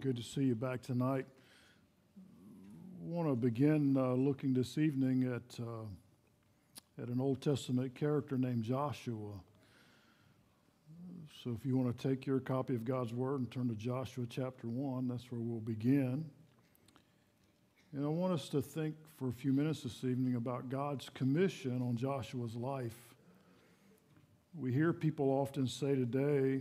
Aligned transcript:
Good 0.00 0.16
to 0.16 0.22
see 0.22 0.42
you 0.42 0.54
back 0.54 0.82
tonight. 0.82 1.26
Want 3.00 3.28
to 3.28 3.34
begin 3.34 3.96
uh, 3.96 4.12
looking 4.12 4.54
this 4.54 4.78
evening 4.78 5.24
at, 5.24 5.60
uh, 5.60 7.02
at 7.02 7.08
an 7.08 7.20
Old 7.20 7.40
Testament 7.40 7.96
character 7.96 8.38
named 8.38 8.62
Joshua. 8.62 9.32
So 11.42 11.50
if 11.58 11.66
you 11.66 11.76
want 11.76 11.98
to 11.98 12.08
take 12.08 12.26
your 12.26 12.38
copy 12.38 12.76
of 12.76 12.84
God's 12.84 13.12
Word 13.12 13.40
and 13.40 13.50
turn 13.50 13.66
to 13.70 13.74
Joshua 13.74 14.24
chapter 14.30 14.68
1, 14.68 15.08
that's 15.08 15.32
where 15.32 15.40
we'll 15.40 15.58
begin. 15.58 16.24
And 17.92 18.04
I 18.04 18.08
want 18.08 18.34
us 18.34 18.48
to 18.50 18.62
think 18.62 18.94
for 19.16 19.30
a 19.30 19.32
few 19.32 19.52
minutes 19.52 19.82
this 19.82 20.04
evening 20.04 20.36
about 20.36 20.68
God's 20.68 21.08
commission 21.08 21.82
on 21.82 21.96
Joshua's 21.96 22.54
life. 22.54 22.96
We 24.56 24.72
hear 24.72 24.92
people 24.92 25.28
often 25.30 25.66
say 25.66 25.96
today, 25.96 26.60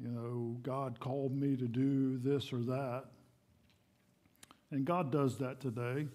you 0.00 0.08
know, 0.08 0.56
God 0.62 1.00
called 1.00 1.34
me 1.34 1.56
to 1.56 1.66
do 1.66 2.18
this 2.18 2.52
or 2.52 2.60
that. 2.60 3.04
And 4.70 4.84
God 4.84 5.10
does 5.10 5.38
that 5.38 5.60
today. 5.60 6.06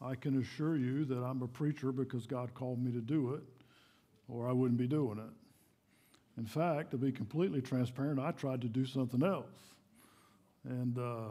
I 0.00 0.14
can 0.14 0.40
assure 0.40 0.76
you 0.76 1.04
that 1.06 1.18
I'm 1.18 1.42
a 1.42 1.48
preacher 1.48 1.90
because 1.90 2.26
God 2.26 2.54
called 2.54 2.82
me 2.82 2.92
to 2.92 3.00
do 3.00 3.34
it, 3.34 3.42
or 4.28 4.48
I 4.48 4.52
wouldn't 4.52 4.78
be 4.78 4.86
doing 4.86 5.18
it. 5.18 6.38
In 6.38 6.46
fact, 6.46 6.90
to 6.90 6.98
be 6.98 7.10
completely 7.12 7.62
transparent, 7.62 8.18
I 8.18 8.32
tried 8.32 8.60
to 8.62 8.68
do 8.68 8.84
something 8.84 9.22
else. 9.22 9.74
And 10.64 10.98
uh, 10.98 11.28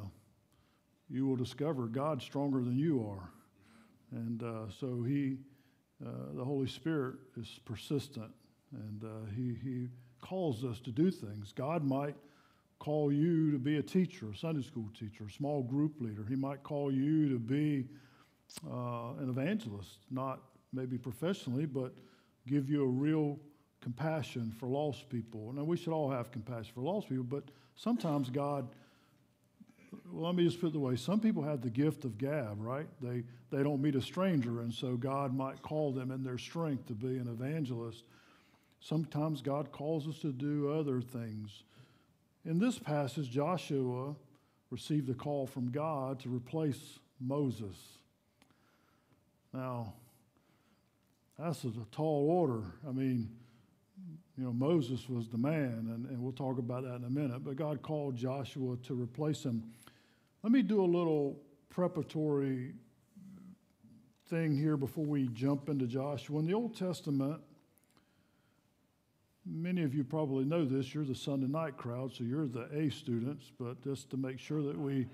you 1.10 1.28
will 1.28 1.36
discover 1.36 1.88
God's 1.88 2.24
stronger 2.24 2.64
than 2.64 2.78
you 2.78 3.08
are. 3.08 3.30
And 4.12 4.42
uh, 4.44 4.72
so 4.80 5.04
He, 5.04 5.38
uh, 6.06 6.10
the 6.36 6.44
Holy 6.44 6.68
Spirit, 6.68 7.16
is 7.40 7.60
persistent, 7.66 8.32
and 8.72 9.04
uh, 9.04 9.30
he, 9.36 9.56
he 9.64 9.88
calls 10.24 10.64
us 10.64 10.80
to 10.80 10.92
do 10.92 11.12
things. 11.12 11.52
God 11.54 11.84
might 11.84 12.16
call 12.80 13.12
you 13.12 13.52
to 13.52 13.60
be 13.60 13.78
a 13.78 13.84
teacher, 13.84 14.32
a 14.34 14.36
Sunday 14.36 14.64
school 14.64 14.90
teacher, 14.98 15.26
a 15.28 15.32
small 15.32 15.62
group 15.62 16.00
leader. 16.00 16.26
He 16.28 16.36
might 16.36 16.64
call 16.64 16.92
you 16.92 17.30
to 17.30 17.40
be 17.40 17.86
uh, 18.66 19.14
an 19.20 19.30
evangelist, 19.30 20.00
not 20.10 20.40
maybe 20.72 20.98
professionally, 20.98 21.66
but 21.66 21.94
give 22.48 22.70
you 22.70 22.84
a 22.84 22.88
real 22.88 23.38
compassion 23.82 24.54
for 24.60 24.68
lost 24.68 25.10
people. 25.10 25.52
Now, 25.54 25.64
we 25.64 25.78
should 25.78 25.94
all 25.94 26.10
have 26.10 26.32
compassion 26.32 26.72
for 26.74 26.82
lost 26.82 27.10
people, 27.10 27.26
but 27.26 27.44
sometimes 27.76 28.30
God, 28.30 28.68
well, 30.12 30.28
let 30.28 30.36
me 30.36 30.46
just 30.46 30.60
put 30.60 30.68
it 30.68 30.74
the 30.74 30.80
way 30.80 30.96
some 30.96 31.20
people 31.20 31.44
have 31.44 31.62
the 31.62 31.70
gift 31.70 32.06
of 32.06 32.18
gab, 32.18 32.60
right? 32.60 32.88
They, 33.02 33.24
they 33.52 33.62
don't 33.62 33.82
meet 33.82 33.96
a 33.96 34.02
stranger, 34.02 34.62
and 34.62 34.74
so 34.74 34.96
God 34.96 35.36
might 35.36 35.62
call 35.62 35.92
them 35.92 36.12
in 36.12 36.24
their 36.24 36.38
strength 36.38 36.88
to 36.88 36.94
be 36.94 37.18
an 37.18 37.28
evangelist. 37.28 38.04
Sometimes 38.84 39.42
God 39.42 39.72
calls 39.72 40.10
us 40.10 40.20
to 40.20 40.34
do 40.34 40.70
other 40.70 41.00
things. 41.00 41.64
In 42.44 42.60
this 42.60 42.78
passage, 42.78 43.32
Joshua 43.32 44.14
received 44.70 45.10
a 45.10 45.14
call 45.14 45.48
from 45.48 45.72
God 45.72 46.20
to 46.20 46.30
replace 46.30 47.00
Moses. 47.22 47.78
Now, 49.54 49.94
that's 51.40 51.64
a 51.64 51.72
tall 51.94 52.30
order. 52.30 52.74
I 52.86 52.92
mean, 52.92 53.30
you 54.38 54.44
know, 54.44 54.52
Moses 54.52 55.08
was 55.08 55.30
the 55.30 55.38
man, 55.38 55.88
and, 55.90 56.06
and 56.10 56.22
we'll 56.22 56.34
talk 56.34 56.58
about 56.58 56.84
that 56.84 56.96
in 56.96 57.06
a 57.06 57.10
minute, 57.10 57.46
but 57.46 57.56
God 57.56 57.82
called 57.82 58.18
Joshua 58.18 58.76
to 58.84 59.02
replace 59.02 59.44
him. 59.44 59.64
Let 60.42 60.52
me 60.52 60.62
do 60.62 60.84
a 60.84 60.86
little 60.86 61.40
preparatory 61.70 62.74
thing 64.30 64.58
here 64.58 64.76
before 64.76 65.06
we 65.06 65.30
jump 65.30 65.70
into 65.70 65.88
Joshua. 65.88 66.40
In 66.40 66.48
the 66.48 66.54
Old 66.54 66.76
Testament, 66.76 67.40
Many 69.46 69.84
of 69.84 69.94
you 69.94 70.04
probably 70.04 70.46
know 70.46 70.64
this. 70.64 70.94
You're 70.94 71.04
the 71.04 71.16
Sunday 71.16 71.48
night 71.48 71.76
crowd, 71.76 72.14
so 72.14 72.24
you're 72.24 72.48
the 72.48 72.70
A 72.74 72.90
students. 72.90 73.52
But 73.60 73.82
just 73.84 74.10
to 74.12 74.18
make 74.18 74.40
sure 74.40 74.62
that 74.62 74.78
we, 74.78 75.08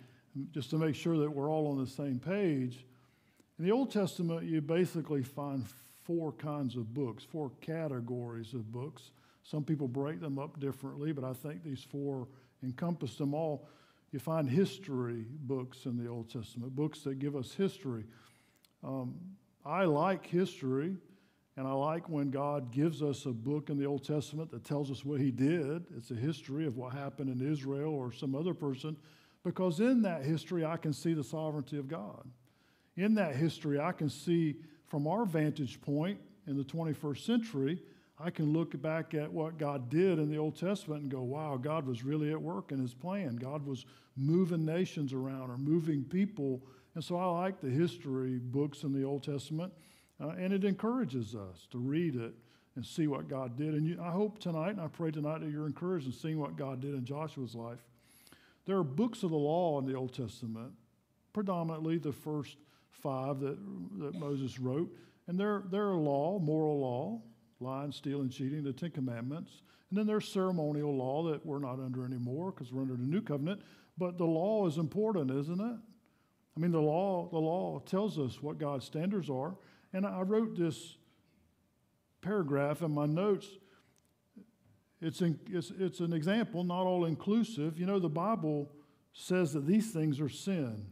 just 0.51 0.69
to 0.69 0.77
make 0.77 0.95
sure 0.95 1.17
that 1.17 1.31
we're 1.31 1.49
all 1.49 1.67
on 1.67 1.79
the 1.79 1.89
same 1.89 2.19
page, 2.19 2.85
in 3.57 3.65
the 3.65 3.71
Old 3.71 3.91
Testament, 3.91 4.43
you 4.43 4.61
basically 4.61 5.23
find 5.23 5.65
four 6.03 6.31
kinds 6.31 6.75
of 6.75 6.93
books, 6.93 7.23
four 7.23 7.51
categories 7.61 8.53
of 8.53 8.71
books. 8.71 9.11
Some 9.43 9.63
people 9.63 9.87
break 9.87 10.21
them 10.21 10.37
up 10.37 10.59
differently, 10.59 11.11
but 11.11 11.23
I 11.23 11.33
think 11.33 11.63
these 11.63 11.83
four 11.83 12.27
encompass 12.63 13.15
them 13.15 13.33
all. 13.33 13.67
You 14.11 14.19
find 14.19 14.49
history 14.49 15.25
books 15.41 15.85
in 15.85 15.97
the 15.97 16.09
Old 16.09 16.31
Testament, 16.31 16.75
books 16.75 17.01
that 17.01 17.19
give 17.19 17.35
us 17.35 17.53
history. 17.53 18.05
Um, 18.83 19.15
I 19.65 19.85
like 19.85 20.25
history 20.25 20.97
and 21.59 21.67
I 21.67 21.73
like 21.73 22.07
when 22.07 22.31
God 22.31 22.71
gives 22.71 23.03
us 23.03 23.25
a 23.25 23.33
book 23.33 23.69
in 23.69 23.77
the 23.77 23.83
Old 23.83 24.05
Testament 24.05 24.49
that 24.51 24.63
tells 24.63 24.89
us 24.89 25.03
what 25.03 25.19
he 25.19 25.29
did. 25.29 25.83
It's 25.97 26.09
a 26.09 26.15
history 26.15 26.65
of 26.65 26.77
what 26.77 26.93
happened 26.93 27.29
in 27.29 27.45
Israel 27.51 27.93
or 27.93 28.13
some 28.13 28.33
other 28.33 28.53
person, 28.53 28.95
because 29.43 29.81
in 29.81 30.01
that 30.03 30.23
history, 30.23 30.63
I 30.63 30.77
can 30.77 30.93
see 30.93 31.13
the 31.13 31.21
sovereignty 31.21 31.77
of 31.77 31.89
God. 31.89 32.23
In 32.95 33.13
that 33.15 33.35
history, 33.35 33.77
I 33.77 33.91
can 33.91 34.09
see 34.09 34.55
from 34.87 35.05
our 35.05 35.25
vantage 35.25 35.81
point 35.81 36.21
in 36.47 36.55
the 36.55 36.63
21st 36.63 37.25
century, 37.25 37.81
I 38.17 38.29
can 38.29 38.53
look 38.53 38.81
back 38.81 39.13
at 39.13 39.29
what 39.29 39.57
God 39.57 39.89
did 39.89 40.17
in 40.17 40.31
the 40.31 40.37
Old 40.37 40.57
Testament 40.57 41.01
and 41.01 41.11
go, 41.11 41.23
wow, 41.23 41.57
God 41.57 41.85
was 41.85 42.05
really 42.05 42.31
at 42.31 42.41
work 42.41 42.71
in 42.71 42.79
his 42.79 42.93
plan. 42.93 43.35
God 43.35 43.65
was 43.65 43.85
moving 44.15 44.63
nations 44.63 45.11
around 45.11 45.51
or 45.51 45.57
moving 45.57 46.05
people. 46.05 46.61
And 46.95 47.03
so 47.03 47.17
I 47.17 47.25
like 47.25 47.59
the 47.59 47.69
history 47.69 48.39
books 48.41 48.83
in 48.83 48.93
the 48.93 49.03
Old 49.03 49.23
Testament. 49.23 49.73
Uh, 50.21 50.29
and 50.29 50.51
it 50.53 50.65
encourages 50.65 51.35
us 51.35 51.67
to 51.71 51.77
read 51.77 52.15
it 52.15 52.33
and 52.75 52.85
see 52.85 53.07
what 53.07 53.27
God 53.27 53.57
did. 53.57 53.73
And 53.73 53.85
you, 53.85 53.99
I 54.01 54.11
hope 54.11 54.39
tonight, 54.39 54.71
and 54.71 54.81
I 54.81 54.87
pray 54.87 55.11
tonight 55.11 55.41
that 55.41 55.49
you're 55.49 55.65
encouraged 55.65 56.05
in 56.05 56.13
seeing 56.13 56.39
what 56.39 56.57
God 56.57 56.81
did 56.81 56.93
in 56.93 57.05
Joshua's 57.05 57.55
life. 57.55 57.79
There 58.65 58.77
are 58.77 58.83
books 58.83 59.23
of 59.23 59.31
the 59.31 59.37
law 59.37 59.79
in 59.79 59.85
the 59.85 59.95
Old 59.95 60.13
Testament, 60.13 60.73
predominantly 61.33 61.97
the 61.97 62.11
first 62.11 62.57
five 62.91 63.39
that, 63.39 63.57
that 63.99 64.15
Moses 64.15 64.59
wrote. 64.59 64.93
And 65.27 65.39
they're, 65.39 65.63
they're 65.71 65.91
law, 65.91 66.39
moral 66.39 66.79
law, 66.79 67.21
lying, 67.59 67.91
stealing, 67.91 68.29
cheating, 68.29 68.63
the 68.63 68.73
Ten 68.73 68.91
Commandments. 68.91 69.61
And 69.89 69.97
then 69.97 70.05
there's 70.05 70.27
ceremonial 70.27 70.95
law 70.95 71.31
that 71.31 71.45
we're 71.45 71.59
not 71.59 71.79
under 71.79 72.05
anymore 72.05 72.51
because 72.51 72.71
we're 72.71 72.81
under 72.81 72.95
the 72.95 73.03
new 73.03 73.21
covenant. 73.21 73.61
But 73.97 74.17
the 74.17 74.25
law 74.25 74.67
is 74.67 74.77
important, 74.77 75.31
isn't 75.31 75.59
it? 75.59 75.77
I 76.55 76.59
mean, 76.59 76.71
the 76.71 76.81
law, 76.81 77.27
the 77.29 77.39
law 77.39 77.79
tells 77.79 78.19
us 78.19 78.41
what 78.41 78.57
God's 78.57 78.85
standards 78.85 79.29
are. 79.29 79.55
And 79.93 80.05
I 80.05 80.21
wrote 80.21 80.55
this 80.55 80.97
paragraph 82.21 82.81
in 82.81 82.91
my 82.91 83.05
notes. 83.05 83.47
It's, 85.01 85.21
in, 85.21 85.39
it's, 85.49 85.71
it's 85.77 85.99
an 85.99 86.13
example, 86.13 86.63
not 86.63 86.83
all 86.83 87.05
inclusive. 87.05 87.79
You 87.79 87.85
know, 87.85 87.99
the 87.99 88.09
Bible 88.09 88.69
says 89.13 89.53
that 89.53 89.65
these 89.65 89.91
things 89.91 90.19
are 90.19 90.29
sin 90.29 90.85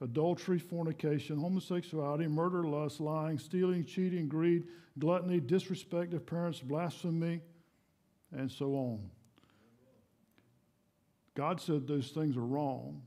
adultery, 0.00 0.60
fornication, 0.60 1.36
homosexuality, 1.36 2.28
murder, 2.28 2.62
lust, 2.62 3.00
lying, 3.00 3.36
stealing, 3.36 3.84
cheating, 3.84 4.28
greed, 4.28 4.64
gluttony, 4.98 5.40
disrespect 5.40 6.14
of 6.14 6.24
parents, 6.24 6.60
blasphemy, 6.60 7.40
and 8.30 8.50
so 8.50 8.74
on. 8.74 9.10
God 11.34 11.60
said 11.60 11.86
those 11.86 12.10
things 12.10 12.36
are 12.36 12.46
wrong. 12.46 13.02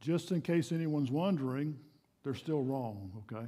Just 0.00 0.32
in 0.32 0.40
case 0.40 0.72
anyone's 0.72 1.10
wondering, 1.10 1.78
they're 2.22 2.34
still 2.34 2.62
wrong, 2.62 3.10
okay? 3.24 3.46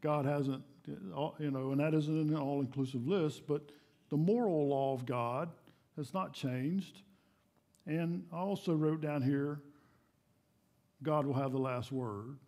God 0.00 0.24
hasn't, 0.26 0.62
you 0.86 1.50
know, 1.50 1.70
and 1.72 1.80
that 1.80 1.94
isn't 1.94 2.30
an 2.30 2.36
all 2.36 2.60
inclusive 2.60 3.06
list, 3.06 3.46
but 3.46 3.70
the 4.10 4.16
moral 4.16 4.68
law 4.68 4.94
of 4.94 5.06
God 5.06 5.50
has 5.96 6.12
not 6.12 6.32
changed. 6.32 7.02
And 7.86 8.24
I 8.32 8.38
also 8.38 8.74
wrote 8.74 9.00
down 9.00 9.22
here 9.22 9.60
God 11.02 11.26
will 11.26 11.34
have 11.34 11.52
the 11.52 11.58
last 11.58 11.92
word. 11.92 12.38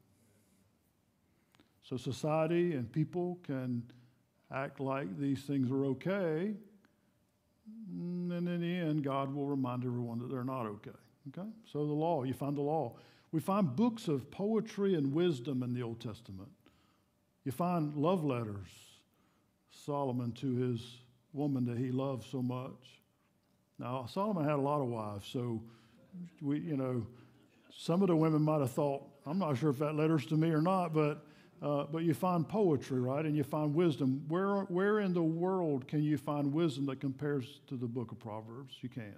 So 1.82 1.96
society 1.96 2.72
and 2.72 2.90
people 2.90 3.38
can 3.44 3.82
act 4.52 4.80
like 4.80 5.18
these 5.18 5.42
things 5.42 5.70
are 5.70 5.84
okay. 5.86 6.54
And 7.90 8.32
in 8.32 8.60
the 8.60 8.76
end, 8.76 9.04
God 9.04 9.34
will 9.34 9.46
remind 9.46 9.84
everyone 9.84 10.18
that 10.20 10.30
they're 10.30 10.44
not 10.44 10.66
okay. 10.66 10.90
Okay? 11.28 11.48
So 11.70 11.86
the 11.86 11.92
law, 11.92 12.22
you 12.22 12.32
find 12.32 12.56
the 12.56 12.62
law. 12.62 12.96
We 13.32 13.40
find 13.40 13.74
books 13.74 14.08
of 14.08 14.30
poetry 14.30 14.94
and 14.94 15.12
wisdom 15.12 15.62
in 15.62 15.74
the 15.74 15.82
Old 15.82 16.00
Testament. 16.00 16.50
You 17.44 17.52
find 17.52 17.94
love 17.94 18.24
letters, 18.24 18.68
Solomon 19.70 20.32
to 20.32 20.54
his 20.54 20.98
woman 21.32 21.64
that 21.66 21.78
he 21.78 21.90
loved 21.90 22.24
so 22.30 22.42
much. 22.42 23.00
Now, 23.78 24.06
Solomon 24.06 24.44
had 24.44 24.54
a 24.54 24.62
lot 24.62 24.80
of 24.80 24.88
wives, 24.88 25.28
so 25.30 25.62
we, 26.40 26.60
you 26.60 26.76
know, 26.76 27.06
some 27.76 28.02
of 28.02 28.08
the 28.08 28.16
women 28.16 28.40
might 28.40 28.60
have 28.60 28.70
thought, 28.70 29.02
I'm 29.26 29.38
not 29.38 29.58
sure 29.58 29.70
if 29.70 29.78
that 29.80 29.94
letter's 29.94 30.24
to 30.26 30.36
me 30.36 30.50
or 30.50 30.62
not, 30.62 30.94
but, 30.94 31.26
uh, 31.62 31.84
but 31.84 32.04
you 32.04 32.14
find 32.14 32.48
poetry, 32.48 33.00
right? 33.00 33.24
And 33.24 33.36
you 33.36 33.44
find 33.44 33.74
wisdom. 33.74 34.24
Where, 34.28 34.60
where 34.62 35.00
in 35.00 35.12
the 35.12 35.22
world 35.22 35.86
can 35.86 36.02
you 36.02 36.16
find 36.16 36.52
wisdom 36.52 36.86
that 36.86 37.00
compares 37.00 37.60
to 37.66 37.76
the 37.76 37.86
book 37.86 38.12
of 38.12 38.18
Proverbs? 38.18 38.76
You 38.80 38.88
can't. 38.88 39.14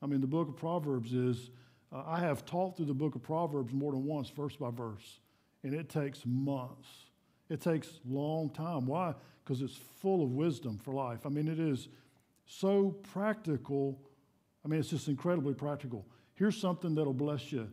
I 0.00 0.06
mean, 0.06 0.20
the 0.20 0.26
book 0.26 0.48
of 0.48 0.56
Proverbs 0.56 1.12
is 1.12 1.50
uh, 1.92 2.02
I 2.06 2.20
have 2.20 2.44
taught 2.44 2.76
through 2.76 2.86
the 2.86 2.94
book 2.94 3.14
of 3.14 3.22
Proverbs 3.22 3.72
more 3.72 3.92
than 3.92 4.04
once, 4.04 4.30
verse 4.30 4.56
by 4.56 4.70
verse, 4.70 5.20
and 5.62 5.74
it 5.74 5.88
takes 5.88 6.22
months. 6.24 6.88
It 7.48 7.60
takes 7.60 8.00
long 8.08 8.50
time. 8.50 8.86
Why? 8.86 9.14
Because 9.44 9.60
it's 9.60 9.76
full 10.00 10.22
of 10.22 10.30
wisdom 10.30 10.78
for 10.78 10.94
life. 10.94 11.26
I 11.26 11.28
mean, 11.28 11.48
it 11.48 11.58
is 11.58 11.88
so 12.46 12.90
practical 13.12 13.98
I 14.64 14.68
mean, 14.68 14.80
it's 14.80 14.90
just 14.90 15.08
incredibly 15.08 15.54
practical. 15.54 16.06
Here's 16.34 16.56
something 16.56 16.94
that'll 16.94 17.12
bless 17.12 17.52
you. 17.52 17.68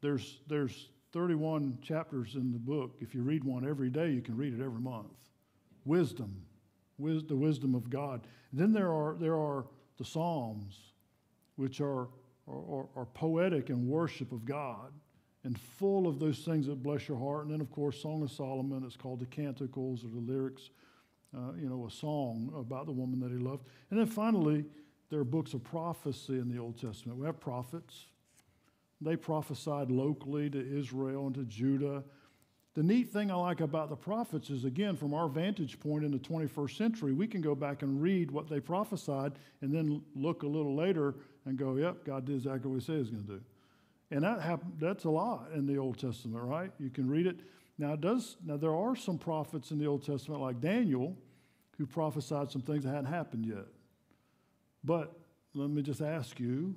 There's, 0.00 0.40
there's 0.46 0.88
31 1.12 1.78
chapters 1.82 2.34
in 2.34 2.52
the 2.52 2.58
book. 2.58 2.96
If 3.00 3.14
you 3.14 3.22
read 3.22 3.44
one 3.44 3.66
every 3.66 3.88
day, 3.88 4.10
you 4.10 4.20
can 4.20 4.36
read 4.36 4.52
it 4.52 4.62
every 4.62 4.80
month. 4.80 5.06
Wisdom, 5.84 6.42
wis- 6.98 7.22
the 7.22 7.36
wisdom 7.36 7.74
of 7.74 7.88
God. 7.88 8.26
And 8.50 8.60
then 8.60 8.72
there 8.72 8.92
are, 8.92 9.16
there 9.18 9.36
are 9.36 9.66
the 9.96 10.04
Psalms, 10.04 10.76
which 11.56 11.80
are, 11.80 12.08
are, 12.48 12.86
are 12.96 13.06
poetic 13.06 13.70
and 13.70 13.86
worship 13.86 14.32
of 14.32 14.44
God 14.44 14.92
and 15.44 15.58
full 15.58 16.06
of 16.06 16.18
those 16.18 16.38
things 16.38 16.66
that 16.66 16.82
bless 16.82 17.08
your 17.08 17.18
heart. 17.18 17.44
And 17.44 17.52
then, 17.52 17.60
of 17.60 17.70
course, 17.70 18.00
Song 18.00 18.22
of 18.22 18.30
Solomon, 18.30 18.82
it's 18.84 18.96
called 18.96 19.20
the 19.20 19.26
Canticles 19.26 20.04
or 20.04 20.08
the 20.08 20.32
lyrics, 20.32 20.70
uh, 21.36 21.52
you 21.58 21.68
know, 21.68 21.86
a 21.86 21.90
song 21.90 22.52
about 22.56 22.86
the 22.86 22.92
woman 22.92 23.20
that 23.20 23.30
he 23.30 23.38
loved. 23.38 23.66
And 23.90 23.98
then 23.98 24.06
finally, 24.06 24.64
there 25.10 25.20
are 25.20 25.24
books 25.24 25.54
of 25.54 25.62
prophecy 25.62 26.38
in 26.38 26.48
the 26.48 26.58
Old 26.58 26.80
Testament. 26.80 27.18
We 27.18 27.26
have 27.26 27.40
prophets. 27.40 28.06
They 29.00 29.16
prophesied 29.16 29.90
locally 29.90 30.48
to 30.50 30.78
Israel 30.78 31.26
and 31.26 31.34
to 31.34 31.44
Judah. 31.44 32.04
The 32.74 32.82
neat 32.82 33.12
thing 33.12 33.30
I 33.30 33.36
like 33.36 33.60
about 33.60 33.88
the 33.88 33.96
prophets 33.96 34.50
is, 34.50 34.64
again, 34.64 34.96
from 34.96 35.14
our 35.14 35.28
vantage 35.28 35.78
point 35.78 36.04
in 36.04 36.10
the 36.10 36.18
21st 36.18 36.76
century, 36.76 37.12
we 37.12 37.28
can 37.28 37.40
go 37.40 37.54
back 37.54 37.82
and 37.82 38.02
read 38.02 38.32
what 38.32 38.48
they 38.48 38.58
prophesied 38.58 39.32
and 39.62 39.72
then 39.72 40.02
look 40.16 40.42
a 40.42 40.46
little 40.46 40.74
later 40.74 41.14
and 41.46 41.56
go, 41.56 41.76
yep, 41.76 42.04
God 42.04 42.24
did 42.24 42.34
exactly 42.34 42.68
what 42.68 42.80
he 42.80 42.84
said 42.84 42.94
he 42.94 42.98
was 42.98 43.10
going 43.10 43.26
to 43.26 43.32
do. 43.34 43.40
And 44.10 44.24
that 44.24 44.40
happened, 44.40 44.74
that's 44.80 45.04
a 45.04 45.10
lot 45.10 45.50
in 45.54 45.66
the 45.66 45.76
Old 45.76 45.98
Testament, 45.98 46.42
right? 46.42 46.72
You 46.80 46.90
can 46.90 47.08
read 47.08 47.26
it. 47.26 47.36
Now, 47.78 47.92
it 47.92 48.00
does, 48.00 48.36
now, 48.44 48.56
there 48.56 48.74
are 48.74 48.96
some 48.96 49.18
prophets 49.18 49.70
in 49.70 49.78
the 49.78 49.86
Old 49.86 50.04
Testament, 50.04 50.40
like 50.40 50.60
Daniel, 50.60 51.16
who 51.78 51.86
prophesied 51.86 52.50
some 52.50 52.62
things 52.62 52.84
that 52.84 52.90
hadn't 52.90 53.06
happened 53.06 53.46
yet. 53.46 53.66
But 54.82 55.16
let 55.54 55.70
me 55.70 55.80
just 55.80 56.00
ask 56.00 56.40
you, 56.40 56.74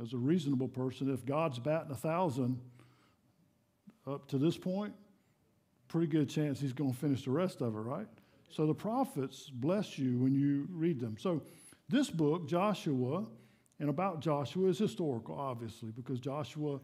as 0.00 0.12
a 0.12 0.16
reasonable 0.16 0.68
person, 0.68 1.12
if 1.12 1.26
God's 1.26 1.58
batting 1.58 1.90
a 1.90 1.96
thousand 1.96 2.60
up 4.06 4.28
to 4.28 4.38
this 4.38 4.56
point, 4.56 4.94
pretty 5.88 6.06
good 6.06 6.28
chance 6.28 6.60
he's 6.60 6.72
going 6.72 6.92
to 6.92 6.98
finish 6.98 7.24
the 7.24 7.30
rest 7.30 7.60
of 7.60 7.74
it, 7.74 7.80
right? 7.80 8.06
So 8.50 8.66
the 8.66 8.74
prophets 8.74 9.50
bless 9.52 9.98
you 9.98 10.18
when 10.18 10.34
you 10.34 10.66
read 10.70 11.00
them. 11.00 11.16
So 11.18 11.42
this 11.88 12.10
book, 12.10 12.48
Joshua, 12.48 13.26
and 13.78 13.90
about 13.90 14.20
Joshua 14.20 14.68
is 14.68 14.78
historical, 14.78 15.38
obviously, 15.38 15.90
because 15.90 16.20
Joshua 16.20 16.80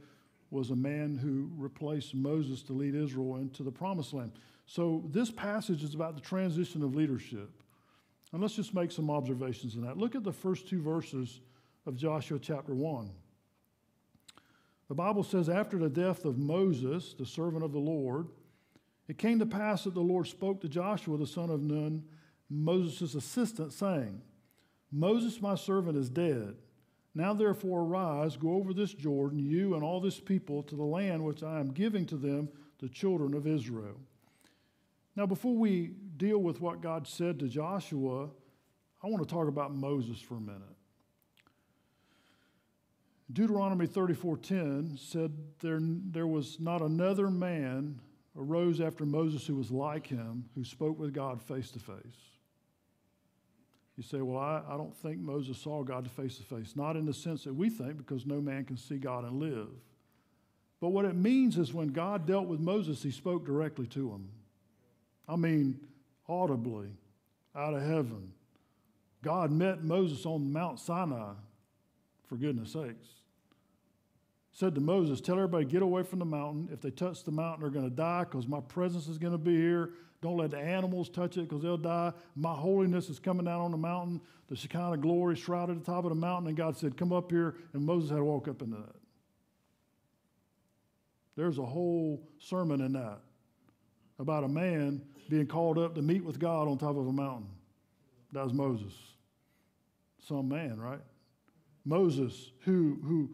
was 0.51 0.71
a 0.71 0.77
man 0.77 1.17
who 1.17 1.51
replaced 1.57 2.15
Moses 2.15 2.63
to 2.65 2.73
lead 2.73 2.95
Israel 2.95 3.37
into 3.37 3.63
the 3.63 3.71
promised 3.71 4.15
land. 4.15 4.33
So 4.67 5.05
this 5.11 5.31
passage 5.31 5.83
is 5.83 5.95
about 5.95 6.15
the 6.15 6.21
transition 6.21 6.83
of 6.83 6.95
leadership. 6.95 7.51
And 8.33 8.43
let's 8.43 8.55
just 8.55 8.75
make 8.75 8.91
some 8.91 9.11
observations 9.11 9.75
in 9.75 9.83
that. 9.83 9.97
Look 9.97 10.15
at 10.15 10.25
the 10.25 10.33
first 10.33 10.69
two 10.69 10.83
verses 10.83 11.41
of 11.87 11.97
Joshua 11.97 12.39
chapter 12.39 12.75
1. 12.75 13.11
The 14.89 14.95
Bible 14.95 15.23
says, 15.23 15.49
After 15.49 15.79
the 15.79 15.91
death 15.91 16.25
of 16.25 16.39
Moses, 16.39 17.15
the 17.19 17.27
servant 17.27 17.63
of 17.63 17.73
the 17.73 17.79
Lord, 17.79 18.29
it 19.07 19.19
came 19.19 19.39
to 19.39 19.47
pass 19.47 19.85
that 19.85 19.95
the 19.95 20.01
Lord 20.01 20.27
spoke 20.27 20.61
to 20.61 20.69
Joshua, 20.69 21.19
the 21.19 21.27
son 21.27 21.51
of 21.51 21.63
Nun, 21.63 22.05
Moses' 22.51 23.15
assistant, 23.15 23.73
saying, 23.73 24.23
Moses, 24.91 25.41
my 25.43 25.55
servant, 25.55 25.97
is 25.97 26.09
dead. 26.09 26.57
Now 27.15 27.35
therefore 27.35 27.81
arise, 27.81 28.37
go 28.37 28.55
over 28.55 28.73
this 28.73 28.93
Jordan, 28.93 29.39
you 29.39 29.75
and 29.75 29.83
all 29.83 30.01
this 30.01 30.21
people, 30.21 30.63
to 30.65 30.77
the 30.77 30.83
land 30.83 31.25
which 31.25 31.43
I 31.43 31.61
am 31.61 31.73
giving 31.73 32.07
to 32.07 32.17
them, 32.17 32.49
the 32.79 32.89
children 32.89 33.35
of 33.35 33.47
Israel. 33.47 33.97
Now, 35.17 35.27
before 35.27 35.57
we 35.57 35.95
deal 36.17 36.39
with 36.39 36.61
what 36.61 36.81
God 36.81 37.09
said 37.09 37.41
to 37.41 37.49
Joshua, 37.49 38.29
I 39.03 39.09
want 39.09 39.27
to 39.27 39.35
talk 39.35 39.49
about 39.49 39.75
Moses 39.75 40.21
for 40.21 40.37
a 40.37 40.41
minute. 40.41 40.78
Deuteronomy 43.33 43.87
34:10 43.87 44.99
said 44.99 45.33
there, 45.61 45.79
there 45.81 46.27
was 46.27 46.59
not 46.61 46.81
another 46.81 47.31
man 47.31 48.01
arose 48.37 48.81
after 48.81 49.05
Moses 49.05 49.47
who 49.47 49.57
was 49.57 49.71
like 49.71 50.07
him, 50.07 50.49
who 50.55 50.65
spoke 50.65 50.99
with 50.99 51.13
God 51.13 51.43
face 51.43 51.71
to 51.73 51.79
face. 51.79 52.29
You 53.97 54.05
say, 54.05 54.21
well, 54.21 54.39
I, 54.39 54.63
I 54.69 54.77
don't 54.77 54.97
think 54.97 55.19
Moses 55.19 55.59
saw 55.59 55.83
God 55.83 56.09
face 56.09 56.37
to 56.39 56.45
face. 56.45 56.77
Not 56.77 56.97
in 56.97 57.05
the 57.05 57.13
sense 57.13 57.43
that 57.45 57.55
we 57.55 57.69
think, 57.69 57.99
because 57.99 58.25
no 58.25 58.41
man 58.41 58.65
can 58.65 58.77
see 58.77 58.97
God 58.97 59.25
and 59.25 59.41
live. 59.41 59.71
But 60.81 60.91
what 60.91 61.05
it 61.05 61.17
means 61.17 61.59
is 61.59 61.75
when 61.75 61.89
God 61.89 62.25
dealt 62.25 62.47
with 62.47 62.61
Moses, 62.61 63.03
he 63.03 63.11
spoke 63.11 63.45
directly 63.45 63.89
to 63.89 64.09
him. 64.11 64.29
I 65.29 65.35
mean, 65.35 65.81
audibly, 66.29 66.91
out 67.57 67.75
of 67.75 67.83
heaven. 67.83 68.33
God 69.23 69.51
met 69.51 69.83
Moses 69.83 70.25
on 70.25 70.53
Mount 70.53 70.79
Sinai, 70.79 71.33
for 72.29 72.37
goodness 72.37 72.73
sakes. 72.73 73.18
Said 74.59 74.75
to 74.75 74.81
Moses, 74.81 75.21
Tell 75.21 75.37
everybody, 75.37 75.65
get 75.67 75.83
away 75.83 76.03
from 76.03 76.19
the 76.19 76.25
mountain. 76.25 76.69
If 76.73 76.81
they 76.81 76.91
touch 76.91 77.23
the 77.23 77.31
mountain, 77.31 77.61
they're 77.61 77.71
going 77.71 77.89
to 77.89 77.95
die 77.95 78.25
because 78.25 78.49
my 78.49 78.59
presence 78.59 79.07
is 79.07 79.17
going 79.17 79.31
to 79.31 79.39
be 79.39 79.55
here. 79.55 79.91
Don't 80.21 80.37
let 80.37 80.51
the 80.51 80.59
animals 80.59 81.09
touch 81.09 81.37
it 81.37 81.43
because 81.43 81.63
they'll 81.63 81.77
die. 81.77 82.13
My 82.35 82.55
holiness 82.55 83.09
is 83.09 83.21
coming 83.21 83.45
down 83.45 83.61
on 83.61 83.71
the 83.71 83.77
mountain. 83.77 84.21
The 84.49 84.57
Shekinah 84.57 84.97
glory 84.97 85.37
shrouded 85.37 85.81
the 85.81 85.85
top 85.85 86.05
of 86.05 86.09
the 86.09 86.17
mountain. 86.17 86.49
And 86.49 86.57
God 86.57 86.77
said, 86.77 86.97
Come 86.97 87.13
up 87.13 87.31
here. 87.31 87.55
And 87.73 87.87
Moses 87.87 88.11
had 88.11 88.17
to 88.17 88.25
walk 88.25 88.49
up 88.49 88.61
into 88.61 88.79
that. 88.79 88.97
There's 91.37 91.59
a 91.59 91.65
whole 91.65 92.29
sermon 92.41 92.81
in 92.81 92.95
that 92.95 93.21
about 94.19 94.43
a 94.43 94.49
man 94.49 95.03
being 95.29 95.47
called 95.47 95.79
up 95.79 95.95
to 95.95 96.03
meet 96.03 96.25
with 96.25 96.41
God 96.41 96.67
on 96.67 96.79
top 96.79 96.97
of 96.97 97.07
a 97.07 97.13
mountain. 97.13 97.47
That 98.33 98.43
was 98.43 98.53
Moses. 98.53 98.93
Some 100.27 100.49
man, 100.49 100.81
right? 100.81 100.99
Moses, 101.85 102.51
who, 102.65 102.99
who 103.05 103.31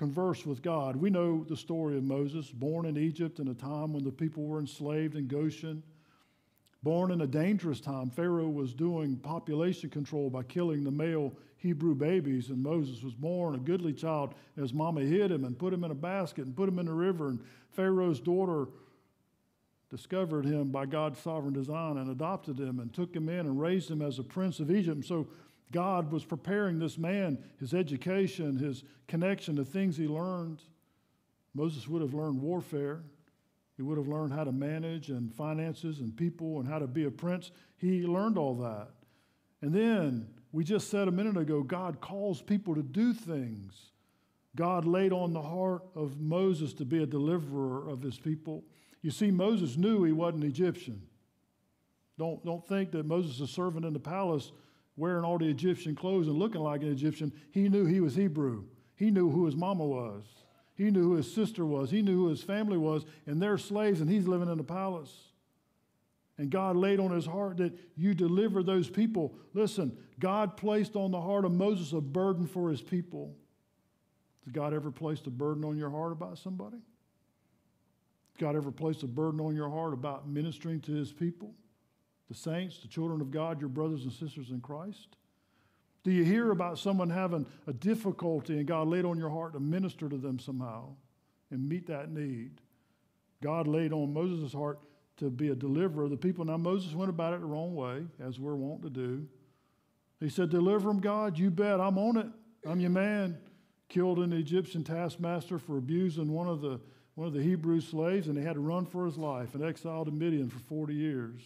conversed 0.00 0.46
with 0.46 0.62
God. 0.62 0.96
We 0.96 1.10
know 1.10 1.44
the 1.46 1.58
story 1.58 1.98
of 1.98 2.04
Moses, 2.04 2.50
born 2.50 2.86
in 2.86 2.96
Egypt 2.96 3.38
in 3.38 3.48
a 3.48 3.54
time 3.54 3.92
when 3.92 4.02
the 4.02 4.10
people 4.10 4.44
were 4.44 4.58
enslaved 4.58 5.14
in 5.14 5.28
Goshen. 5.28 5.82
Born 6.82 7.10
in 7.10 7.20
a 7.20 7.26
dangerous 7.26 7.82
time, 7.82 8.08
Pharaoh 8.08 8.48
was 8.48 8.72
doing 8.72 9.18
population 9.18 9.90
control 9.90 10.30
by 10.30 10.42
killing 10.44 10.84
the 10.84 10.90
male 10.90 11.34
Hebrew 11.58 11.94
babies, 11.94 12.48
and 12.48 12.62
Moses 12.62 13.02
was 13.02 13.12
born 13.12 13.54
a 13.54 13.58
goodly 13.58 13.92
child. 13.92 14.32
And 14.56 14.62
his 14.62 14.72
mama 14.72 15.02
hid 15.02 15.30
him 15.30 15.44
and 15.44 15.58
put 15.58 15.70
him 15.70 15.84
in 15.84 15.90
a 15.90 15.94
basket 15.94 16.46
and 16.46 16.56
put 16.56 16.70
him 16.70 16.78
in 16.78 16.86
the 16.86 16.94
river. 16.94 17.28
And 17.28 17.40
Pharaoh's 17.72 18.20
daughter 18.20 18.68
discovered 19.90 20.46
him 20.46 20.70
by 20.70 20.86
God's 20.86 21.18
sovereign 21.18 21.52
design 21.52 21.98
and 21.98 22.08
adopted 22.08 22.58
him 22.58 22.80
and 22.80 22.90
took 22.94 23.14
him 23.14 23.28
in 23.28 23.40
and 23.40 23.60
raised 23.60 23.90
him 23.90 24.00
as 24.00 24.18
a 24.18 24.24
prince 24.24 24.60
of 24.60 24.70
Egypt. 24.70 24.96
And 24.96 25.04
so 25.04 25.26
God 25.72 26.10
was 26.10 26.24
preparing 26.24 26.78
this 26.78 26.98
man, 26.98 27.38
his 27.58 27.74
education, 27.74 28.56
his 28.56 28.82
connection, 29.06 29.54
the 29.54 29.64
things 29.64 29.96
he 29.96 30.08
learned. 30.08 30.62
Moses 31.54 31.86
would 31.88 32.02
have 32.02 32.14
learned 32.14 32.40
warfare. 32.40 33.02
He 33.76 33.82
would 33.82 33.96
have 33.96 34.08
learned 34.08 34.32
how 34.32 34.44
to 34.44 34.52
manage 34.52 35.10
and 35.10 35.34
finances 35.34 36.00
and 36.00 36.16
people 36.16 36.60
and 36.60 36.68
how 36.68 36.78
to 36.78 36.86
be 36.86 37.04
a 37.04 37.10
prince. 37.10 37.50
He 37.76 38.02
learned 38.02 38.36
all 38.36 38.56
that. 38.56 38.88
And 39.62 39.72
then 39.72 40.28
we 40.52 40.64
just 40.64 40.90
said 40.90 41.08
a 41.08 41.12
minute 41.12 41.36
ago 41.36 41.62
God 41.62 42.00
calls 42.00 42.42
people 42.42 42.74
to 42.74 42.82
do 42.82 43.12
things. 43.12 43.92
God 44.56 44.84
laid 44.84 45.12
on 45.12 45.32
the 45.32 45.42
heart 45.42 45.84
of 45.94 46.20
Moses 46.20 46.74
to 46.74 46.84
be 46.84 47.02
a 47.02 47.06
deliverer 47.06 47.88
of 47.88 48.02
his 48.02 48.18
people. 48.18 48.64
You 49.02 49.10
see, 49.10 49.30
Moses 49.30 49.76
knew 49.76 50.02
he 50.02 50.12
wasn't 50.12 50.44
Egyptian. 50.44 51.02
Don't, 52.18 52.44
don't 52.44 52.66
think 52.66 52.90
that 52.90 53.06
Moses, 53.06 53.40
a 53.40 53.46
servant 53.46 53.86
in 53.86 53.92
the 53.92 54.00
palace, 54.00 54.52
wearing 55.00 55.24
all 55.24 55.38
the 55.38 55.48
Egyptian 55.48 55.96
clothes 55.96 56.28
and 56.28 56.38
looking 56.38 56.60
like 56.60 56.82
an 56.82 56.92
Egyptian, 56.92 57.32
he 57.50 57.68
knew 57.68 57.86
he 57.86 58.00
was 58.00 58.14
Hebrew. 58.14 58.64
He 58.94 59.10
knew 59.10 59.30
who 59.30 59.46
his 59.46 59.56
mama 59.56 59.84
was. 59.84 60.24
He 60.74 60.90
knew 60.90 61.02
who 61.02 61.14
his 61.14 61.32
sister 61.32 61.64
was. 61.64 61.90
He 61.90 62.02
knew 62.02 62.16
who 62.16 62.28
his 62.28 62.42
family 62.42 62.76
was, 62.76 63.04
and 63.26 63.40
they're 63.40 63.58
slaves, 63.58 64.00
and 64.00 64.10
he's 64.10 64.28
living 64.28 64.50
in 64.50 64.58
the 64.58 64.64
palace. 64.64 65.12
And 66.36 66.50
God 66.50 66.76
laid 66.76 67.00
on 67.00 67.10
his 67.10 67.26
heart 67.26 67.56
that 67.58 67.78
you 67.96 68.14
deliver 68.14 68.62
those 68.62 68.88
people. 68.88 69.34
Listen, 69.54 69.96
God 70.18 70.56
placed 70.56 70.96
on 70.96 71.10
the 71.10 71.20
heart 71.20 71.44
of 71.44 71.52
Moses 71.52 71.92
a 71.92 72.00
burden 72.00 72.46
for 72.46 72.70
his 72.70 72.82
people. 72.82 73.34
Has 74.44 74.52
God 74.52 74.72
ever 74.74 74.90
placed 74.90 75.26
a 75.26 75.30
burden 75.30 75.64
on 75.64 75.76
your 75.76 75.90
heart 75.90 76.12
about 76.12 76.38
somebody? 76.38 76.78
God 78.38 78.56
ever 78.56 78.70
placed 78.70 79.02
a 79.02 79.06
burden 79.06 79.40
on 79.40 79.54
your 79.54 79.68
heart 79.68 79.92
about 79.92 80.28
ministering 80.28 80.80
to 80.80 80.92
his 80.92 81.12
people, 81.12 81.54
the 82.30 82.36
saints, 82.36 82.78
the 82.78 82.88
children 82.88 83.20
of 83.20 83.30
God, 83.30 83.60
your 83.60 83.68
brothers 83.68 84.04
and 84.04 84.12
sisters 84.12 84.50
in 84.50 84.60
Christ? 84.60 85.16
Do 86.04 86.12
you 86.12 86.24
hear 86.24 86.52
about 86.52 86.78
someone 86.78 87.10
having 87.10 87.44
a 87.66 87.72
difficulty 87.72 88.56
and 88.56 88.66
God 88.66 88.86
laid 88.86 89.04
on 89.04 89.18
your 89.18 89.28
heart 89.28 89.52
to 89.52 89.60
minister 89.60 90.08
to 90.08 90.16
them 90.16 90.38
somehow 90.38 90.94
and 91.50 91.68
meet 91.68 91.88
that 91.88 92.10
need? 92.10 92.60
God 93.42 93.66
laid 93.66 93.92
on 93.92 94.14
Moses' 94.14 94.52
heart 94.52 94.78
to 95.16 95.28
be 95.28 95.48
a 95.48 95.54
deliverer 95.54 96.04
of 96.04 96.10
the 96.10 96.16
people. 96.16 96.44
Now, 96.44 96.56
Moses 96.56 96.94
went 96.94 97.10
about 97.10 97.34
it 97.34 97.40
the 97.40 97.46
wrong 97.46 97.74
way, 97.74 98.04
as 98.24 98.38
we're 98.38 98.54
wont 98.54 98.82
to 98.82 98.90
do. 98.90 99.26
He 100.20 100.28
said, 100.28 100.50
Deliver 100.50 100.88
them, 100.88 101.00
God. 101.00 101.36
You 101.36 101.50
bet. 101.50 101.80
I'm 101.80 101.98
on 101.98 102.16
it. 102.16 102.26
I'm 102.64 102.80
your 102.80 102.90
man. 102.90 103.38
Killed 103.88 104.20
an 104.20 104.32
Egyptian 104.32 104.84
taskmaster 104.84 105.58
for 105.58 105.78
abusing 105.78 106.32
one 106.32 106.46
of 106.46 106.60
the, 106.60 106.80
one 107.16 107.26
of 107.26 107.34
the 107.34 107.42
Hebrew 107.42 107.80
slaves, 107.80 108.28
and 108.28 108.38
he 108.38 108.44
had 108.44 108.54
to 108.54 108.60
run 108.60 108.86
for 108.86 109.04
his 109.04 109.18
life 109.18 109.54
and 109.54 109.64
exiled 109.64 110.06
to 110.06 110.12
Midian 110.12 110.48
for 110.48 110.60
40 110.60 110.94
years. 110.94 111.42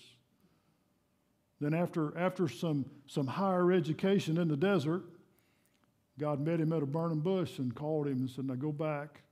Then, 1.65 1.73
after, 1.73 2.15
after 2.19 2.47
some, 2.47 2.85
some 3.07 3.27
higher 3.27 3.73
education 3.73 4.37
in 4.37 4.49
the 4.49 4.57
desert, 4.57 5.03
God 6.19 6.39
met 6.39 6.61
him 6.61 6.75
at 6.75 6.83
a 6.83 6.87
burning 6.87 7.21
bush 7.21 7.59
and 7.59 7.75
called 7.75 8.07
him 8.07 8.19
and 8.19 8.29
said, 8.29 8.45
Now 8.45 8.55
go 8.55 8.71
back 8.71 9.23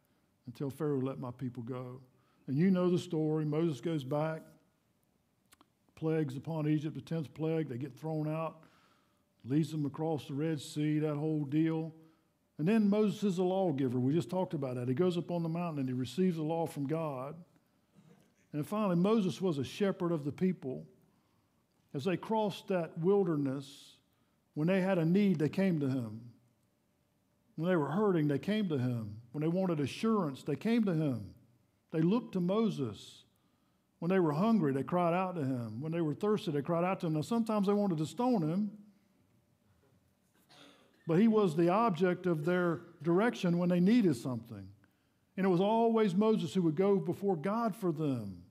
and 0.46 0.54
tell 0.54 0.70
Pharaoh, 0.70 1.02
let 1.02 1.18
my 1.18 1.30
people 1.30 1.62
go. 1.62 2.00
And 2.46 2.56
you 2.56 2.70
know 2.70 2.88
the 2.88 2.98
story. 2.98 3.44
Moses 3.44 3.82
goes 3.82 4.02
back, 4.02 4.40
plagues 5.94 6.34
upon 6.34 6.66
Egypt, 6.66 6.94
the 6.94 7.02
tenth 7.02 7.34
plague, 7.34 7.68
they 7.68 7.76
get 7.76 7.94
thrown 7.94 8.26
out, 8.26 8.62
leads 9.44 9.70
them 9.70 9.84
across 9.84 10.24
the 10.24 10.32
Red 10.32 10.58
Sea, 10.58 11.00
that 11.00 11.16
whole 11.16 11.44
deal. 11.44 11.92
And 12.56 12.66
then 12.66 12.88
Moses 12.88 13.22
is 13.24 13.36
a 13.36 13.44
lawgiver. 13.44 14.00
We 14.00 14.14
just 14.14 14.30
talked 14.30 14.54
about 14.54 14.76
that. 14.76 14.88
He 14.88 14.94
goes 14.94 15.18
up 15.18 15.30
on 15.30 15.42
the 15.42 15.50
mountain 15.50 15.80
and 15.80 15.88
he 15.88 15.92
receives 15.92 16.36
the 16.36 16.42
law 16.42 16.64
from 16.64 16.86
God. 16.86 17.34
And 18.54 18.66
finally, 18.66 18.96
Moses 18.96 19.38
was 19.42 19.58
a 19.58 19.64
shepherd 19.64 20.12
of 20.12 20.24
the 20.24 20.32
people. 20.32 20.86
As 21.94 22.04
they 22.04 22.16
crossed 22.16 22.68
that 22.68 22.96
wilderness, 22.98 23.96
when 24.54 24.68
they 24.68 24.80
had 24.80 24.98
a 24.98 25.04
need, 25.04 25.38
they 25.38 25.48
came 25.48 25.80
to 25.80 25.88
him. 25.88 26.20
When 27.56 27.68
they 27.68 27.76
were 27.76 27.90
hurting, 27.90 28.28
they 28.28 28.38
came 28.38 28.68
to 28.68 28.78
him. 28.78 29.16
When 29.32 29.42
they 29.42 29.48
wanted 29.48 29.80
assurance, 29.80 30.42
they 30.42 30.56
came 30.56 30.84
to 30.84 30.94
him. 30.94 31.34
They 31.90 32.00
looked 32.00 32.32
to 32.32 32.40
Moses. 32.40 33.24
When 33.98 34.10
they 34.10 34.20
were 34.20 34.32
hungry, 34.32 34.72
they 34.72 34.82
cried 34.82 35.14
out 35.14 35.36
to 35.36 35.42
him. 35.42 35.80
When 35.80 35.92
they 35.92 36.00
were 36.00 36.14
thirsty, 36.14 36.50
they 36.50 36.62
cried 36.62 36.84
out 36.84 37.00
to 37.00 37.06
him. 37.06 37.12
Now, 37.14 37.20
sometimes 37.20 37.66
they 37.66 37.72
wanted 37.74 37.98
to 37.98 38.06
stone 38.06 38.42
him, 38.42 38.70
but 41.06 41.18
he 41.18 41.28
was 41.28 41.54
the 41.54 41.68
object 41.68 42.26
of 42.26 42.44
their 42.44 42.80
direction 43.02 43.58
when 43.58 43.68
they 43.68 43.80
needed 43.80 44.16
something. 44.16 44.66
And 45.36 45.46
it 45.46 45.48
was 45.48 45.60
always 45.60 46.14
Moses 46.14 46.54
who 46.54 46.62
would 46.62 46.74
go 46.74 46.96
before 46.96 47.36
God 47.36 47.76
for 47.76 47.92
them 47.92 48.41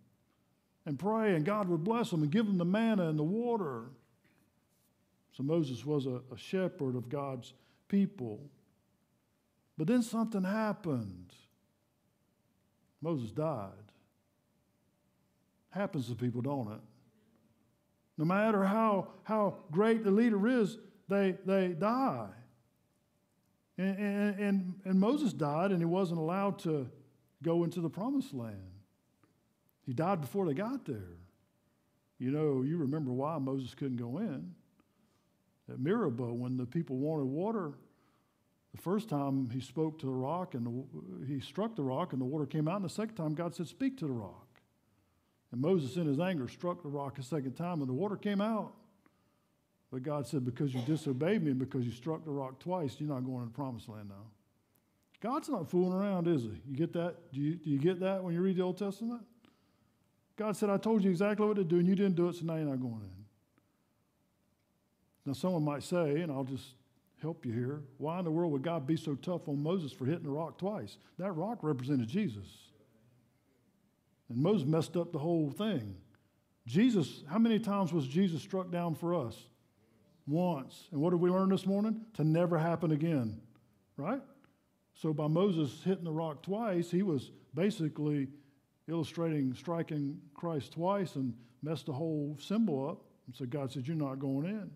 and 0.86 0.98
pray, 0.98 1.36
and 1.36 1.46
God 1.46 1.70
would 1.70 1.84
bless 1.84 2.10
them 2.10 2.24
and 2.24 2.32
give 2.32 2.46
them 2.46 2.58
the 2.58 2.66
manna 2.66 3.08
and 3.08 3.18
the 3.18 3.24
water. 3.24 3.86
So 5.32 5.44
Moses 5.44 5.86
was 5.86 6.06
a, 6.06 6.22
a 6.32 6.38
shepherd 6.38 6.96
of 6.96 7.10
God's 7.10 7.54
people. 7.88 8.50
But 9.78 9.88
then 9.88 10.02
something 10.02 10.44
happened. 10.44 11.34
Moses 13.02 13.32
died. 13.32 13.72
Happens 15.70 16.08
to 16.10 16.16
people, 16.16 16.42
don't 16.42 16.72
it? 16.72 16.82
No 18.18 18.26
matter 18.26 18.64
how, 18.64 19.08
how 19.24 19.58
great 19.72 20.04
the 20.04 20.12
leader 20.12 20.48
is, 20.48 20.78
they, 21.08 21.38
they 21.46 21.70
die. 21.70 22.28
And, 23.78 23.98
and, 23.98 24.40
and, 24.40 24.74
and 24.86 25.00
Moses 25.00 25.34
died, 25.34 25.72
and 25.72 25.80
he 25.80 25.86
wasn't 25.86 26.20
allowed 26.20 26.60
to 26.60 26.90
go 27.42 27.64
into 27.64 27.82
the 27.82 27.90
promised 27.90 28.34
land. 28.34 28.71
He 29.86 29.94
died 29.94 30.22
before 30.22 30.46
they 30.46 30.54
got 30.54 30.86
there. 30.86 31.18
You 32.20 32.32
know, 32.32 32.62
you 32.62 32.78
remember 32.78 33.12
why 33.12 33.38
Moses 33.40 33.74
couldn't 33.74 33.98
go 33.98 34.20
in. 34.20 34.54
At 35.70 35.80
Meribah, 35.80 36.34
when 36.34 36.58
the 36.58 36.66
people 36.66 36.98
wanted 36.98 37.26
water, 37.26 37.74
the 38.76 38.82
first 38.82 39.10
time 39.10 39.50
he 39.50 39.60
spoke 39.60 40.00
to 40.00 40.06
the 40.06 40.12
rock 40.12 40.54
and 40.54 40.66
the, 40.66 41.26
he 41.26 41.40
struck 41.40 41.76
the 41.76 41.84
rock 41.84 42.14
and 42.14 42.22
the 42.22 42.26
water 42.26 42.46
came 42.46 42.68
out. 42.68 42.78
And 42.78 42.86
the 42.86 42.90
second 42.90 43.16
time, 43.16 43.34
God 43.34 43.56
said, 43.56 43.68
Speak 43.68 43.98
to 44.00 44.08
the 44.08 44.14
rock. 44.14 44.48
And 45.52 45.62
Moses, 45.62 45.98
in 45.98 46.08
his 46.08 46.20
anger, 46.20 46.48
struck 46.48 46.84
the 46.84 46.90
rock 46.90 47.18
a 47.20 47.24
second 47.24 47.54
time 47.54 47.82
and 47.82 47.90
the 47.90 47.94
water 47.94 48.16
came 48.16 48.40
out. 48.40 48.74
But 49.92 50.04
God 50.04 50.28
said, 50.28 50.46
Because 50.46 50.74
you 50.74 50.82
disobeyed 50.82 51.44
me 51.44 51.52
and 51.52 51.60
because 51.60 51.86
you 51.86 51.92
struck 51.92 52.24
the 52.24 52.32
rock 52.32 52.60
twice, 52.60 52.96
you're 53.00 53.10
not 53.10 53.26
going 53.26 53.40
to 53.40 53.46
the 53.46 53.56
promised 53.56 53.90
land 53.90 54.10
now. 54.10 54.28
God's 55.22 55.50
not 55.50 55.70
fooling 55.70 55.94
around, 55.94 56.28
is 56.28 56.44
he? 56.44 56.62
You 56.68 56.76
get 56.76 56.94
that? 56.94 57.32
Do 57.32 57.40
you, 57.40 57.56
do 57.56 57.70
you 57.70 57.78
get 57.78 58.00
that 58.00 58.24
when 58.24 58.34
you 58.34 58.42
read 58.42 58.56
the 58.56 58.64
Old 58.64 58.78
Testament? 58.78 59.22
God 60.42 60.58
said, 60.58 60.72
I 60.72 60.78
told 60.78 61.04
you 61.04 61.12
exactly 61.12 61.46
what 61.46 61.58
to 61.58 61.64
do 61.64 61.78
and 61.78 61.88
you 61.88 61.94
didn't 61.94 62.16
do 62.16 62.28
it, 62.28 62.34
so 62.34 62.46
now 62.46 62.56
you're 62.56 62.66
not 62.66 62.82
going 62.82 62.96
in. 62.96 63.26
Now, 65.24 65.34
someone 65.34 65.64
might 65.64 65.84
say, 65.84 66.22
and 66.22 66.32
I'll 66.32 66.44
just 66.44 66.66
help 67.22 67.46
you 67.46 67.52
here. 67.52 67.82
Why 68.00 68.18
in 68.18 68.26
the 68.26 68.32
world 68.32 68.52
would 68.54 68.64
God 68.64 68.88
be 68.88 68.98
so 68.98 69.14
tough 69.14 69.48
on 69.48 69.62
Moses 69.62 69.92
for 69.92 70.06
hitting 70.06 70.24
the 70.24 70.32
rock 70.32 70.58
twice? 70.58 70.98
That 71.20 71.34
rock 71.34 71.60
represented 71.62 72.08
Jesus. 72.08 72.48
And 74.30 74.40
Moses 74.40 74.68
messed 74.68 74.98
up 74.98 75.12
the 75.12 75.20
whole 75.20 75.52
thing. 75.52 75.96
Jesus, 76.66 77.22
how 77.30 77.38
many 77.38 77.60
times 77.60 77.94
was 77.94 78.08
Jesus 78.08 78.42
struck 78.42 78.72
down 78.72 78.96
for 78.96 79.14
us? 79.14 79.38
Once. 80.26 80.88
And 80.92 81.00
what 81.00 81.12
did 81.12 81.20
we 81.20 81.30
learn 81.30 81.50
this 81.50 81.68
morning? 81.68 82.02
To 82.16 82.24
never 82.24 82.58
happen 82.58 82.94
again, 82.94 83.40
right? 83.96 84.22
So 84.96 85.14
by 85.14 85.28
Moses 85.28 85.84
hitting 85.86 86.06
the 86.06 86.12
rock 86.12 86.42
twice, 86.42 86.90
he 86.90 87.04
was 87.04 87.30
basically 87.54 88.30
illustrating 88.88 89.54
striking 89.54 90.20
Christ 90.34 90.74
twice 90.74 91.16
and 91.16 91.34
messed 91.62 91.86
the 91.86 91.94
whole 91.94 92.38
symbol 92.40 92.90
up. 92.90 93.04
And 93.28 93.36
so 93.36 93.46
God 93.46 93.72
said, 93.72 93.88
You're 93.88 93.96
not 93.96 94.20
going 94.20 94.46
in. 94.46 94.72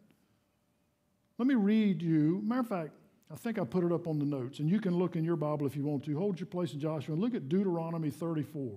Let 1.38 1.48
me 1.48 1.56
read 1.56 2.02
you. 2.02 2.42
Matter 2.44 2.62
of 2.62 2.68
fact, 2.68 2.92
I 3.32 3.36
think 3.36 3.60
I 3.60 3.66
put 3.66 3.84
it 3.84 3.92
up 3.92 4.08
on 4.08 4.20
the 4.20 4.26
notes, 4.26 4.60
and 4.60 4.70
you 4.70 4.80
can 4.80 4.96
look 4.96 5.16
in 5.16 5.24
your 5.24 5.36
Bible 5.36 5.66
if 5.66 5.76
you 5.76 5.84
want 5.84 6.04
to. 6.06 6.18
Hold 6.18 6.40
your 6.40 6.48
place 6.48 6.74
in 6.74 6.80
Joshua 6.80 7.14
and 7.14 7.22
look 7.22 7.34
at 7.34 7.50
Deuteronomy 7.50 8.12
34. 8.12 8.72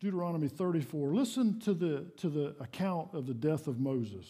Deuteronomy 0.00 0.48
34. 0.48 1.14
Listen 1.14 1.58
to 1.60 1.72
the, 1.72 2.04
to 2.18 2.28
the 2.28 2.54
account 2.60 3.14
of 3.14 3.26
the 3.26 3.32
death 3.32 3.68
of 3.68 3.78
Moses. 3.78 4.26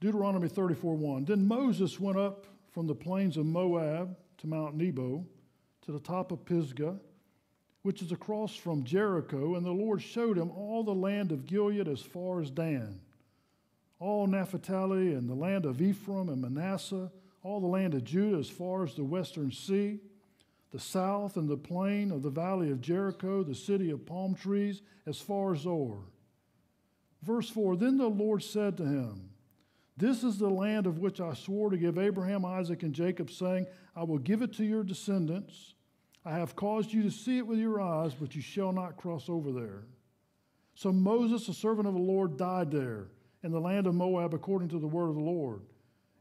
Deuteronomy 0.00 0.48
34 0.48 0.94
1. 0.94 1.24
Then 1.24 1.48
Moses 1.48 1.98
went 1.98 2.18
up 2.18 2.46
from 2.76 2.86
the 2.86 2.94
plains 2.94 3.38
of 3.38 3.46
Moab 3.46 4.14
to 4.36 4.46
Mount 4.46 4.74
Nebo 4.76 5.24
to 5.80 5.92
the 5.92 5.98
top 5.98 6.30
of 6.30 6.44
Pisgah 6.44 6.98
which 7.80 8.02
is 8.02 8.12
across 8.12 8.54
from 8.54 8.84
Jericho, 8.84 9.54
and 9.54 9.64
the 9.64 9.70
Lord 9.70 10.02
showed 10.02 10.36
him 10.36 10.50
all 10.50 10.84
the 10.84 10.92
land 10.92 11.32
of 11.32 11.46
Gilead 11.46 11.88
as 11.88 12.02
far 12.02 12.42
as 12.42 12.50
Dan, 12.50 13.00
all 13.98 14.26
Naphtali 14.26 15.14
and 15.14 15.26
the 15.26 15.34
land 15.34 15.64
of 15.64 15.80
Ephraim 15.80 16.28
and 16.28 16.42
Manasseh, 16.42 17.10
all 17.42 17.60
the 17.60 17.66
land 17.66 17.94
of 17.94 18.04
Judah 18.04 18.36
as 18.36 18.50
far 18.50 18.84
as 18.84 18.94
the 18.94 19.04
western 19.04 19.50
sea, 19.50 19.98
the 20.70 20.78
south 20.78 21.38
and 21.38 21.48
the 21.48 21.56
plain 21.56 22.10
of 22.10 22.22
the 22.22 22.28
valley 22.28 22.70
of 22.70 22.82
Jericho, 22.82 23.42
the 23.42 23.54
city 23.54 23.88
of 23.88 24.04
palm 24.04 24.34
trees, 24.34 24.82
as 25.06 25.18
far 25.18 25.54
as 25.54 25.60
Zoar. 25.60 26.00
Verse 27.22 27.48
4 27.48 27.76
Then 27.76 27.96
the 27.96 28.10
Lord 28.10 28.42
said 28.42 28.76
to 28.76 28.84
him, 28.84 29.30
This 29.96 30.22
is 30.22 30.38
the 30.38 30.50
land 30.50 30.86
of 30.86 30.98
which 30.98 31.20
I 31.20 31.32
swore 31.32 31.70
to 31.70 31.76
give 31.76 31.98
Abraham, 31.98 32.44
Isaac, 32.44 32.82
and 32.82 32.94
Jacob, 32.94 33.30
saying, 33.30 33.66
I 33.94 34.04
will 34.04 34.18
give 34.18 34.42
it 34.42 34.52
to 34.54 34.64
your 34.64 34.82
descendants. 34.82 35.74
I 36.24 36.32
have 36.32 36.56
caused 36.56 36.92
you 36.92 37.02
to 37.04 37.10
see 37.10 37.38
it 37.38 37.46
with 37.46 37.58
your 37.58 37.80
eyes, 37.80 38.12
but 38.12 38.34
you 38.34 38.42
shall 38.42 38.72
not 38.72 38.96
cross 38.96 39.28
over 39.28 39.52
there. 39.52 39.84
So 40.74 40.92
Moses, 40.92 41.46
the 41.46 41.54
servant 41.54 41.88
of 41.88 41.94
the 41.94 42.00
Lord, 42.00 42.36
died 42.36 42.70
there 42.70 43.06
in 43.42 43.52
the 43.52 43.60
land 43.60 43.86
of 43.86 43.94
Moab 43.94 44.34
according 44.34 44.68
to 44.70 44.78
the 44.78 44.86
word 44.86 45.08
of 45.08 45.14
the 45.14 45.22
Lord. 45.22 45.62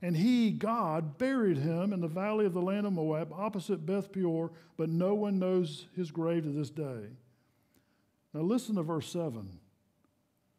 And 0.02 0.16
he, 0.16 0.52
God, 0.52 1.18
buried 1.18 1.58
him 1.58 1.92
in 1.92 2.00
the 2.00 2.08
valley 2.08 2.46
of 2.46 2.54
the 2.54 2.62
land 2.62 2.86
of 2.86 2.94
Moab 2.94 3.34
opposite 3.34 3.86
Beth 3.86 4.12
Peor, 4.12 4.52
but 4.78 4.90
no 4.90 5.16
one 5.16 5.40
knows 5.40 5.88
his 5.96 6.12
grave 6.12 6.44
to 6.44 6.50
this 6.50 6.70
day. 6.70 7.10
Now 8.34 8.42
listen 8.42 8.76
to 8.76 8.84
verse 8.84 9.10
7. 9.10 9.60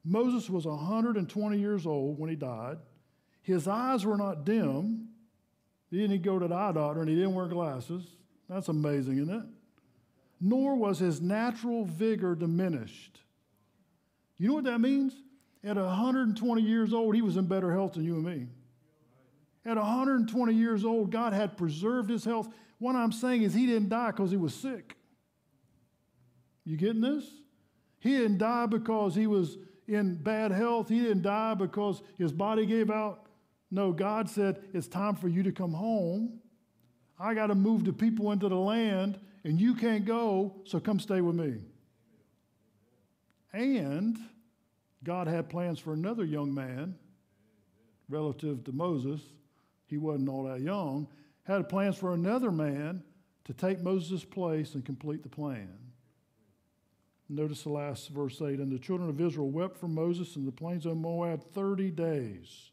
Moses 0.05 0.51
was 0.51 0.67
120 0.67 1.59
years 1.59 1.87
old 1.87 2.19
when 2.19 2.29
he 2.29 2.37
died. 2.37 2.79
His 3.47 3.69
eyes 3.69 4.05
were 4.05 4.17
not 4.17 4.45
dim. 4.45 5.07
He 5.89 5.99
didn't 5.99 6.23
go 6.23 6.37
to 6.41 6.49
the 6.49 6.55
eye 6.57 6.73
doctor 6.73 7.01
and 7.01 7.09
he 7.09 7.15
didn't 7.15 7.37
wear 7.37 7.47
glasses. 7.47 8.03
That's 8.49 8.67
amazing, 8.67 9.19
isn't 9.19 9.33
it? 9.33 9.45
Nor 10.41 10.75
was 10.75 10.99
his 10.99 11.21
natural 11.21 11.85
vigor 11.85 12.35
diminished. 12.35 13.21
You 14.37 14.49
know 14.49 14.55
what 14.55 14.65
that 14.65 14.81
means? 14.81 15.15
At 15.63 15.77
120 15.77 16.61
years 16.61 16.93
old, 16.93 17.15
he 17.15 17.23
was 17.23 17.37
in 17.37 17.47
better 17.47 17.71
health 17.71 17.93
than 17.93 18.03
you 18.03 18.15
and 18.15 18.25
me. 18.25 18.49
At 19.65 19.77
120 19.77 20.53
years 20.53 20.85
old, 20.85 21.13
God 21.13 21.33
had 21.33 21.57
preserved 21.57 22.11
his 22.11 22.25
health. 22.25 22.49
What 22.81 22.97
I'm 22.97 23.13
saying 23.13 23.43
is, 23.43 23.55
he 23.55 23.67
didn't 23.67 23.91
die 23.91 24.11
because 24.11 24.33
he 24.33 24.37
was 24.37 24.55
sick. 24.55 24.97
You 26.65 26.77
getting 26.77 27.01
this? 27.01 27.25
He 28.01 28.11
didn't 28.11 28.39
die 28.39 28.67
because 28.67 29.15
he 29.15 29.29
was 29.29 29.57
in 29.87 30.17
bad 30.17 30.51
health. 30.51 30.89
He 30.89 30.99
didn't 30.99 31.23
die 31.23 31.55
because 31.55 32.03
his 32.19 32.33
body 32.33 32.67
gave 32.67 32.91
out. 32.91 33.26
No, 33.71 33.93
God 33.93 34.29
said, 34.29 34.63
It's 34.73 34.89
time 34.89 35.17
for 35.17 35.29
you 35.29 35.43
to 35.43 35.53
come 35.53 35.73
home. 35.73 36.41
I 37.19 37.35
got 37.35 37.49
to 37.49 37.55
move 37.55 37.85
the 37.85 37.93
people 37.93 38.33
into 38.33 38.49
the 38.49 38.57
land, 38.57 39.19
and 39.45 39.61
you 39.61 39.75
can't 39.75 40.05
go, 40.05 40.55
so 40.65 40.79
come 40.79 41.01
stay 41.01 41.21
with 41.21 41.35
me. 41.35 41.55
And 43.53 44.19
God 45.03 45.27
had 45.27 45.49
plans 45.49 45.79
for 45.79 45.95
another 45.95 46.25
young 46.25 46.53
man 46.53 46.97
relative 48.09 48.65
to 48.65 48.73
Moses. 48.73 49.21
He 49.87 49.97
wasn't 49.97 50.29
all 50.29 50.45
that 50.45 50.61
young. 50.61 51.09
Had 51.45 51.69
plans 51.69 51.97
for 51.97 52.13
another 52.13 52.51
man 52.51 53.03
to 53.45 53.55
take 53.55 53.81
Moses' 53.81 54.25
place 54.25 54.75
and 54.75 54.85
complete 54.85 55.23
the 55.23 55.29
plan. 55.29 55.73
Notice 57.29 57.63
the 57.63 57.71
last 57.71 58.11
verse 58.11 58.41
8. 58.41 58.59
And 58.59 58.71
the 58.71 58.79
children 58.79 59.09
of 59.09 59.21
Israel 59.21 59.49
wept 59.49 59.79
for 59.79 59.89
Moses 59.89 60.37
in 60.37 60.45
the 60.45 60.53
plains 60.53 60.87
of 60.87 60.97
Moab 60.97 61.45
30 61.53 61.91
days. 61.93 62.71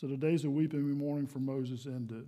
So 0.00 0.06
the 0.06 0.16
days 0.16 0.44
of 0.44 0.52
weeping 0.52 0.80
and 0.80 0.96
mourning 0.96 1.26
for 1.26 1.40
Moses 1.40 1.84
ended. 1.84 2.26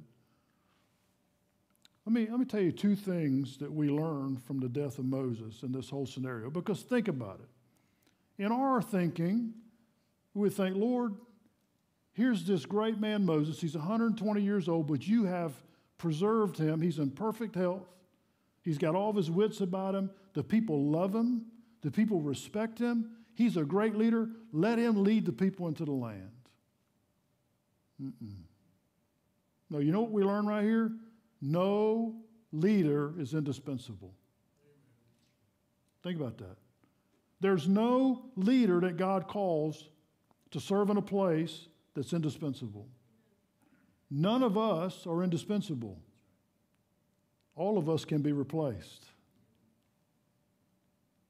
Let 2.04 2.12
me, 2.12 2.28
let 2.28 2.38
me 2.38 2.44
tell 2.44 2.60
you 2.60 2.70
two 2.70 2.94
things 2.94 3.56
that 3.58 3.72
we 3.72 3.88
learned 3.88 4.42
from 4.42 4.60
the 4.60 4.68
death 4.68 4.98
of 4.98 5.06
Moses 5.06 5.62
in 5.62 5.72
this 5.72 5.88
whole 5.88 6.04
scenario, 6.04 6.50
because 6.50 6.82
think 6.82 7.08
about 7.08 7.40
it. 7.40 8.44
In 8.44 8.52
our 8.52 8.82
thinking, 8.82 9.54
we 10.34 10.50
think, 10.50 10.76
Lord, 10.76 11.14
here's 12.12 12.44
this 12.44 12.66
great 12.66 12.98
man 12.98 13.24
Moses. 13.24 13.58
He's 13.58 13.76
120 13.76 14.42
years 14.42 14.68
old, 14.68 14.86
but 14.86 15.06
you 15.06 15.24
have 15.24 15.54
preserved 15.96 16.58
him. 16.58 16.82
He's 16.82 16.98
in 16.98 17.10
perfect 17.10 17.54
health. 17.54 17.86
He's 18.60 18.76
got 18.76 18.94
all 18.94 19.08
of 19.08 19.16
his 19.16 19.30
wits 19.30 19.62
about 19.62 19.94
him. 19.94 20.10
The 20.34 20.44
people 20.44 20.90
love 20.90 21.14
him. 21.14 21.46
The 21.80 21.90
people 21.90 22.20
respect 22.20 22.78
him. 22.78 23.12
He's 23.34 23.56
a 23.56 23.64
great 23.64 23.96
leader. 23.96 24.28
Let 24.52 24.78
him 24.78 25.04
lead 25.04 25.24
the 25.24 25.32
people 25.32 25.68
into 25.68 25.86
the 25.86 25.92
land. 25.92 26.32
Mm-mm. 28.02 28.42
No, 29.70 29.78
you 29.78 29.92
know 29.92 30.02
what 30.02 30.10
we 30.10 30.22
learn 30.22 30.46
right 30.46 30.64
here? 30.64 30.92
No 31.40 32.16
leader 32.52 33.14
is 33.18 33.34
indispensable. 33.34 34.14
Think 36.02 36.20
about 36.20 36.38
that. 36.38 36.56
There's 37.40 37.68
no 37.68 38.26
leader 38.36 38.80
that 38.80 38.96
God 38.96 39.26
calls 39.28 39.88
to 40.50 40.60
serve 40.60 40.90
in 40.90 40.96
a 40.96 41.02
place 41.02 41.66
that's 41.94 42.12
indispensable. 42.12 42.86
None 44.10 44.42
of 44.42 44.58
us 44.58 45.06
are 45.06 45.22
indispensable. 45.22 45.98
All 47.56 47.78
of 47.78 47.88
us 47.88 48.04
can 48.04 48.20
be 48.22 48.32
replaced. 48.32 49.06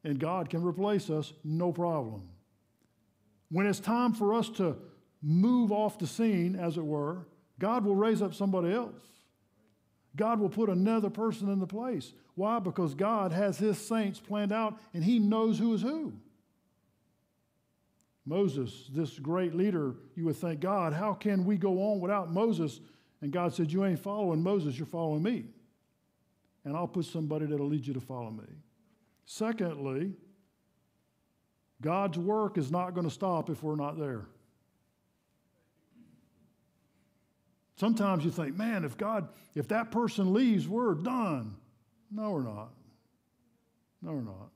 And 0.05 0.19
God 0.19 0.51
can 0.51 0.65
replace 0.65 1.11
us, 1.11 1.33
no 1.45 1.73
problem. 1.73 2.29
When 3.51 3.67
it's 3.67 3.79
time 3.79 4.13
for 4.15 4.35
us 4.35 4.49
to 4.51 4.77
move 5.23 5.71
off 5.71 5.99
the 5.99 6.07
scene, 6.07 6.57
as 6.57 6.77
it 6.77 6.85
were, 6.85 7.27
God 7.59 7.85
will 7.85 7.95
raise 7.95 8.23
up 8.23 8.35
somebody 8.35 8.73
else. 8.73 9.01
God 10.17 10.41
will 10.41 10.49
put 10.49 10.69
another 10.69 11.11
person 11.11 11.49
in 11.49 11.59
the 11.59 11.67
place. 11.67 12.13
Why? 12.35 12.59
Because 12.59 12.95
God 12.95 13.33
has 13.33 13.59
his 13.59 13.79
saints 13.79 14.21
planned 14.21 14.53
out 14.53 14.79
and 14.93 15.03
he 15.03 15.19
knows 15.19 15.59
who 15.59 15.75
is 15.75 15.83
who. 15.83 16.13
Moses, 18.25 18.89
this 18.93 19.19
great 19.19 19.55
leader, 19.55 19.95
you 20.15 20.25
would 20.27 20.37
think, 20.37 20.61
God, 20.61 20.93
how 20.93 21.13
can 21.13 21.45
we 21.45 21.57
go 21.57 21.93
on 21.93 22.01
without 22.01 22.31
Moses? 22.31 22.81
And 23.21 23.33
God 23.33 23.53
said, 23.53 23.73
You 23.73 23.85
ain't 23.85 23.99
following 23.99 24.43
Moses, 24.43 24.79
you're 24.79 24.87
following 24.87 25.23
me. 25.23 25.47
And 26.65 26.77
I'll 26.77 26.87
put 26.87 27.07
somebody 27.07 27.47
that'll 27.47 27.67
lead 27.67 27.87
you 27.87 27.95
to 27.95 28.01
follow 28.01 28.31
me. 28.31 28.45
Secondly, 29.25 30.13
God's 31.81 32.19
work 32.19 32.59
is 32.59 32.71
not 32.71 32.95
going 32.95 33.07
to 33.07 33.13
stop 33.13 33.51
if 33.51 33.63
we're 33.63 33.77
not 33.77 33.99
there. 33.99 34.27
Sometimes 37.83 38.25
you 38.25 38.31
think, 38.31 38.57
man, 38.57 38.85
if 38.85 38.97
God, 38.97 39.27
if 39.57 39.67
that 39.67 39.91
person 39.91 40.33
leaves, 40.33 40.69
we're 40.69 40.95
done. 40.95 41.57
No, 42.13 42.31
we're 42.31 42.45
not. 42.45 42.69
No, 44.01 44.13
we're 44.13 44.21
not. 44.21 44.51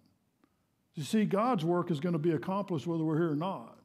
You 0.95 1.03
see, 1.03 1.25
God's 1.25 1.65
work 1.65 1.91
is 1.91 1.99
going 1.99 2.13
to 2.13 2.21
be 2.21 2.31
accomplished 2.31 2.87
whether 2.87 3.03
we're 3.03 3.19
here 3.19 3.33
or 3.33 3.35
not. 3.35 3.81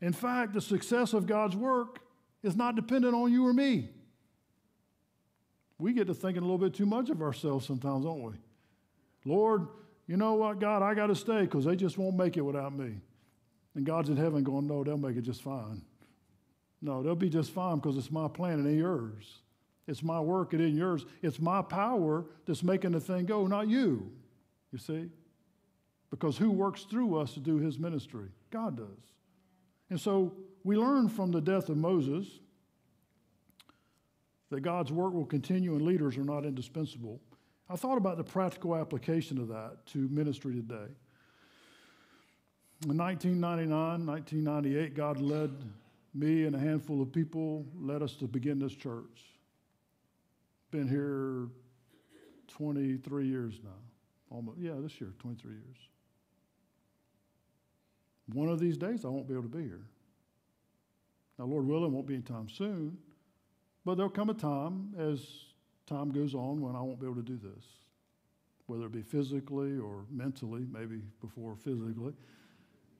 In 0.00 0.12
fact, 0.12 0.52
the 0.52 0.60
success 0.60 1.12
of 1.12 1.26
God's 1.26 1.56
work 1.56 1.98
is 2.44 2.54
not 2.54 2.76
dependent 2.76 3.16
on 3.16 3.32
you 3.32 3.48
or 3.48 3.52
me. 3.52 3.88
We 5.80 5.92
get 5.92 6.06
to 6.06 6.14
thinking 6.14 6.44
a 6.44 6.46
little 6.46 6.56
bit 6.56 6.72
too 6.72 6.86
much 6.86 7.10
of 7.10 7.20
ourselves 7.20 7.66
sometimes, 7.66 8.04
don't 8.04 8.22
we? 8.22 8.34
Lord, 9.24 9.66
you 10.06 10.16
know 10.16 10.34
what, 10.34 10.60
God, 10.60 10.82
I 10.82 10.94
got 10.94 11.08
to 11.08 11.16
stay 11.16 11.40
because 11.40 11.64
they 11.64 11.74
just 11.74 11.98
won't 11.98 12.14
make 12.14 12.36
it 12.36 12.42
without 12.42 12.72
me. 12.72 13.00
And 13.74 13.84
God's 13.84 14.08
in 14.08 14.16
heaven 14.16 14.44
going, 14.44 14.68
no, 14.68 14.84
they'll 14.84 14.96
make 14.96 15.16
it 15.16 15.22
just 15.22 15.42
fine. 15.42 15.82
No, 16.80 17.02
they'll 17.02 17.14
be 17.14 17.28
just 17.28 17.50
fine 17.50 17.76
because 17.76 17.96
it's 17.96 18.10
my 18.10 18.28
plan 18.28 18.54
and 18.54 18.66
ain't 18.66 18.78
yours. 18.78 19.40
It's 19.86 20.02
my 20.02 20.20
work, 20.20 20.54
it 20.54 20.60
ain't 20.60 20.76
yours. 20.76 21.06
It's 21.22 21.40
my 21.40 21.62
power 21.62 22.26
that's 22.46 22.62
making 22.62 22.92
the 22.92 23.00
thing 23.00 23.24
go, 23.24 23.46
not 23.46 23.68
you. 23.68 24.10
You 24.70 24.78
see? 24.78 25.08
Because 26.10 26.36
who 26.36 26.50
works 26.50 26.84
through 26.84 27.18
us 27.18 27.32
to 27.34 27.40
do 27.40 27.56
his 27.56 27.78
ministry? 27.78 28.28
God 28.50 28.76
does. 28.76 28.86
And 29.90 30.00
so 30.00 30.34
we 30.64 30.76
learn 30.76 31.08
from 31.08 31.30
the 31.30 31.40
death 31.40 31.68
of 31.68 31.76
Moses 31.76 32.26
that 34.50 34.60
God's 34.60 34.92
work 34.92 35.12
will 35.12 35.26
continue 35.26 35.74
and 35.74 35.82
leaders 35.82 36.16
are 36.16 36.24
not 36.24 36.44
indispensable. 36.44 37.20
I 37.68 37.76
thought 37.76 37.98
about 37.98 38.16
the 38.16 38.24
practical 38.24 38.74
application 38.74 39.38
of 39.38 39.48
that 39.48 39.86
to 39.88 39.98
ministry 40.08 40.54
today. 40.54 40.92
In 42.84 42.96
1999, 42.96 44.06
1998, 44.06 44.94
God 44.94 45.20
led 45.20 45.50
me 46.14 46.44
and 46.44 46.56
a 46.56 46.58
handful 46.58 47.02
of 47.02 47.12
people, 47.12 47.66
led 47.78 48.02
us 48.02 48.14
to 48.16 48.26
begin 48.26 48.58
this 48.58 48.74
church. 48.74 49.24
Been 50.70 50.88
here 50.88 51.48
23 52.48 53.26
years 53.26 53.60
now. 53.62 53.70
Almost, 54.30 54.58
yeah, 54.58 54.74
this 54.80 55.00
year, 55.00 55.12
23 55.20 55.52
years. 55.52 55.76
One 58.32 58.48
of 58.48 58.60
these 58.60 58.76
days, 58.76 59.04
I 59.04 59.08
won't 59.08 59.26
be 59.26 59.34
able 59.34 59.44
to 59.44 59.48
be 59.48 59.62
here. 59.62 59.86
Now, 61.38 61.46
Lord 61.46 61.66
willing, 61.66 61.92
won't 61.92 62.06
be 62.06 62.14
anytime 62.14 62.48
soon, 62.48 62.98
but 63.84 63.94
there'll 63.94 64.10
come 64.10 64.28
a 64.28 64.34
time 64.34 64.94
as 64.98 65.26
time 65.86 66.10
goes 66.10 66.34
on 66.34 66.60
when 66.60 66.76
I 66.76 66.80
won't 66.82 67.00
be 67.00 67.06
able 67.06 67.16
to 67.16 67.22
do 67.22 67.38
this, 67.38 67.64
whether 68.66 68.84
it 68.86 68.92
be 68.92 69.02
physically 69.02 69.78
or 69.78 70.04
mentally, 70.10 70.66
maybe 70.70 71.00
before 71.20 71.56
physically. 71.56 72.12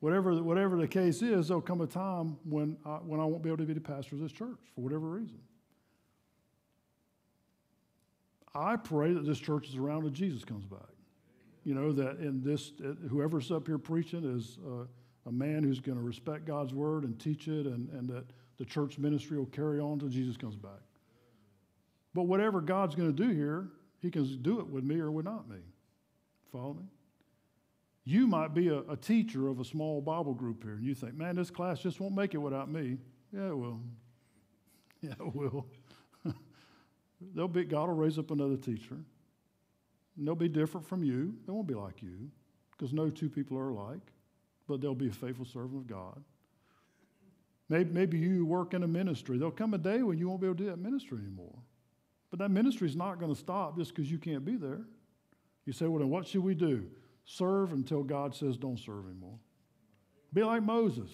Whatever, 0.01 0.41
whatever 0.43 0.77
the 0.77 0.87
case 0.87 1.23
is, 1.23 1.49
there'll 1.49 1.61
come 1.61 1.81
a 1.81 1.87
time 1.87 2.37
when 2.45 2.77
I, 2.85 2.99
when 2.99 3.19
I 3.19 3.25
won't 3.25 3.43
be 3.43 3.49
able 3.49 3.59
to 3.59 3.65
be 3.65 3.75
the 3.75 3.81
pastor 3.81 4.15
of 4.15 4.21
this 4.21 4.33
church 4.33 4.59
for 4.75 4.81
whatever 4.83 5.09
reason. 5.09 5.41
I 8.55 8.77
pray 8.77 9.13
that 9.13 9.27
this 9.27 9.39
church 9.39 9.69
is 9.69 9.77
around 9.77 10.05
when 10.05 10.15
Jesus 10.15 10.45
comes 10.45 10.65
back. 10.65 10.81
You 11.65 11.75
know, 11.75 11.93
that 11.93 12.19
in 12.19 12.43
this, 12.43 12.73
uh, 12.83 12.95
whoever's 13.09 13.51
up 13.51 13.67
here 13.67 13.79
preaching 13.79 14.25
is 14.25 14.59
uh, 14.67 14.85
a 15.27 15.33
man 15.33 15.63
who's 15.65 15.81
going 15.81 15.99
to 15.99 16.05
respect 16.05 16.47
God's 16.47 16.73
word 16.73 17.05
and 17.05 17.19
teach 17.19 17.49
it, 17.49 17.67
and, 17.67 17.91
and 17.91 18.09
that 18.09 18.25
the 18.57 18.65
church 18.65 18.99
ministry 18.99 19.37
will 19.37 19.47
carry 19.47 19.81
on 19.81 19.95
until 19.95 20.09
Jesus 20.09 20.37
comes 20.37 20.57
back. 20.57 20.81
But 22.15 22.23
whatever 22.23 22.61
God's 22.61 22.95
going 22.95 23.15
to 23.15 23.23
do 23.27 23.31
here, 23.35 23.69
He 24.01 24.11
can 24.11 24.43
do 24.43 24.61
it 24.61 24.67
with 24.67 24.85
me 24.85 24.99
or 24.99 25.11
without 25.11 25.49
me. 25.49 25.59
Follow 26.51 26.75
me? 26.75 26.85
You 28.09 28.27
might 28.27 28.55
be 28.55 28.68
a, 28.68 28.79
a, 28.88 28.97
teacher 28.97 29.49
of 29.49 29.61
a 29.61 29.64
small 29.66 30.01
Bible 30.01 30.33
group 30.33 30.62
here, 30.64 30.77
and 30.77 30.83
you 30.83 30.94
think, 30.94 31.14
man, 31.14 31.37
this 31.37 31.51
class 31.51 31.79
just 31.79 32.01
won't 32.01 32.14
make 32.14 32.33
it 32.33 32.38
without 32.38 32.71
me. 32.71 32.97
Yeah, 33.35 33.49
it 33.49 33.59
will. 33.59 33.81
Yeah, 35.03 35.12
it 35.12 35.35
will. 35.35 35.66
they'll 37.35 37.47
be, 37.47 37.64
God 37.64 37.88
will 37.88 37.94
raise 37.94 38.18
up 38.18 38.31
another 38.31 38.57
teacher. 38.57 38.94
And 40.16 40.27
they'll 40.27 40.35
be 40.35 40.49
different 40.49 40.88
from 40.88 41.05
you. 41.05 41.35
They 41.47 41.53
won't 41.53 41.68
be 41.68 41.75
like 41.75 42.03
you, 42.03 42.31
because 42.71 42.94
no 42.94 43.11
two 43.11 43.29
people 43.29 43.59
are 43.59 43.68
alike, 43.68 44.01
but 44.66 44.81
they'll 44.81 44.94
be 44.94 45.09
a 45.09 45.12
faithful 45.12 45.44
servant 45.44 45.77
of 45.77 45.87
God. 45.87 46.25
Maybe, 47.68 47.90
maybe 47.92 48.18
you 48.18 48.47
work 48.47 48.73
in 48.73 48.85
a 48.85 48.88
ministry. 48.88 49.37
There'll 49.37 49.53
come 49.53 49.75
a 49.75 49.79
day 49.79 50.03
when 50.03 50.16
you 50.16 50.31
won't 50.31 50.40
be 50.40 50.47
able 50.47 50.57
to 50.57 50.64
do 50.64 50.71
that 50.71 50.79
ministry 50.79 51.18
anymore. 51.18 51.59
But 52.31 52.38
that 52.38 52.51
ministry 52.51 52.88
is 52.88 52.97
not 52.97 53.21
going 53.21 53.35
to 53.35 53.38
stop 53.38 53.77
just 53.77 53.94
because 53.94 54.11
you 54.11 54.16
can't 54.16 54.47
be 54.47 54.57
there. 54.57 54.81
You 55.66 55.75
say, 55.75 55.87
well, 55.87 55.99
then 55.99 56.09
what 56.09 56.27
should 56.27 56.42
we 56.42 56.55
do? 56.55 56.88
Serve 57.31 57.73
until 57.73 58.03
God 58.03 58.35
says 58.35 58.57
don't 58.57 58.79
serve 58.79 59.05
anymore. 59.05 59.38
Be 60.33 60.43
like 60.43 60.62
Moses. 60.62 61.11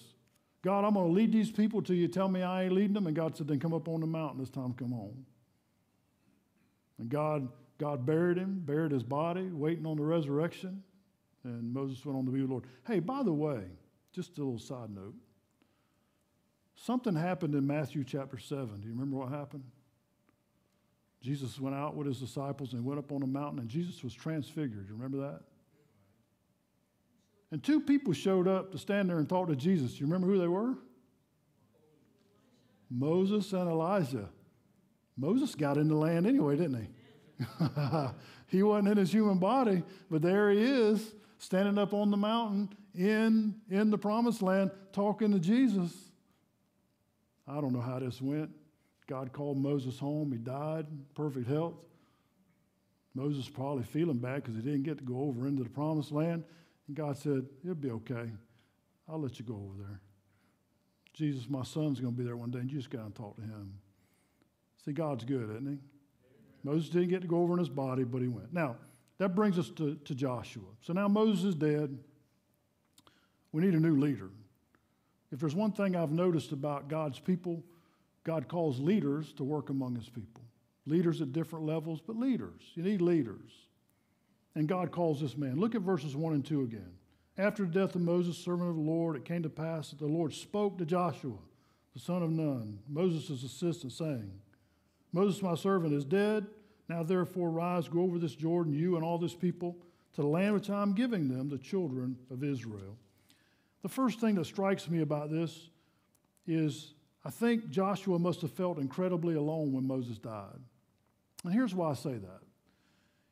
God, 0.61 0.85
I'm 0.85 0.93
going 0.93 1.07
to 1.07 1.13
lead 1.13 1.33
these 1.33 1.51
people 1.51 1.81
till 1.81 1.97
you 1.97 2.07
tell 2.07 2.29
me 2.29 2.41
I 2.41 2.63
ain't 2.63 2.73
leading 2.73 2.93
them. 2.93 3.05
And 3.05 3.15
God 3.15 3.35
said, 3.35 3.49
then 3.49 3.59
come 3.59 3.73
up 3.73 3.89
on 3.89 3.99
the 3.99 4.07
mountain. 4.07 4.39
This 4.39 4.49
time 4.49 4.73
come 4.73 4.93
home. 4.93 5.25
And 6.99 7.09
God, 7.09 7.49
God 7.77 8.05
buried 8.05 8.37
him, 8.37 8.61
buried 8.65 8.93
his 8.93 9.03
body, 9.03 9.49
waiting 9.51 9.85
on 9.85 9.97
the 9.97 10.03
resurrection. 10.03 10.83
And 11.43 11.73
Moses 11.73 12.03
went 12.05 12.17
on 12.17 12.25
to 12.25 12.31
be 12.31 12.39
the 12.39 12.47
Lord. 12.47 12.63
Hey, 12.87 12.99
by 12.99 13.21
the 13.21 13.33
way, 13.33 13.63
just 14.13 14.37
a 14.37 14.41
little 14.41 14.57
side 14.57 14.91
note. 14.91 15.15
Something 16.75 17.13
happened 17.13 17.55
in 17.55 17.67
Matthew 17.67 18.05
chapter 18.05 18.39
7. 18.39 18.79
Do 18.79 18.87
you 18.87 18.93
remember 18.93 19.17
what 19.17 19.29
happened? 19.29 19.65
Jesus 21.21 21.59
went 21.59 21.75
out 21.75 21.93
with 21.93 22.07
his 22.07 22.21
disciples 22.21 22.71
and 22.71 22.85
went 22.85 22.99
up 22.99 23.11
on 23.11 23.21
a 23.21 23.27
mountain, 23.27 23.59
and 23.59 23.67
Jesus 23.67 24.01
was 24.01 24.13
transfigured. 24.13 24.87
You 24.87 24.95
remember 24.95 25.17
that? 25.17 25.41
And 27.51 27.63
two 27.63 27.79
people 27.79 28.13
showed 28.13 28.47
up 28.47 28.71
to 28.71 28.77
stand 28.77 29.09
there 29.09 29.19
and 29.19 29.29
talk 29.29 29.47
to 29.47 29.55
Jesus. 29.55 29.99
You 29.99 30.07
remember 30.07 30.27
who 30.27 30.39
they 30.39 30.47
were? 30.47 30.75
Moses 32.89 33.51
and 33.53 33.69
Elijah. 33.69 34.29
Moses 35.17 35.55
got 35.55 35.77
in 35.77 35.87
the 35.87 35.95
land 35.95 36.27
anyway, 36.27 36.57
didn't 36.57 36.81
he? 36.81 37.45
he 38.47 38.63
wasn't 38.63 38.89
in 38.89 38.97
his 38.97 39.11
human 39.11 39.37
body, 39.37 39.83
but 40.09 40.21
there 40.21 40.49
he 40.49 40.61
is, 40.61 41.13
standing 41.37 41.77
up 41.77 41.93
on 41.93 42.11
the 42.11 42.17
mountain 42.17 42.69
in, 42.93 43.55
in 43.69 43.89
the 43.89 43.97
promised 43.97 44.41
land, 44.41 44.71
talking 44.91 45.31
to 45.31 45.39
Jesus. 45.39 45.93
I 47.47 47.61
don't 47.61 47.73
know 47.73 47.81
how 47.81 47.99
this 47.99 48.21
went. 48.21 48.49
God 49.07 49.31
called 49.31 49.57
Moses 49.57 49.99
home. 49.99 50.31
He 50.31 50.37
died, 50.37 50.87
in 50.89 51.05
perfect 51.13 51.47
health. 51.47 51.75
Moses 53.13 53.47
probably 53.47 53.83
feeling 53.83 54.17
bad 54.17 54.43
because 54.43 54.55
he 54.55 54.61
didn't 54.61 54.83
get 54.83 54.97
to 54.97 55.03
go 55.03 55.21
over 55.21 55.47
into 55.47 55.63
the 55.63 55.69
promised 55.69 56.11
land. 56.11 56.43
And 56.87 56.95
God 56.95 57.17
said, 57.17 57.45
It'll 57.63 57.75
be 57.75 57.91
okay. 57.91 58.31
I'll 59.09 59.21
let 59.21 59.39
you 59.39 59.45
go 59.45 59.53
over 59.55 59.77
there. 59.77 60.01
Jesus, 61.13 61.49
my 61.49 61.63
son's 61.63 61.99
going 61.99 62.13
to 62.13 62.17
be 62.17 62.25
there 62.25 62.35
one 62.35 62.51
day, 62.51 62.59
and 62.59 62.69
you 62.69 62.77
just 62.77 62.89
got 62.89 63.05
to 63.05 63.13
talk 63.13 63.35
to 63.37 63.41
him. 63.41 63.73
See, 64.83 64.91
God's 64.91 65.23
good, 65.23 65.49
isn't 65.49 65.61
he? 65.61 65.61
Amen. 65.61 65.79
Moses 66.63 66.89
didn't 66.89 67.09
get 67.09 67.21
to 67.21 67.27
go 67.27 67.37
over 67.37 67.53
in 67.53 67.59
his 67.59 67.69
body, 67.69 68.03
but 68.03 68.21
he 68.21 68.27
went. 68.27 68.53
Now, 68.53 68.75
that 69.17 69.33
brings 69.33 69.57
us 69.57 69.69
to, 69.71 69.95
to 69.95 70.13
Joshua. 70.13 70.63
So 70.81 70.93
now 70.93 71.07
Moses 71.07 71.45
is 71.45 71.55
dead. 71.55 71.97
We 73.51 73.61
need 73.61 73.73
a 73.73 73.79
new 73.79 73.97
leader. 73.97 74.29
if 75.31 75.39
there's 75.39 75.55
one 75.55 75.71
thing 75.71 75.95
I've 75.95 76.11
noticed 76.11 76.51
about 76.51 76.89
God's 76.89 77.19
people, 77.19 77.63
God 78.25 78.49
calls 78.49 78.79
leaders 78.79 79.31
to 79.33 79.43
work 79.45 79.69
among 79.69 79.95
his 79.95 80.09
people. 80.09 80.41
Leaders 80.85 81.21
at 81.21 81.31
different 81.31 81.65
levels, 81.65 82.01
but 82.05 82.17
leaders. 82.17 82.61
You 82.73 82.83
need 82.83 83.01
leaders. 83.01 83.51
And 84.55 84.67
God 84.67 84.91
calls 84.91 85.19
this 85.19 85.37
man. 85.37 85.59
Look 85.59 85.75
at 85.75 85.81
verses 85.81 86.15
1 86.15 86.33
and 86.33 86.45
2 86.45 86.63
again. 86.63 86.93
After 87.37 87.65
the 87.65 87.79
death 87.79 87.95
of 87.95 88.01
Moses, 88.01 88.37
servant 88.37 88.69
of 88.69 88.75
the 88.75 88.81
Lord, 88.81 89.17
it 89.17 89.25
came 89.25 89.43
to 89.43 89.49
pass 89.49 89.89
that 89.89 89.99
the 89.99 90.05
Lord 90.05 90.33
spoke 90.33 90.77
to 90.77 90.85
Joshua, 90.85 91.37
the 91.93 91.99
son 91.99 92.23
of 92.23 92.31
Nun, 92.31 92.79
Moses' 92.87 93.43
assistant, 93.43 93.91
saying, 93.91 94.31
Moses, 95.11 95.41
my 95.41 95.55
servant, 95.55 95.93
is 95.93 96.05
dead. 96.05 96.45
Now 96.87 97.03
therefore 97.03 97.49
rise, 97.49 97.89
go 97.89 98.01
over 98.01 98.19
this 98.19 98.35
Jordan, 98.35 98.73
you 98.73 98.95
and 98.95 99.03
all 99.03 99.17
this 99.17 99.33
people, 99.33 99.75
to 100.13 100.21
the 100.21 100.27
land 100.27 100.53
which 100.53 100.69
I 100.69 100.81
am 100.81 100.93
giving 100.93 101.27
them, 101.27 101.49
the 101.49 101.57
children 101.57 102.15
of 102.31 102.43
Israel. 102.43 102.95
The 103.81 103.89
first 103.89 104.19
thing 104.19 104.35
that 104.35 104.45
strikes 104.45 104.89
me 104.89 105.01
about 105.01 105.29
this 105.29 105.69
is 106.47 106.93
I 107.25 107.31
think 107.31 107.69
Joshua 107.69 108.19
must 108.19 108.41
have 108.41 108.51
felt 108.51 108.77
incredibly 108.77 109.35
alone 109.35 109.73
when 109.73 109.87
Moses 109.87 110.19
died. 110.19 110.59
And 111.43 111.53
here's 111.53 111.73
why 111.73 111.89
I 111.91 111.95
say 111.95 112.13
that. 112.13 112.41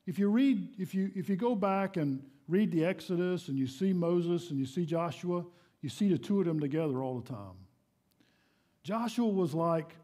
If 0.06 0.20
you 0.20 0.30
read, 0.30 0.68
if 0.78 0.94
you, 0.94 1.12
if 1.16 1.30
you 1.30 1.36
go 1.36 1.56
back 1.56 1.98
and 1.98 2.22
read 2.48 2.72
the 2.72 2.84
Exodus 2.86 3.48
and 3.48 3.58
you 3.58 3.68
see 3.68 3.94
Moses 3.94 4.50
and 4.50 4.60
you 4.60 4.66
see 4.66 4.86
Joshua, 4.86 5.46
you 5.82 5.89
see 5.89 6.10
the 6.10 6.18
two 6.18 6.39
of 6.39 6.46
them 6.46 6.60
together 6.60 7.02
all 7.02 7.20
the 7.20 7.30
time. 7.30 7.58
Joshua 8.84 9.28
was 9.28 9.54
like, 9.54 9.96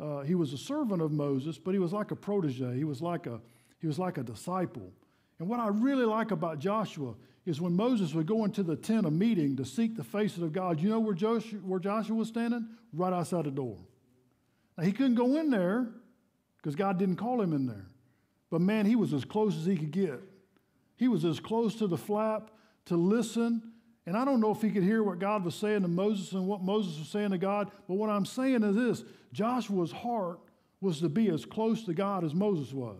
uh, 0.00 0.20
he 0.20 0.36
was 0.36 0.52
a 0.52 0.58
servant 0.58 1.02
of 1.02 1.10
Moses, 1.10 1.58
but 1.58 1.72
he 1.74 1.80
was 1.80 1.92
like 1.92 2.12
a 2.12 2.16
protege. 2.16 2.76
He 2.76 2.84
was 2.84 3.02
like 3.02 3.26
a, 3.26 3.40
he 3.80 3.86
was 3.88 3.98
like 3.98 4.16
a 4.16 4.22
disciple. 4.22 4.92
And 5.40 5.48
what 5.48 5.58
I 5.60 5.68
really 5.68 6.04
like 6.04 6.30
about 6.30 6.60
Joshua 6.60 7.14
is 7.46 7.60
when 7.60 7.74
Moses 7.74 8.14
would 8.14 8.26
go 8.26 8.44
into 8.44 8.62
the 8.62 8.76
tent 8.76 9.06
of 9.06 9.12
meeting 9.12 9.56
to 9.56 9.64
seek 9.64 9.96
the 9.96 10.04
faces 10.04 10.42
of 10.42 10.52
God, 10.52 10.80
you 10.80 10.88
know 10.88 11.00
where 11.00 11.14
Joshua, 11.14 11.58
where 11.60 11.80
Joshua 11.80 12.14
was 12.14 12.28
standing? 12.28 12.68
Right 12.92 13.12
outside 13.12 13.44
the 13.44 13.50
door. 13.50 13.78
Now, 14.76 14.84
he 14.84 14.92
couldn't 14.92 15.16
go 15.16 15.36
in 15.36 15.50
there 15.50 15.88
because 16.58 16.76
God 16.76 16.98
didn't 16.98 17.16
call 17.16 17.40
him 17.40 17.52
in 17.52 17.66
there. 17.66 17.86
But 18.50 18.60
man, 18.60 18.86
he 18.86 18.96
was 18.96 19.12
as 19.12 19.24
close 19.24 19.56
as 19.56 19.66
he 19.66 19.76
could 19.76 19.90
get. 19.90 20.20
He 20.96 21.08
was 21.08 21.24
as 21.24 21.40
close 21.40 21.74
to 21.76 21.86
the 21.86 21.96
flap 21.96 22.50
to 22.86 22.96
listen. 22.96 23.72
And 24.06 24.16
I 24.16 24.24
don't 24.24 24.40
know 24.40 24.50
if 24.50 24.62
he 24.62 24.70
could 24.70 24.82
hear 24.82 25.02
what 25.02 25.18
God 25.18 25.44
was 25.44 25.54
saying 25.54 25.82
to 25.82 25.88
Moses 25.88 26.32
and 26.32 26.46
what 26.46 26.62
Moses 26.62 26.98
was 26.98 27.08
saying 27.08 27.30
to 27.30 27.38
God, 27.38 27.70
but 27.86 27.94
what 27.94 28.10
I'm 28.10 28.24
saying 28.24 28.62
is 28.62 28.74
this 28.74 29.04
Joshua's 29.32 29.92
heart 29.92 30.40
was 30.80 31.00
to 31.00 31.08
be 31.08 31.28
as 31.28 31.44
close 31.44 31.84
to 31.84 31.94
God 31.94 32.24
as 32.24 32.34
Moses 32.34 32.72
was. 32.72 32.96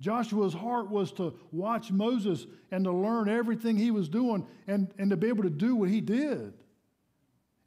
Joshua's 0.00 0.52
heart 0.52 0.90
was 0.90 1.12
to 1.12 1.32
watch 1.52 1.92
Moses 1.92 2.46
and 2.72 2.84
to 2.84 2.92
learn 2.92 3.28
everything 3.28 3.76
he 3.76 3.92
was 3.92 4.08
doing 4.08 4.44
and, 4.66 4.92
and 4.98 5.10
to 5.10 5.16
be 5.16 5.28
able 5.28 5.44
to 5.44 5.50
do 5.50 5.76
what 5.76 5.88
he 5.88 6.00
did. 6.00 6.54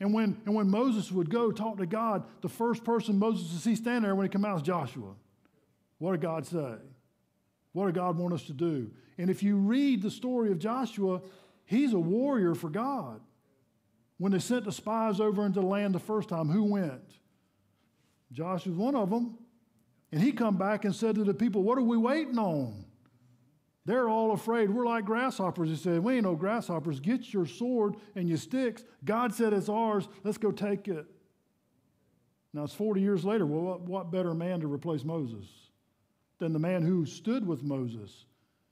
And 0.02 0.14
when, 0.14 0.38
and 0.46 0.54
when 0.54 0.70
Moses 0.70 1.10
would 1.12 1.30
go 1.30 1.52
talk 1.52 1.78
to 1.78 1.86
God, 1.86 2.26
the 2.42 2.50
first 2.50 2.84
person 2.84 3.18
Moses 3.18 3.50
would 3.54 3.62
see 3.62 3.76
standing 3.76 4.04
there 4.04 4.16
when 4.16 4.26
he 4.26 4.30
come 4.30 4.44
out 4.44 4.58
is 4.58 4.64
Joshua. 4.64 5.14
What 5.98 6.12
did 6.12 6.22
God 6.22 6.46
say? 6.46 6.76
What 7.74 7.88
did 7.88 7.96
God 7.96 8.18
want 8.18 8.34
us 8.34 8.44
to 8.44 8.54
do? 8.54 8.92
And 9.18 9.30
if 9.30 9.44
you 9.44 9.58
read 9.58 10.02
the 10.02 10.12
story 10.12 10.52
of 10.52 10.60
Joshua, 10.60 11.22
he's 11.66 11.94
a 11.94 12.00
warrior 12.00 12.56
for 12.56 12.70
God. 12.70 13.22
When 14.18 14.32
they 14.32 14.40
sent 14.40 14.66
the 14.66 14.72
spies 14.72 15.20
over 15.20 15.46
into 15.46 15.60
the 15.60 15.66
land 15.66 15.94
the 15.94 16.00
first 16.00 16.30
time, 16.30 16.50
who 16.50 16.64
went? 16.64 17.20
Joshua 18.32 18.72
was 18.72 18.80
one 18.80 18.96
of 18.96 19.10
them. 19.10 19.38
And 20.12 20.22
he 20.22 20.32
come 20.32 20.56
back 20.56 20.86
and 20.86 20.96
said 20.96 21.16
to 21.16 21.26
the 21.26 21.34
people, 21.34 21.64
What 21.64 21.78
are 21.78 21.84
we 21.84 21.98
waiting 21.98 22.40
on? 22.40 22.86
They're 23.84 24.08
all 24.08 24.32
afraid. 24.32 24.70
We're 24.70 24.86
like 24.86 25.06
grasshoppers. 25.06 25.70
He 25.70 25.76
said, 25.76 26.00
We 26.00 26.16
ain't 26.16 26.24
no 26.24 26.36
grasshoppers. 26.36 27.02
Get 27.02 27.34
your 27.34 27.46
sword 27.46 27.96
and 28.16 28.30
your 28.30 28.38
sticks. 28.38 28.84
God 29.04 29.34
said 29.34 29.52
it's 29.52 29.68
ours. 29.68 30.08
Let's 30.24 30.38
go 30.38 30.52
take 30.52 30.88
it. 30.88 31.06
Now 32.54 32.64
it's 32.64 32.74
40 32.74 33.02
years 33.02 33.26
later. 33.26 33.46
Well, 33.46 33.64
what, 33.64 33.82
what 33.82 34.12
better 34.12 34.34
man 34.34 34.62
to 34.62 34.68
replace 34.68 35.04
Moses 35.04 35.46
than 36.40 36.54
the 36.54 36.60
man 36.60 36.82
who 36.82 37.06
stood 37.06 37.46
with 37.46 37.64
Moses 37.64 38.26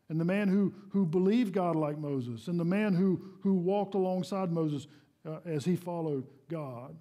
and 0.09 0.19
the 0.19 0.25
man 0.25 0.47
who, 0.47 0.73
who 0.89 1.05
believed 1.05 1.53
God 1.53 1.75
like 1.75 1.97
Moses 1.97 2.47
and 2.47 2.59
the 2.59 2.65
man 2.65 2.93
who, 2.93 3.21
who 3.41 3.53
walked 3.55 3.95
alongside 3.95 4.51
Moses 4.51 4.87
uh, 5.27 5.37
as 5.45 5.65
he 5.65 5.75
followed 5.75 6.25
God? 6.49 6.95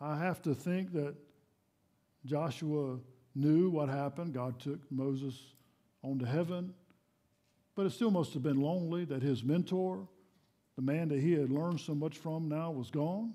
I 0.00 0.18
have 0.18 0.40
to 0.42 0.54
think 0.54 0.92
that 0.92 1.14
Joshua 2.24 2.98
knew 3.34 3.68
what 3.68 3.88
happened. 3.88 4.32
God 4.32 4.58
took 4.58 4.80
Moses 4.90 5.34
on 6.02 6.18
to 6.18 6.26
heaven. 6.26 6.72
But 7.74 7.86
it 7.86 7.90
still 7.90 8.10
must 8.10 8.34
have 8.34 8.42
been 8.42 8.60
lonely 8.60 9.04
that 9.06 9.22
his 9.22 9.44
mentor, 9.44 10.08
the 10.76 10.82
man 10.82 11.08
that 11.08 11.20
he 11.20 11.32
had 11.32 11.50
learned 11.50 11.80
so 11.80 11.94
much 11.94 12.18
from, 12.18 12.48
now 12.48 12.70
was 12.70 12.90
gone. 12.90 13.34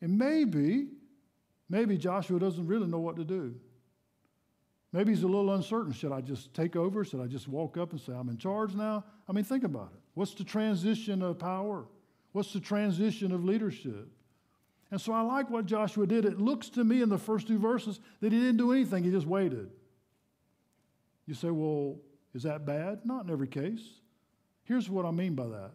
And 0.00 0.18
maybe, 0.18 0.88
maybe 1.68 1.96
Joshua 1.96 2.38
doesn't 2.38 2.66
really 2.66 2.86
know 2.86 2.98
what 2.98 3.16
to 3.16 3.24
do. 3.24 3.54
Maybe 4.92 5.12
he's 5.12 5.22
a 5.22 5.26
little 5.26 5.54
uncertain. 5.54 5.92
Should 5.92 6.12
I 6.12 6.20
just 6.20 6.52
take 6.52 6.76
over? 6.76 7.04
Should 7.04 7.20
I 7.20 7.26
just 7.26 7.48
walk 7.48 7.78
up 7.78 7.92
and 7.92 8.00
say, 8.00 8.12
I'm 8.12 8.28
in 8.28 8.36
charge 8.36 8.74
now? 8.74 9.04
I 9.28 9.32
mean, 9.32 9.44
think 9.44 9.64
about 9.64 9.90
it. 9.94 10.00
What's 10.14 10.34
the 10.34 10.44
transition 10.44 11.22
of 11.22 11.38
power? 11.38 11.86
What's 12.32 12.52
the 12.52 12.60
transition 12.60 13.32
of 13.32 13.44
leadership? 13.44 14.08
And 14.90 15.00
so 15.00 15.14
I 15.14 15.22
like 15.22 15.48
what 15.48 15.64
Joshua 15.64 16.06
did. 16.06 16.26
It 16.26 16.38
looks 16.38 16.68
to 16.70 16.84
me 16.84 17.00
in 17.00 17.08
the 17.08 17.18
first 17.18 17.46
two 17.46 17.58
verses 17.58 18.00
that 18.20 18.32
he 18.32 18.38
didn't 18.38 18.58
do 18.58 18.72
anything, 18.72 19.04
he 19.04 19.10
just 19.10 19.26
waited. 19.26 19.70
You 21.26 21.34
say, 21.34 21.50
well, 21.50 21.96
is 22.34 22.42
that 22.42 22.66
bad? 22.66 23.06
Not 23.06 23.24
in 23.24 23.30
every 23.30 23.48
case. 23.48 23.80
Here's 24.64 24.90
what 24.90 25.06
I 25.06 25.10
mean 25.10 25.34
by 25.34 25.46
that. 25.46 25.70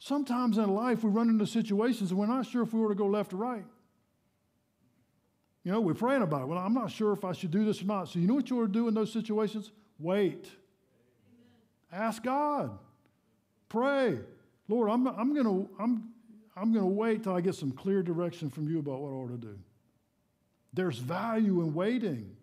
Sometimes 0.00 0.58
in 0.58 0.74
life 0.74 1.04
we 1.04 1.10
run 1.10 1.28
into 1.28 1.46
situations 1.46 2.10
and 2.10 2.18
we're 2.18 2.26
not 2.26 2.46
sure 2.46 2.62
if 2.62 2.72
we 2.72 2.80
were 2.80 2.88
to 2.88 2.94
go 2.96 3.06
left 3.06 3.32
or 3.32 3.36
right. 3.36 3.64
You 5.64 5.70
know, 5.70 5.80
we're 5.80 5.94
praying 5.94 6.22
about 6.22 6.42
it. 6.42 6.48
Well, 6.48 6.58
I'm 6.58 6.74
not 6.74 6.90
sure 6.90 7.12
if 7.12 7.24
I 7.24 7.32
should 7.32 7.52
do 7.52 7.64
this 7.64 7.82
or 7.82 7.84
not. 7.84 8.08
So, 8.08 8.18
you 8.18 8.26
know 8.26 8.34
what 8.34 8.50
you 8.50 8.58
ought 8.58 8.66
to 8.66 8.72
do 8.72 8.88
in 8.88 8.94
those 8.94 9.12
situations? 9.12 9.70
Wait. 9.98 10.48
Amen. 11.92 12.04
Ask 12.04 12.22
God. 12.22 12.76
Pray. 13.68 14.18
Lord, 14.68 14.90
I'm, 14.90 15.06
I'm 15.06 15.32
going 15.34 15.46
to, 15.46 15.70
I'm, 15.78 16.08
I'm 16.56 16.74
to 16.74 16.84
wait 16.84 17.22
till 17.22 17.34
I 17.34 17.40
get 17.40 17.54
some 17.54 17.70
clear 17.70 18.02
direction 18.02 18.50
from 18.50 18.68
you 18.68 18.80
about 18.80 19.00
what 19.00 19.10
I 19.10 19.12
ought 19.12 19.28
to 19.28 19.36
do. 19.36 19.58
There's 20.72 20.98
value 20.98 21.60
in 21.60 21.74
waiting. 21.74 22.36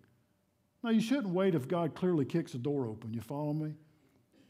Now, 0.84 0.92
you 0.92 1.02
shouldn't 1.02 1.34
wait 1.34 1.56
if 1.56 1.68
God 1.68 1.96
clearly 1.96 2.24
kicks 2.26 2.54
the 2.54 2.58
door 2.58 2.88
open. 2.88 3.14
You 3.14 3.22
follow 3.22 3.54
me? 3.54 3.74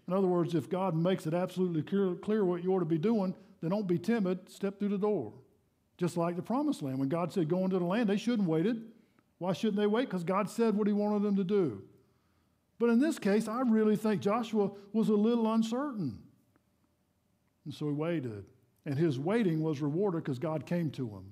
In 0.07 0.13
other 0.13 0.27
words, 0.27 0.53
if 0.53 0.69
God 0.69 0.95
makes 0.95 1.25
it 1.27 1.33
absolutely 1.33 1.81
clear, 1.81 2.13
clear 2.15 2.45
what 2.45 2.63
you 2.63 2.73
ought 2.73 2.79
to 2.79 2.85
be 2.85 2.97
doing, 2.97 3.33
then 3.61 3.71
don't 3.71 3.87
be 3.87 3.97
timid. 3.97 4.49
Step 4.49 4.79
through 4.79 4.89
the 4.89 4.97
door. 4.97 5.33
Just 5.99 6.15
like 6.15 6.37
the 6.37 6.41
promised 6.41 6.81
land. 6.81 6.97
When 6.97 7.09
God 7.09 7.33
said, 7.33 7.49
go 7.49 7.65
into 7.65 7.77
the 7.77 7.83
land, 7.83 8.07
they 8.07 8.15
shouldn't 8.15 8.47
waited. 8.47 8.81
Why 9.37 9.51
shouldn't 9.51 9.75
they 9.75 9.85
wait? 9.85 10.07
Because 10.07 10.23
God 10.23 10.49
said 10.49 10.75
what 10.75 10.87
he 10.87 10.93
wanted 10.93 11.23
them 11.23 11.35
to 11.35 11.43
do. 11.43 11.83
But 12.79 12.89
in 12.89 13.01
this 13.01 13.19
case, 13.19 13.49
I 13.49 13.59
really 13.61 13.97
think 13.97 14.21
Joshua 14.21 14.71
was 14.93 15.09
a 15.09 15.13
little 15.13 15.51
uncertain. 15.51 16.17
And 17.65 17.73
so 17.73 17.87
he 17.87 17.91
waited. 17.91 18.45
And 18.85 18.97
his 18.97 19.19
waiting 19.19 19.61
was 19.61 19.81
rewarded 19.81 20.23
because 20.23 20.39
God 20.39 20.65
came 20.65 20.89
to 20.91 21.05
him 21.05 21.25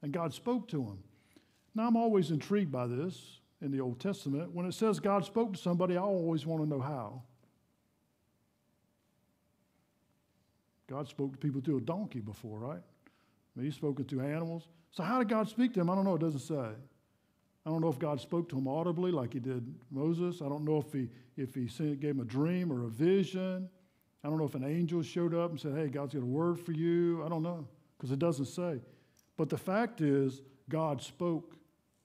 and 0.00 0.12
God 0.12 0.32
spoke 0.32 0.68
to 0.68 0.80
him. 0.80 0.98
Now, 1.74 1.88
I'm 1.88 1.96
always 1.96 2.30
intrigued 2.30 2.70
by 2.70 2.86
this 2.86 3.40
in 3.60 3.72
the 3.72 3.80
Old 3.80 3.98
Testament. 3.98 4.54
When 4.54 4.64
it 4.64 4.74
says 4.74 5.00
God 5.00 5.24
spoke 5.24 5.54
to 5.54 5.58
somebody, 5.58 5.96
I 5.96 6.02
always 6.02 6.46
want 6.46 6.62
to 6.62 6.68
know 6.68 6.80
how. 6.80 7.22
God 10.88 11.08
spoke 11.08 11.32
to 11.32 11.38
people 11.38 11.60
through 11.60 11.78
a 11.78 11.82
donkey 11.82 12.20
before, 12.20 12.60
right? 12.60 12.82
He's 13.60 13.74
spoken 13.74 14.04
to 14.06 14.20
animals. 14.20 14.68
So, 14.90 15.02
how 15.02 15.18
did 15.18 15.28
God 15.28 15.48
speak 15.48 15.74
to 15.74 15.80
him? 15.80 15.90
I 15.90 15.94
don't 15.94 16.04
know. 16.04 16.14
It 16.14 16.20
doesn't 16.20 16.40
say. 16.40 16.54
I 17.66 17.70
don't 17.70 17.80
know 17.80 17.88
if 17.88 17.98
God 17.98 18.20
spoke 18.20 18.48
to 18.50 18.58
him 18.58 18.66
audibly 18.66 19.10
like 19.10 19.34
he 19.34 19.40
did 19.40 19.74
Moses. 19.90 20.40
I 20.40 20.48
don't 20.48 20.64
know 20.64 20.78
if 20.78 20.92
he, 20.92 21.08
if 21.36 21.54
he 21.54 21.66
gave 21.96 22.12
him 22.12 22.20
a 22.20 22.24
dream 22.24 22.72
or 22.72 22.84
a 22.84 22.88
vision. 22.88 23.68
I 24.24 24.28
don't 24.28 24.38
know 24.38 24.46
if 24.46 24.54
an 24.54 24.64
angel 24.64 25.02
showed 25.02 25.34
up 25.34 25.50
and 25.50 25.60
said, 25.60 25.74
Hey, 25.74 25.88
God's 25.88 26.14
got 26.14 26.22
a 26.22 26.26
word 26.26 26.58
for 26.58 26.72
you. 26.72 27.22
I 27.24 27.28
don't 27.28 27.42
know, 27.42 27.66
because 27.96 28.10
it 28.10 28.18
doesn't 28.18 28.46
say. 28.46 28.80
But 29.36 29.48
the 29.48 29.58
fact 29.58 30.00
is, 30.00 30.42
God 30.68 31.02
spoke 31.02 31.56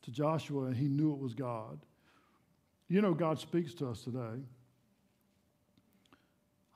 to 0.03 0.11
Joshua 0.11 0.65
and 0.65 0.75
he 0.75 0.87
knew 0.87 1.13
it 1.13 1.19
was 1.19 1.33
God. 1.33 1.79
You 2.89 3.01
know, 3.01 3.13
God 3.13 3.39
speaks 3.39 3.73
to 3.75 3.89
us 3.89 4.03
today. 4.03 4.43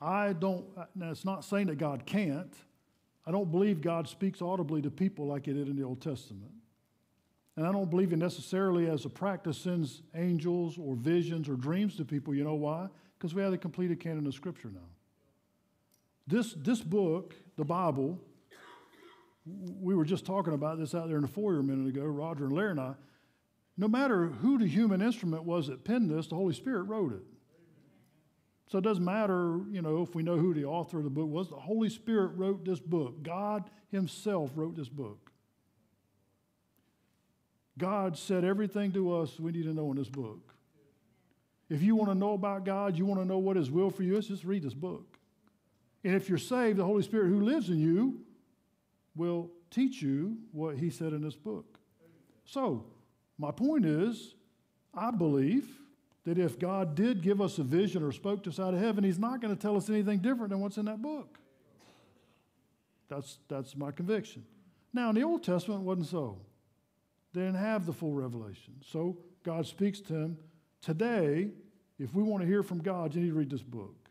I 0.00 0.32
don't, 0.32 0.64
now 0.94 1.10
it's 1.10 1.24
not 1.24 1.44
saying 1.44 1.66
that 1.66 1.78
God 1.78 2.06
can't. 2.06 2.54
I 3.28 3.30
don't 3.30 3.50
believe 3.50 3.82
God 3.82 4.08
speaks 4.08 4.40
audibly 4.40 4.80
to 4.80 4.90
people 4.90 5.26
like 5.26 5.44
he 5.44 5.52
did 5.52 5.68
in 5.68 5.76
the 5.76 5.82
Old 5.82 6.00
Testament. 6.00 6.50
And 7.56 7.66
I 7.66 7.72
don't 7.72 7.90
believe 7.90 8.08
he 8.08 8.16
necessarily, 8.16 8.88
as 8.88 9.04
a 9.04 9.10
practice, 9.10 9.58
sends 9.58 10.00
angels 10.14 10.78
or 10.78 10.94
visions 10.94 11.46
or 11.46 11.56
dreams 11.56 11.96
to 11.96 12.06
people. 12.06 12.34
You 12.34 12.44
know 12.44 12.54
why? 12.54 12.88
Because 13.18 13.34
we 13.34 13.42
have 13.42 13.50
the 13.50 13.58
completed 13.58 14.00
canon 14.00 14.26
of 14.26 14.32
Scripture 14.32 14.70
now. 14.72 14.88
This, 16.26 16.54
this 16.54 16.80
book, 16.80 17.34
the 17.56 17.66
Bible, 17.66 18.18
we 19.78 19.94
were 19.94 20.06
just 20.06 20.24
talking 20.24 20.54
about 20.54 20.78
this 20.78 20.94
out 20.94 21.08
there 21.08 21.16
in 21.16 21.22
the 21.22 21.28
foyer 21.28 21.58
a 21.58 21.62
minute 21.62 21.86
ago, 21.86 22.04
Roger 22.04 22.44
and 22.44 22.54
Larry 22.54 22.70
and 22.70 22.80
I. 22.80 22.94
No 23.76 23.88
matter 23.88 24.28
who 24.28 24.58
the 24.58 24.66
human 24.66 25.02
instrument 25.02 25.44
was 25.44 25.66
that 25.66 25.84
penned 25.84 26.08
this, 26.10 26.28
the 26.28 26.34
Holy 26.34 26.54
Spirit 26.54 26.84
wrote 26.84 27.12
it. 27.12 27.22
So 28.68 28.78
it 28.78 28.84
doesn't 28.84 29.04
matter, 29.04 29.60
you 29.70 29.80
know, 29.80 30.02
if 30.02 30.14
we 30.14 30.22
know 30.22 30.36
who 30.36 30.52
the 30.52 30.66
author 30.66 30.98
of 30.98 31.04
the 31.04 31.10
book 31.10 31.28
was. 31.28 31.48
The 31.48 31.56
Holy 31.56 31.88
Spirit 31.88 32.32
wrote 32.36 32.64
this 32.66 32.80
book. 32.80 33.22
God 33.22 33.70
Himself 33.90 34.52
wrote 34.54 34.76
this 34.76 34.90
book. 34.90 35.32
God 37.78 38.18
said 38.18 38.44
everything 38.44 38.92
to 38.92 39.16
us 39.16 39.40
we 39.40 39.52
need 39.52 39.64
to 39.64 39.72
know 39.72 39.90
in 39.90 39.96
this 39.96 40.10
book. 40.10 40.54
If 41.70 41.82
you 41.82 41.96
want 41.96 42.10
to 42.10 42.14
know 42.14 42.34
about 42.34 42.64
God, 42.64 42.96
you 42.96 43.06
want 43.06 43.20
to 43.20 43.26
know 43.26 43.38
what 43.38 43.56
His 43.56 43.70
will 43.70 43.90
for 43.90 44.02
you, 44.02 44.16
is 44.16 44.28
just 44.28 44.44
read 44.44 44.62
this 44.62 44.74
book. 44.74 45.18
And 46.04 46.14
if 46.14 46.28
you're 46.28 46.38
saved, 46.38 46.78
the 46.78 46.84
Holy 46.84 47.02
Spirit 47.02 47.28
who 47.28 47.40
lives 47.40 47.70
in 47.70 47.78
you 47.78 48.20
will 49.16 49.50
teach 49.70 50.02
you 50.02 50.36
what 50.52 50.76
He 50.76 50.90
said 50.90 51.12
in 51.14 51.22
this 51.22 51.36
book. 51.36 51.78
So, 52.44 52.84
my 53.38 53.50
point 53.50 53.86
is, 53.86 54.34
I 54.94 55.10
believe 55.10 55.68
that 56.28 56.36
if 56.36 56.58
God 56.58 56.94
did 56.94 57.22
give 57.22 57.40
us 57.40 57.56
a 57.56 57.62
vision 57.62 58.02
or 58.02 58.12
spoke 58.12 58.42
to 58.42 58.50
us 58.50 58.60
out 58.60 58.74
of 58.74 58.80
heaven, 58.80 59.02
He's 59.02 59.18
not 59.18 59.40
going 59.40 59.54
to 59.56 59.60
tell 59.60 59.78
us 59.78 59.88
anything 59.88 60.18
different 60.18 60.50
than 60.50 60.60
what's 60.60 60.76
in 60.76 60.84
that 60.84 61.00
book. 61.00 61.38
That's, 63.08 63.38
that's 63.48 63.74
my 63.74 63.92
conviction. 63.92 64.44
Now, 64.92 65.08
in 65.08 65.14
the 65.14 65.22
Old 65.22 65.42
Testament, 65.42 65.80
it 65.80 65.84
wasn't 65.84 66.08
so. 66.08 66.38
They 67.32 67.40
didn't 67.40 67.56
have 67.56 67.86
the 67.86 67.94
full 67.94 68.12
revelation. 68.12 68.74
So 68.84 69.16
God 69.42 69.66
speaks 69.66 70.00
to 70.00 70.14
him. 70.14 70.38
Today, 70.82 71.48
if 71.98 72.14
we 72.14 72.22
want 72.22 72.42
to 72.42 72.46
hear 72.46 72.62
from 72.62 72.82
God, 72.82 73.14
you 73.14 73.22
need 73.22 73.30
to 73.30 73.34
read 73.34 73.50
this 73.50 73.62
book. 73.62 74.10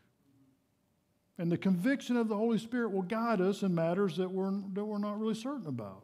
And 1.38 1.52
the 1.52 1.56
conviction 1.56 2.16
of 2.16 2.28
the 2.28 2.36
Holy 2.36 2.58
Spirit 2.58 2.90
will 2.90 3.02
guide 3.02 3.40
us 3.40 3.62
in 3.62 3.72
matters 3.76 4.16
that 4.16 4.28
we're, 4.28 4.50
that 4.72 4.84
we're 4.84 4.98
not 4.98 5.20
really 5.20 5.36
certain 5.36 5.68
about. 5.68 6.02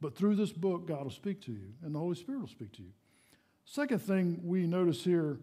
But 0.00 0.16
through 0.16 0.34
this 0.34 0.52
book, 0.52 0.88
God 0.88 1.04
will 1.04 1.10
speak 1.10 1.40
to 1.42 1.52
you, 1.52 1.72
and 1.84 1.94
the 1.94 2.00
Holy 2.00 2.16
Spirit 2.16 2.40
will 2.40 2.48
speak 2.48 2.72
to 2.72 2.82
you. 2.82 2.90
Second 3.64 4.00
thing 4.00 4.40
we 4.42 4.66
notice 4.66 5.02
here, 5.02 5.38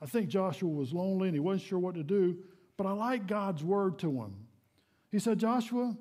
I 0.00 0.06
think 0.06 0.28
Joshua 0.28 0.68
was 0.68 0.92
lonely 0.92 1.28
and 1.28 1.34
he 1.34 1.40
wasn't 1.40 1.62
sure 1.62 1.78
what 1.78 1.94
to 1.94 2.02
do, 2.02 2.36
but 2.76 2.86
I 2.86 2.92
like 2.92 3.26
God's 3.26 3.64
word 3.64 3.98
to 4.00 4.10
him. 4.10 4.34
He 5.10 5.18
said, 5.18 5.38
Joshua, 5.38 5.96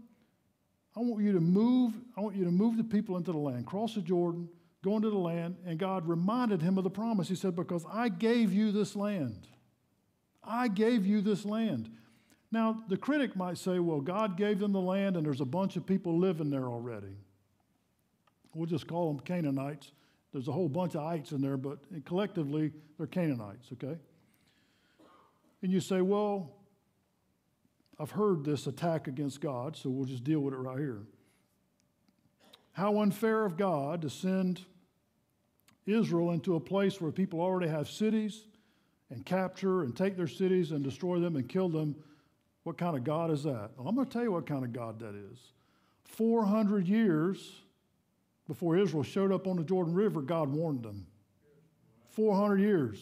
I 0.95 0.99
want 0.99 1.23
you 1.23 1.33
to 1.33 1.39
move, 1.39 1.93
I 2.17 2.21
want 2.21 2.35
you 2.35 2.45
to 2.45 2.51
move 2.51 2.77
the 2.77 2.83
people 2.83 3.17
into 3.17 3.31
the 3.31 3.37
land, 3.37 3.65
cross 3.65 3.95
the 3.95 4.01
Jordan, 4.01 4.49
go 4.83 4.95
into 4.95 5.09
the 5.09 5.17
land, 5.17 5.55
and 5.65 5.79
God 5.79 6.07
reminded 6.07 6.61
him 6.61 6.77
of 6.77 6.83
the 6.83 6.89
promise. 6.89 7.29
He 7.29 7.35
said, 7.35 7.55
Because 7.55 7.85
I 7.91 8.09
gave 8.09 8.53
you 8.53 8.71
this 8.71 8.95
land. 8.95 9.47
I 10.43 10.67
gave 10.67 11.05
you 11.05 11.21
this 11.21 11.45
land. 11.45 11.89
Now, 12.53 12.83
the 12.87 12.97
critic 12.97 13.35
might 13.35 13.57
say, 13.57 13.79
well, 13.79 13.99
God 13.99 14.37
gave 14.37 14.59
them 14.59 14.73
the 14.73 14.79
land 14.79 15.17
and 15.17 15.25
there's 15.25 15.41
a 15.41 15.45
bunch 15.45 15.75
of 15.75 15.87
people 15.87 16.19
living 16.19 16.51
there 16.51 16.67
already. 16.67 17.15
We'll 18.53 18.67
just 18.67 18.87
call 18.87 19.11
them 19.11 19.21
Canaanites. 19.21 19.91
There's 20.33 20.47
a 20.47 20.51
whole 20.51 20.67
bunch 20.67 20.95
of 20.95 21.03
ites 21.03 21.31
in 21.31 21.41
there, 21.41 21.57
but 21.57 21.79
collectively, 22.05 22.71
they're 22.97 23.07
Canaanites, 23.07 23.69
okay? 23.73 23.97
And 25.61 25.71
you 25.71 25.79
say, 25.79 26.01
well, 26.01 26.51
I've 27.99 28.11
heard 28.11 28.43
this 28.43 28.65
attack 28.67 29.07
against 29.07 29.39
God, 29.39 29.77
so 29.77 29.89
we'll 29.89 30.07
just 30.07 30.23
deal 30.23 30.39
with 30.39 30.55
it 30.55 30.57
right 30.57 30.79
here. 30.79 31.03
How 32.71 32.99
unfair 33.01 33.45
of 33.45 33.55
God 33.55 34.01
to 34.01 34.09
send 34.09 34.61
Israel 35.85 36.31
into 36.31 36.55
a 36.55 36.59
place 36.59 36.99
where 36.99 37.11
people 37.11 37.39
already 37.39 37.69
have 37.69 37.89
cities 37.89 38.45
and 39.09 39.25
capture 39.25 39.83
and 39.83 39.95
take 39.95 40.17
their 40.17 40.27
cities 40.27 40.71
and 40.71 40.83
destroy 40.83 41.19
them 41.19 41.35
and 41.35 41.47
kill 41.47 41.69
them. 41.69 41.95
What 42.63 42.77
kind 42.77 42.97
of 42.97 43.03
God 43.03 43.29
is 43.29 43.43
that? 43.43 43.71
Well, 43.77 43.87
I'm 43.87 43.95
going 43.95 44.07
to 44.07 44.13
tell 44.13 44.23
you 44.23 44.31
what 44.31 44.47
kind 44.47 44.63
of 44.63 44.73
God 44.73 44.99
that 44.99 45.13
is. 45.13 45.37
400 46.05 46.87
years 46.87 47.62
before 48.47 48.77
Israel 48.77 49.03
showed 49.03 49.31
up 49.31 49.47
on 49.47 49.57
the 49.57 49.63
Jordan 49.63 49.93
River, 49.93 50.21
God 50.21 50.49
warned 50.49 50.83
them. 50.83 51.05
400 52.11 52.59
years. 52.59 52.99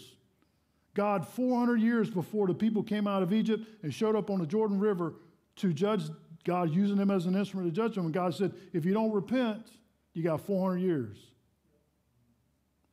God, 0.93 1.27
400 1.27 1.81
years 1.81 2.09
before 2.09 2.47
the 2.47 2.53
people 2.53 2.83
came 2.83 3.07
out 3.07 3.23
of 3.23 3.33
Egypt 3.33 3.65
and 3.83 3.93
showed 3.93 4.15
up 4.15 4.29
on 4.29 4.39
the 4.39 4.45
Jordan 4.45 4.79
River 4.79 5.15
to 5.57 5.73
judge 5.73 6.03
God, 6.43 6.73
using 6.73 6.97
them 6.97 7.11
as 7.11 7.25
an 7.25 7.35
instrument 7.35 7.73
to 7.73 7.75
judge 7.75 7.95
them. 7.95 8.05
And 8.05 8.13
God 8.13 8.33
said, 8.33 8.53
if 8.73 8.85
you 8.85 8.93
don't 8.93 9.11
repent, 9.11 9.67
you 10.13 10.23
got 10.23 10.41
400 10.41 10.77
years. 10.77 11.17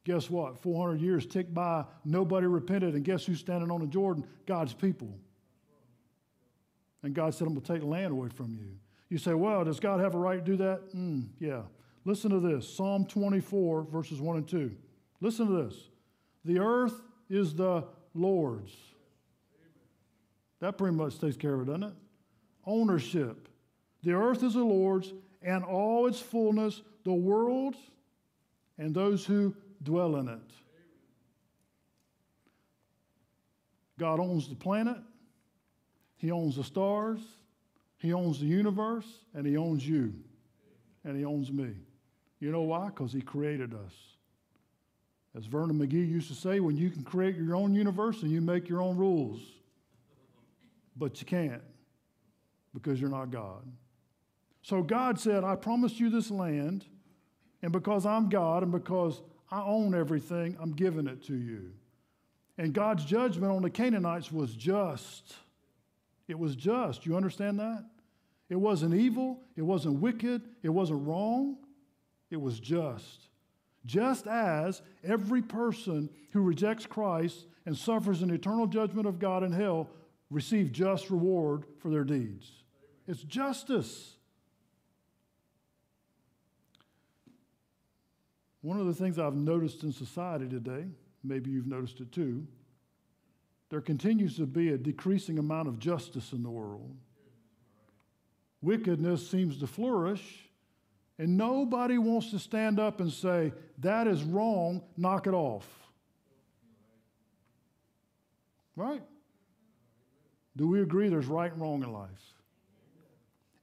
Guess 0.05 0.31
what? 0.31 0.59
400 0.59 1.01
years 1.01 1.27
ticked 1.27 1.53
by, 1.53 1.85
nobody 2.05 2.47
repented, 2.47 2.95
and 2.95 3.05
guess 3.05 3.25
who's 3.25 3.41
standing 3.41 3.71
on 3.71 3.81
the 3.81 3.87
Jordan? 3.87 4.27
God's 4.47 4.73
people. 4.73 5.19
And 7.03 7.15
God 7.15 7.35
said, 7.35 7.47
I'm 7.47 7.55
going 7.55 7.65
to 7.65 7.73
take 7.75 7.83
land 7.83 8.13
away 8.13 8.29
from 8.29 8.55
you. 8.55 8.77
You 9.09 9.19
say, 9.19 9.35
well, 9.35 9.65
does 9.65 9.81
God 9.81 10.01
have 10.01 10.15
a 10.15 10.19
right 10.19 10.45
to 10.45 10.51
do 10.51 10.57
that? 10.59 10.95
Mm, 10.95 11.29
yeah. 11.39 11.63
Listen 12.05 12.31
to 12.31 12.41
this 12.41 12.69
Psalm 12.73 13.05
24, 13.07 13.83
verses 13.85 14.21
1 14.21 14.37
and 14.37 14.49
2. 14.49 14.75
Listen 15.21 15.47
to 15.47 15.65
this. 15.65 15.75
The 16.45 16.59
earth 16.59 16.95
is 17.29 17.55
the 17.55 17.85
Lord's. 18.15 18.75
That 20.61 20.79
pretty 20.79 20.97
much 20.97 21.19
takes 21.19 21.37
care 21.37 21.55
of 21.55 21.63
it, 21.63 21.67
doesn't 21.67 21.85
it? 21.85 21.95
Ownership. 22.67 23.49
The 24.03 24.13
earth 24.13 24.43
is 24.43 24.55
the 24.55 24.65
Lord's 24.65 25.13
and 25.43 25.65
all 25.65 26.07
its 26.07 26.21
fullness, 26.21 26.83
the 27.05 27.13
world 27.13 27.77
and 28.79 28.95
those 28.95 29.25
who 29.25 29.55
dwell 29.83 30.17
in 30.17 30.29
it. 30.29 30.39
God 33.99 34.21
owns 34.21 34.49
the 34.49 34.55
planet, 34.55 34.99
He 36.17 36.31
owns 36.31 36.57
the 36.57 36.65
stars, 36.65 37.21
He 37.99 38.13
owns 38.13 38.39
the 38.39 38.47
universe, 38.47 39.07
and 39.35 39.45
He 39.47 39.57
owns 39.57 39.87
you, 39.87 40.15
and 41.05 41.17
He 41.17 41.25
owns 41.25 41.53
me. 41.53 41.75
You 42.41 42.51
know 42.51 42.63
why? 42.63 42.87
Because 42.87 43.13
He 43.13 43.21
created 43.21 43.75
us. 43.75 43.93
As 45.37 45.47
Vernon 45.47 45.79
McGee 45.79 46.09
used 46.09 46.29
to 46.29 46.35
say, 46.35 46.61
when 46.61 46.77
you 46.77 46.91
can 46.91 47.03
create 47.03 47.37
your 47.37 47.55
own 47.55 47.75
universe 47.75 48.23
and 48.23 48.31
you 48.31 48.41
make 48.41 48.69
your 48.69 48.81
own 48.81 48.97
rules, 48.97 49.41
but 50.97 51.21
you 51.21 51.27
can't 51.27 51.63
because 52.75 53.01
you're 53.01 53.11
not 53.11 53.31
God. 53.31 53.63
So 54.63 54.83
God 54.83 55.19
said, 55.21 55.45
I 55.45 55.57
promised 55.57 56.01
you 56.01 56.11
this 56.11 56.31
land, 56.31 56.85
and 57.63 57.73
because 57.73 58.05
I'm 58.05 58.29
God 58.29 58.63
and 58.63 58.73
because 58.73 59.21
I 59.51 59.63
own 59.63 59.95
everything, 59.95 60.57
I'm 60.61 60.73
giving 60.73 61.07
it 61.07 61.23
to 61.25 61.35
you. 61.35 61.73
And 62.59 62.73
God's 62.73 63.05
judgment 63.05 63.53
on 63.53 63.63
the 63.63 63.71
Canaanites 63.71 64.33
was 64.33 64.55
just. 64.55 65.37
It 66.27 66.39
was 66.39 66.57
just. 66.57 67.07
You 67.07 67.17
understand 67.17 67.61
that? 67.61 67.85
It 68.51 68.57
wasn't 68.57 68.95
evil, 68.95 69.43
it 69.57 69.63
wasn't 69.63 70.01
wicked, 70.01 70.43
it 70.63 70.71
wasn't 70.71 71.07
wrong, 71.07 71.59
it 72.31 72.41
was 72.41 72.61
just. 72.61 73.29
Just 73.87 74.27
as 74.27 74.83
every 75.05 75.43
person 75.43 76.11
who 76.33 76.43
rejects 76.43 76.87
Christ 76.87 77.47
and 77.65 77.77
suffers 77.77 78.23
an 78.23 78.31
eternal 78.31 78.67
judgment 78.67 79.07
of 79.07 79.19
God 79.19 79.43
in 79.43 79.53
hell 79.53 79.89
receive 80.31 80.73
just 80.73 81.11
reward 81.11 81.65
for 81.79 81.91
their 81.91 82.05
deeds. 82.05 82.51
It's 83.07 83.23
justice. 83.23 84.15
One 88.61 88.81
of 88.81 88.87
the 88.87 88.95
things 88.95 89.19
I've 89.19 89.35
noticed 89.35 89.83
in 89.85 89.93
society 89.93 90.49
today, 90.49 90.85
maybe 91.25 91.51
you've 91.51 91.67
noticed 91.67 92.01
it 92.01 92.13
too, 92.13 92.47
there 93.71 93.81
continues 93.81 94.37
to 94.37 94.47
be 94.47 94.71
a 94.71 94.79
decreasing 94.79 95.39
amount 95.39 95.69
of 95.69 95.79
justice 95.79 96.33
in 96.33 96.43
the 96.43 96.51
world. 96.51 96.97
Wickedness 98.61 99.29
seems 99.29 99.59
to 99.59 99.67
flourish, 99.67 100.48
and 101.19 101.37
nobody 101.37 101.99
wants 101.99 102.31
to 102.31 102.39
stand 102.39 102.79
up 102.79 103.01
and 103.01 103.13
say, 103.13 103.53
that 103.79 104.07
is 104.07 104.23
wrong, 104.23 104.83
knock 104.97 105.27
it 105.27 105.35
off. 105.35 105.67
Right? 108.77 109.03
Do 110.57 110.69
we 110.69 110.81
agree 110.81 111.09
there's 111.09 111.27
right 111.27 111.51
and 111.53 111.61
wrong 111.61 111.83
in 111.83 111.93
life? 111.93 112.09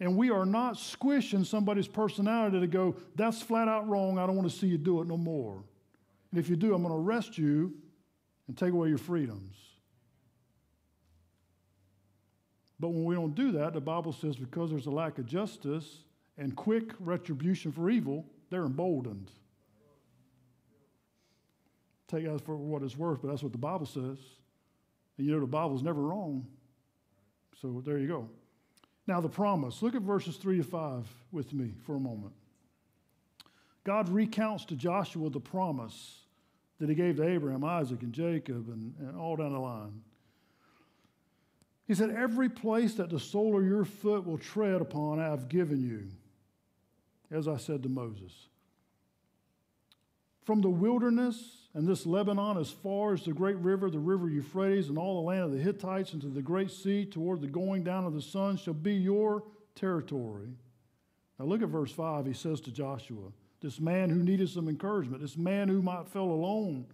And 0.01 0.17
we 0.17 0.29
are 0.29 0.45
not 0.45 0.77
squishing 0.77 1.45
somebody's 1.45 1.87
personality 1.87 2.59
to 2.59 2.67
go, 2.67 2.97
that's 3.15 3.41
flat 3.41 3.69
out 3.69 3.87
wrong, 3.87 4.19
I 4.19 4.27
don't 4.27 4.35
want 4.35 4.49
to 4.49 4.55
see 4.55 4.67
you 4.67 4.77
do 4.77 5.01
it 5.01 5.07
no 5.07 5.15
more. 5.15 5.63
And 6.31 6.39
if 6.39 6.49
you 6.49 6.57
do, 6.57 6.73
I'm 6.73 6.83
going 6.83 6.93
to 6.93 6.99
arrest 6.99 7.37
you 7.37 7.73
and 8.47 8.57
take 8.57 8.73
away 8.73 8.89
your 8.89 8.97
freedoms. 8.97 9.55
But 12.77 12.89
when 12.89 13.05
we 13.05 13.15
don't 13.15 13.33
do 13.33 13.53
that, 13.53 13.73
the 13.73 13.79
Bible 13.79 14.11
says 14.11 14.35
because 14.35 14.69
there's 14.69 14.85
a 14.85 14.91
lack 14.91 15.17
of 15.17 15.25
justice, 15.25 15.99
and 16.37 16.55
quick 16.55 16.91
retribution 16.99 17.71
for 17.71 17.89
evil, 17.89 18.25
they're 18.49 18.65
emboldened. 18.65 19.31
Take 22.07 22.25
that 22.25 22.41
for 22.41 22.55
what 22.55 22.83
it's 22.83 22.97
worth, 22.97 23.21
but 23.21 23.29
that's 23.29 23.43
what 23.43 23.51
the 23.51 23.57
Bible 23.57 23.85
says. 23.85 24.17
And 25.17 25.25
you 25.25 25.31
know, 25.31 25.39
the 25.39 25.47
Bible's 25.47 25.81
never 25.81 26.01
wrong. 26.01 26.45
So 27.61 27.81
there 27.85 27.97
you 27.97 28.07
go. 28.07 28.29
Now, 29.07 29.21
the 29.21 29.29
promise. 29.29 29.81
Look 29.81 29.95
at 29.95 30.01
verses 30.01 30.37
3 30.37 30.57
to 30.57 30.63
5 30.63 31.07
with 31.31 31.53
me 31.53 31.73
for 31.85 31.95
a 31.95 31.99
moment. 31.99 32.33
God 33.83 34.09
recounts 34.09 34.65
to 34.65 34.75
Joshua 34.75 35.29
the 35.29 35.39
promise 35.39 36.21
that 36.79 36.89
he 36.89 36.95
gave 36.95 37.17
to 37.17 37.27
Abraham, 37.27 37.63
Isaac, 37.63 38.01
and 38.01 38.11
Jacob, 38.11 38.67
and, 38.67 38.93
and 38.99 39.15
all 39.15 39.35
down 39.35 39.53
the 39.53 39.59
line. 39.59 40.01
He 41.87 41.93
said, 41.93 42.09
Every 42.09 42.49
place 42.49 42.95
that 42.95 43.09
the 43.09 43.19
sole 43.19 43.57
of 43.57 43.65
your 43.65 43.85
foot 43.85 44.25
will 44.25 44.39
tread 44.39 44.81
upon, 44.81 45.19
I 45.19 45.25
have 45.29 45.47
given 45.49 45.81
you 45.81 46.07
as 47.31 47.47
I 47.47 47.57
said 47.57 47.83
to 47.83 47.89
Moses. 47.89 48.31
From 50.43 50.61
the 50.61 50.69
wilderness 50.69 51.67
and 51.73 51.87
this 51.87 52.05
Lebanon 52.05 52.57
as 52.57 52.69
far 52.69 53.13
as 53.13 53.23
the 53.23 53.33
great 53.33 53.57
river, 53.57 53.89
the 53.89 53.99
river 53.99 54.29
Euphrates, 54.29 54.89
and 54.89 54.97
all 54.97 55.21
the 55.21 55.27
land 55.27 55.43
of 55.43 55.51
the 55.51 55.57
Hittites, 55.57 56.13
into 56.13 56.27
the 56.27 56.41
great 56.41 56.71
sea 56.71 57.05
toward 57.05 57.41
the 57.41 57.47
going 57.47 57.83
down 57.83 58.05
of 58.05 58.13
the 58.13 58.21
sun 58.21 58.57
shall 58.57 58.73
be 58.73 58.93
your 58.93 59.43
territory. 59.73 60.49
Now 61.39 61.45
look 61.45 61.61
at 61.61 61.69
verse 61.69 61.91
5. 61.91 62.25
He 62.25 62.33
says 62.33 62.61
to 62.61 62.71
Joshua, 62.71 63.31
this 63.61 63.79
man 63.79 64.09
who 64.09 64.21
needed 64.21 64.49
some 64.49 64.69
encouragement, 64.69 65.21
this 65.21 65.37
man 65.37 65.67
who 65.67 65.81
might 65.81 66.07
feel 66.07 66.23
alone. 66.23 66.85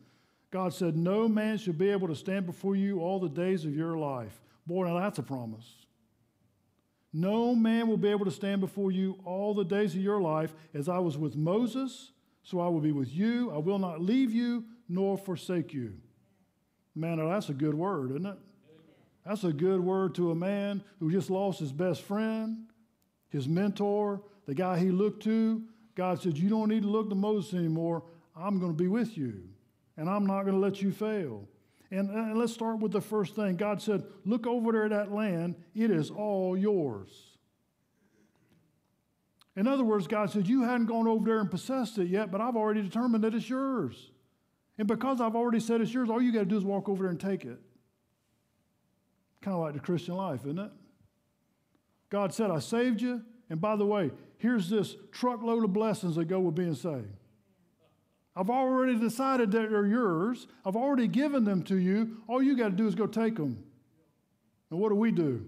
God 0.51 0.73
said, 0.73 0.95
No 0.95 1.27
man 1.27 1.57
shall 1.57 1.73
be 1.73 1.89
able 1.89 2.07
to 2.07 2.15
stand 2.15 2.45
before 2.45 2.75
you 2.75 3.01
all 3.01 3.19
the 3.19 3.29
days 3.29 3.65
of 3.65 3.75
your 3.75 3.97
life. 3.97 4.41
Boy, 4.65 4.87
now 4.87 4.99
that's 4.99 5.19
a 5.19 5.23
promise. 5.23 5.80
No 7.13 7.53
man 7.53 7.87
will 7.87 7.97
be 7.97 8.09
able 8.09 8.25
to 8.25 8.31
stand 8.31 8.61
before 8.61 8.91
you 8.91 9.19
all 9.25 9.53
the 9.53 9.65
days 9.65 9.95
of 9.95 10.01
your 10.01 10.21
life. 10.21 10.53
As 10.73 10.87
I 10.87 10.99
was 10.99 11.17
with 11.17 11.35
Moses, 11.35 12.11
so 12.43 12.59
I 12.59 12.67
will 12.67 12.79
be 12.79 12.91
with 12.91 13.13
you. 13.13 13.51
I 13.51 13.57
will 13.57 13.79
not 13.79 14.01
leave 14.01 14.31
you 14.31 14.63
nor 14.87 15.17
forsake 15.17 15.73
you. 15.73 15.93
Man, 16.95 17.17
that's 17.17 17.49
a 17.49 17.53
good 17.53 17.73
word, 17.73 18.11
isn't 18.11 18.25
it? 18.25 18.37
That's 19.25 19.43
a 19.43 19.53
good 19.53 19.79
word 19.79 20.15
to 20.15 20.31
a 20.31 20.35
man 20.35 20.83
who 20.99 21.11
just 21.11 21.29
lost 21.29 21.59
his 21.59 21.71
best 21.71 22.01
friend, 22.01 22.65
his 23.29 23.47
mentor, 23.47 24.21
the 24.47 24.55
guy 24.55 24.79
he 24.79 24.89
looked 24.89 25.23
to. 25.23 25.63
God 25.95 26.21
said, 26.21 26.37
You 26.37 26.49
don't 26.49 26.69
need 26.69 26.83
to 26.83 26.89
look 26.89 27.09
to 27.09 27.15
Moses 27.15 27.53
anymore. 27.53 28.03
I'm 28.35 28.59
going 28.59 28.71
to 28.71 28.77
be 28.77 28.87
with 28.87 29.17
you, 29.17 29.43
and 29.97 30.09
I'm 30.09 30.25
not 30.25 30.43
going 30.43 30.55
to 30.55 30.61
let 30.61 30.81
you 30.81 30.91
fail. 30.91 31.47
And, 31.91 32.09
uh, 32.09 32.13
and 32.13 32.37
let's 32.37 32.53
start 32.53 32.79
with 32.79 32.93
the 32.93 33.01
first 33.01 33.35
thing. 33.35 33.57
God 33.57 33.81
said, 33.81 34.03
Look 34.25 34.47
over 34.47 34.71
there 34.71 34.85
at 34.85 34.91
that 34.91 35.11
land, 35.11 35.55
it 35.75 35.91
is 35.91 36.09
all 36.09 36.57
yours. 36.57 37.09
In 39.57 39.67
other 39.67 39.83
words, 39.83 40.07
God 40.07 40.31
said, 40.31 40.47
You 40.47 40.63
hadn't 40.63 40.85
gone 40.85 41.07
over 41.07 41.25
there 41.25 41.39
and 41.39 41.51
possessed 41.51 41.97
it 41.97 42.07
yet, 42.07 42.31
but 42.31 42.39
I've 42.39 42.55
already 42.55 42.81
determined 42.81 43.23
that 43.25 43.35
it's 43.35 43.49
yours. 43.49 44.11
And 44.77 44.87
because 44.87 45.19
I've 45.19 45.35
already 45.35 45.59
said 45.59 45.81
it's 45.81 45.93
yours, 45.93 46.09
all 46.09 46.21
you 46.21 46.31
got 46.31 46.39
to 46.39 46.45
do 46.45 46.57
is 46.57 46.63
walk 46.63 46.87
over 46.87 47.03
there 47.03 47.11
and 47.11 47.19
take 47.19 47.43
it. 47.43 47.59
Kind 49.41 49.55
of 49.55 49.61
like 49.61 49.73
the 49.73 49.79
Christian 49.79 50.15
life, 50.15 50.41
isn't 50.41 50.59
it? 50.59 50.71
God 52.09 52.33
said, 52.33 52.51
I 52.51 52.59
saved 52.59 53.01
you. 53.01 53.21
And 53.49 53.59
by 53.59 53.75
the 53.75 53.85
way, 53.85 54.11
here's 54.37 54.69
this 54.69 54.95
truckload 55.11 55.65
of 55.65 55.73
blessings 55.73 56.15
that 56.15 56.25
go 56.25 56.39
with 56.39 56.55
being 56.55 56.73
saved. 56.73 57.20
I've 58.35 58.49
already 58.49 58.97
decided 58.97 59.51
that 59.51 59.69
they're 59.69 59.85
yours. 59.85 60.47
I've 60.65 60.75
already 60.75 61.07
given 61.07 61.43
them 61.43 61.63
to 61.63 61.75
you. 61.75 62.17
All 62.27 62.41
you 62.41 62.55
got 62.55 62.69
to 62.69 62.75
do 62.75 62.87
is 62.87 62.95
go 62.95 63.07
take 63.07 63.35
them. 63.35 63.63
And 64.69 64.79
what 64.79 64.89
do 64.89 64.95
we 64.95 65.11
do? 65.11 65.45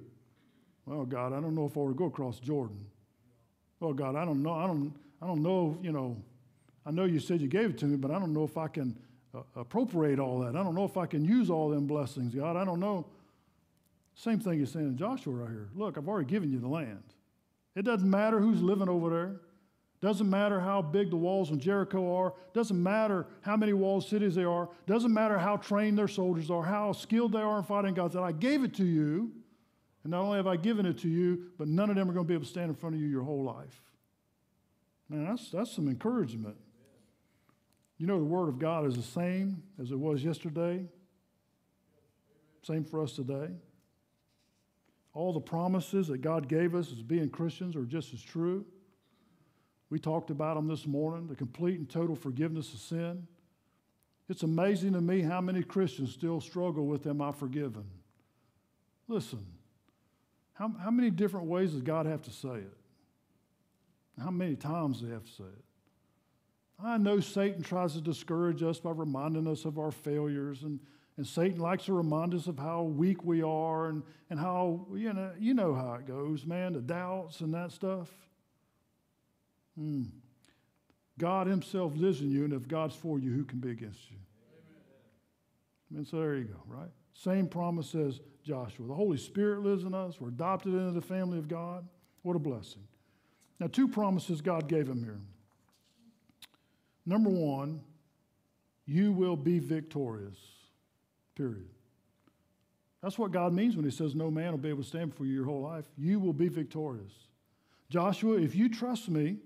Well, 0.86 1.06
God, 1.06 1.32
I 1.32 1.39
don't 1.39 1.56
know 1.56 1.65
if 1.65 1.78
I 1.78 1.86
to 1.86 1.93
go 1.93 2.06
across 2.06 2.39
Jordan. 2.39 2.86
Oh 3.82 3.93
God, 3.93 4.15
I 4.15 4.26
don't 4.26 4.43
know. 4.43 4.54
I 4.54 4.67
don't. 4.67 4.93
I 5.22 5.28
don't 5.28 5.41
know. 5.41 5.78
You 5.82 5.93
know, 5.93 6.17
I 6.86 6.91
know 6.91 7.06
you 7.06 7.19
said 7.19 7.39
you 7.41 7.48
gave 7.48 7.69
it 7.72 7.78
to 7.80 7.86
me, 7.86 7.96
but 7.96 8.12
I 8.12 8.19
don't 8.19 8.34
know 8.34 8.43
if 8.43 8.58
I 8.58 8.67
can 8.67 8.98
uh, 9.34 9.41
appropriate 9.56 10.19
all 10.19 10.39
that. 10.39 10.56
I 10.56 10.63
don't 10.63 10.76
know 10.76 10.84
if 10.84 10.98
I 10.98 11.06
can 11.06 11.24
use 11.24 11.50
all 11.50 11.69
them 11.69 11.88
blessings, 11.88 12.36
God. 12.36 12.58
I 12.58 12.65
don't 12.65 12.80
know. 12.80 13.06
Same 14.15 14.39
thing 14.39 14.60
he's 14.60 14.72
saying 14.72 14.86
in 14.86 14.98
Joshua 14.98 15.34
right 15.34 15.50
here. 15.50 15.69
Look, 15.76 15.98
I've 15.98 16.08
already 16.08 16.30
given 16.30 16.52
you 16.52 16.60
the 16.60 16.67
land. 16.67 17.04
It 17.76 17.84
doesn't 17.84 18.10
matter 18.10 18.39
who's 18.39 18.62
living 18.62 18.89
over 18.89 19.10
there. 19.10 19.36
Doesn't 20.04 20.30
matter 20.30 20.60
how 20.60 20.82
big 20.82 21.12
the 21.12 21.16
walls 21.16 21.52
in 21.52 21.62
Jericho 21.62 22.13
are. 22.13 22.34
Doesn't 22.54 22.84
matter 22.84 23.26
how 23.39 23.56
many 23.56 23.72
walled 23.72 24.04
cities 24.04 24.36
they 24.36 24.44
are. 24.44 24.68
Doesn't 24.86 25.13
matter 25.13 25.39
how 25.39 25.56
trained 25.56 25.98
their 25.98 26.10
soldiers 26.10 26.52
are, 26.52 26.62
how 26.62 26.92
skilled 26.92 27.32
they 27.32 27.39
are 27.39 27.60
in 27.60 27.63
fighting. 27.63 27.94
God 27.94 28.12
said, 28.12 28.22
I 28.22 28.34
gave 28.34 28.66
it 28.66 28.74
to 28.74 28.84
you. 28.84 29.32
And 30.04 30.12
not 30.12 30.24
only 30.24 30.36
have 30.36 30.46
I 30.46 30.58
given 30.58 30.86
it 30.86 30.98
to 31.00 31.08
you, 31.08 31.46
but 31.58 31.70
none 31.70 31.89
of 31.89 31.96
them 31.96 32.10
are 32.10 32.13
going 32.13 32.26
to 32.26 32.28
be 32.28 32.34
able 32.34 32.44
to 32.44 32.50
stand 32.50 32.68
in 32.68 32.76
front 32.76 32.96
of 32.96 33.02
you 33.02 33.08
your 33.08 33.24
whole 33.24 33.46
life. 33.46 33.82
Man, 35.08 35.26
that's, 35.26 35.50
that's 35.50 35.72
some 35.72 35.88
encouragement. 35.88 36.58
You 37.98 38.06
know, 38.06 38.20
the 38.20 38.26
Word 38.26 38.50
of 38.50 38.60
God 38.60 38.86
is 38.86 38.98
the 38.98 39.04
same 39.04 39.63
as 39.82 39.92
it 39.92 39.98
was 39.98 40.22
yesterday, 40.22 40.84
same 42.62 42.84
for 42.84 43.02
us 43.02 43.13
today. 43.13 43.52
All 45.13 45.32
the 45.32 45.39
promises 45.39 46.08
that 46.08 46.20
God 46.20 46.50
gave 46.50 46.76
us 46.76 46.92
as 46.92 47.02
being 47.02 47.30
Christians 47.30 47.78
are 47.78 47.86
just 47.86 48.13
as 48.13 48.22
true. 48.22 48.66
We 49.89 50.00
talked 50.00 50.30
about 50.30 50.56
them 50.56 50.67
this 50.67 50.88
morning 50.88 51.28
the 51.28 51.36
complete 51.36 51.80
and 51.80 51.89
total 51.89 52.15
forgiveness 52.15 52.74
of 52.74 52.80
sin. 52.80 53.28
It's 54.30 54.43
amazing 54.43 54.93
to 54.93 55.02
me 55.02 55.22
how 55.22 55.41
many 55.41 55.63
Christians 55.63 56.13
still 56.13 56.39
struggle 56.39 56.88
with 56.88 57.06
Am 57.08 57.22
I 57.22 57.32
forgiven? 57.32 57.86
Listen, 59.08 59.46
how, 60.54 60.72
how 60.82 60.91
many 60.91 61.10
different 61.10 61.48
ways 61.48 61.72
does 61.72 61.82
God 61.82 62.06
have 62.06 62.22
to 62.24 62.32
say 62.32 62.56
it? 62.56 62.78
How 64.22 64.32
many 64.32 64.56
times 64.56 65.00
does 65.00 65.08
He 65.08 65.13
have 65.13 65.26
to 65.26 65.32
say 65.32 65.43
it? 65.43 65.63
I 66.84 66.98
know 66.98 67.19
Satan 67.19 67.62
tries 67.62 67.93
to 67.93 68.02
discourage 68.02 68.63
us 68.63 68.80
by 68.80 68.91
reminding 68.91 69.48
us 69.48 69.65
of 69.65 69.78
our 69.78 69.91
failures, 69.91 70.63
and, 70.63 70.80
and 71.17 71.26
Satan 71.26 71.60
likes 71.60 71.86
to 71.86 71.93
remind 71.93 72.34
us 72.34 72.48
of 72.48 72.58
how 72.58 72.84
weak 72.84 73.24
we 73.24 73.41
are 73.41 73.88
and, 73.88 74.04
and 74.30 74.39
how, 74.39 74.86
you 74.93 75.13
know, 75.13 75.32
you 75.39 75.54
know 75.54 75.74
how 75.74 75.93
it 75.93 76.08
goes, 76.08 76.46
man, 76.46 76.74
the 76.74 76.82
doubts 76.82 77.41
and 77.41 77.54
that 77.54 77.72
stuff. 77.72 78.10
Hmm. 79.78 80.04
God 81.18 81.48
Himself 81.48 81.96
lives 81.96 82.22
in 82.22 82.32
you, 82.32 82.44
and 82.44 82.54
if 82.54 82.68
God's 82.68 82.96
for 82.96 83.20
you, 83.20 83.32
who 83.32 83.44
can 83.44 83.60
be 83.60 83.72
against 83.72 84.10
you? 84.10 84.18
Amen. 85.92 86.00
And 86.00 86.08
so 86.08 86.18
there 86.18 86.36
you 86.36 86.46
go, 86.46 86.62
right? 86.68 86.90
Same 87.14 87.48
promise 87.48 87.94
as 87.94 88.20
Joshua. 88.44 88.88
The 88.88 88.94
Holy 88.94 89.18
Spirit 89.18 89.62
lives 89.62 89.84
in 89.84 89.94
us. 89.94 90.20
We're 90.20 90.30
adopted 90.30 90.74
into 90.74 90.92
the 90.92 91.02
family 91.02 91.38
of 91.38 91.48
God. 91.48 91.88
What 92.24 92.36
a 92.36 92.40
blessing. 92.40 92.84
Now, 93.60 93.68
two 93.68 93.88
promises 93.88 94.42
God 94.42 94.68
gave 94.68 94.88
him 94.88 95.04
here. 95.04 95.20
Number 97.06 97.30
one, 97.30 97.82
you 98.86 99.12
will 99.12 99.36
be 99.36 99.60
victorious, 99.60 100.38
period. 101.36 101.70
That's 103.02 103.20
what 103.20 103.32
God 103.32 103.54
means 103.54 103.76
when 103.76 103.86
He 103.86 103.92
says, 103.92 104.16
No 104.16 104.32
man 104.32 104.52
will 104.52 104.58
be 104.58 104.70
able 104.70 104.84
to 104.84 104.88
stand 104.88 105.14
for 105.14 105.26
you 105.26 105.34
your 105.34 105.46
whole 105.46 105.62
life. 105.62 105.86
You 105.98 106.20
will 106.20 106.34
be 106.34 106.48
victorious. 106.48 107.12
Joshua, 107.90 108.38
if 108.40 108.56
you 108.56 108.70
trust 108.70 109.10
me, 109.10 109.38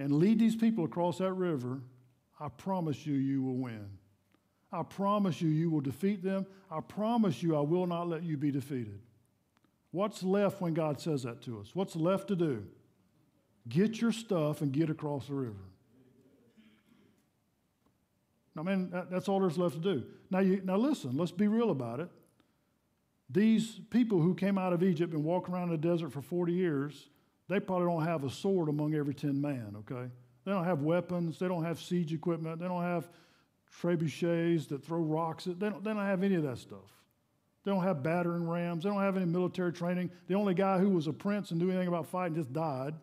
and 0.00 0.14
lead 0.14 0.38
these 0.38 0.56
people 0.56 0.86
across 0.86 1.18
that 1.18 1.34
river, 1.34 1.82
I 2.40 2.48
promise 2.48 3.06
you, 3.06 3.14
you 3.14 3.42
will 3.42 3.58
win. 3.58 3.86
I 4.72 4.82
promise 4.82 5.42
you, 5.42 5.50
you 5.50 5.68
will 5.68 5.82
defeat 5.82 6.22
them. 6.22 6.46
I 6.70 6.80
promise 6.80 7.42
you, 7.42 7.54
I 7.54 7.60
will 7.60 7.86
not 7.86 8.08
let 8.08 8.22
you 8.22 8.38
be 8.38 8.50
defeated. 8.50 8.98
What's 9.90 10.22
left 10.22 10.62
when 10.62 10.72
God 10.72 10.98
says 11.00 11.24
that 11.24 11.42
to 11.42 11.60
us? 11.60 11.74
What's 11.74 11.96
left 11.96 12.28
to 12.28 12.36
do? 12.36 12.64
Get 13.68 14.00
your 14.00 14.10
stuff 14.10 14.62
and 14.62 14.72
get 14.72 14.88
across 14.88 15.26
the 15.26 15.34
river. 15.34 15.64
I 18.56 18.62
mean, 18.62 18.90
that, 18.90 19.10
that's 19.10 19.28
all 19.28 19.40
there's 19.40 19.58
left 19.58 19.74
to 19.74 19.80
do. 19.80 20.04
Now, 20.30 20.38
you, 20.38 20.62
now 20.64 20.76
listen, 20.76 21.16
let's 21.18 21.30
be 21.30 21.46
real 21.46 21.70
about 21.70 22.00
it. 22.00 22.08
These 23.28 23.80
people 23.90 24.20
who 24.20 24.34
came 24.34 24.56
out 24.56 24.72
of 24.72 24.82
Egypt 24.82 25.12
and 25.12 25.24
walked 25.24 25.50
around 25.50 25.70
the 25.70 25.76
desert 25.76 26.10
for 26.10 26.22
40 26.22 26.54
years, 26.54 27.10
they 27.50 27.58
probably 27.58 27.88
don't 27.88 28.04
have 28.04 28.22
a 28.22 28.30
sword 28.30 28.68
among 28.68 28.94
every 28.94 29.12
10 29.12 29.40
man, 29.40 29.74
okay? 29.78 30.08
They 30.44 30.52
don't 30.52 30.64
have 30.64 30.82
weapons. 30.82 31.40
They 31.40 31.48
don't 31.48 31.64
have 31.64 31.80
siege 31.80 32.12
equipment. 32.12 32.60
They 32.60 32.68
don't 32.68 32.84
have 32.84 33.10
trebuchets 33.82 34.68
that 34.68 34.84
throw 34.84 35.00
rocks. 35.00 35.46
They 35.46 35.54
don't, 35.54 35.82
they 35.82 35.92
don't 35.92 36.06
have 36.06 36.22
any 36.22 36.36
of 36.36 36.44
that 36.44 36.58
stuff. 36.58 36.88
They 37.64 37.72
don't 37.72 37.82
have 37.82 38.04
battering 38.04 38.48
rams. 38.48 38.84
They 38.84 38.90
don't 38.90 39.00
have 39.02 39.16
any 39.16 39.26
military 39.26 39.72
training. 39.72 40.12
The 40.28 40.34
only 40.34 40.54
guy 40.54 40.78
who 40.78 40.90
was 40.90 41.08
a 41.08 41.12
prince 41.12 41.50
and 41.50 41.58
knew 41.58 41.70
anything 41.70 41.88
about 41.88 42.06
fighting 42.06 42.36
just 42.36 42.52
died. 42.52 42.94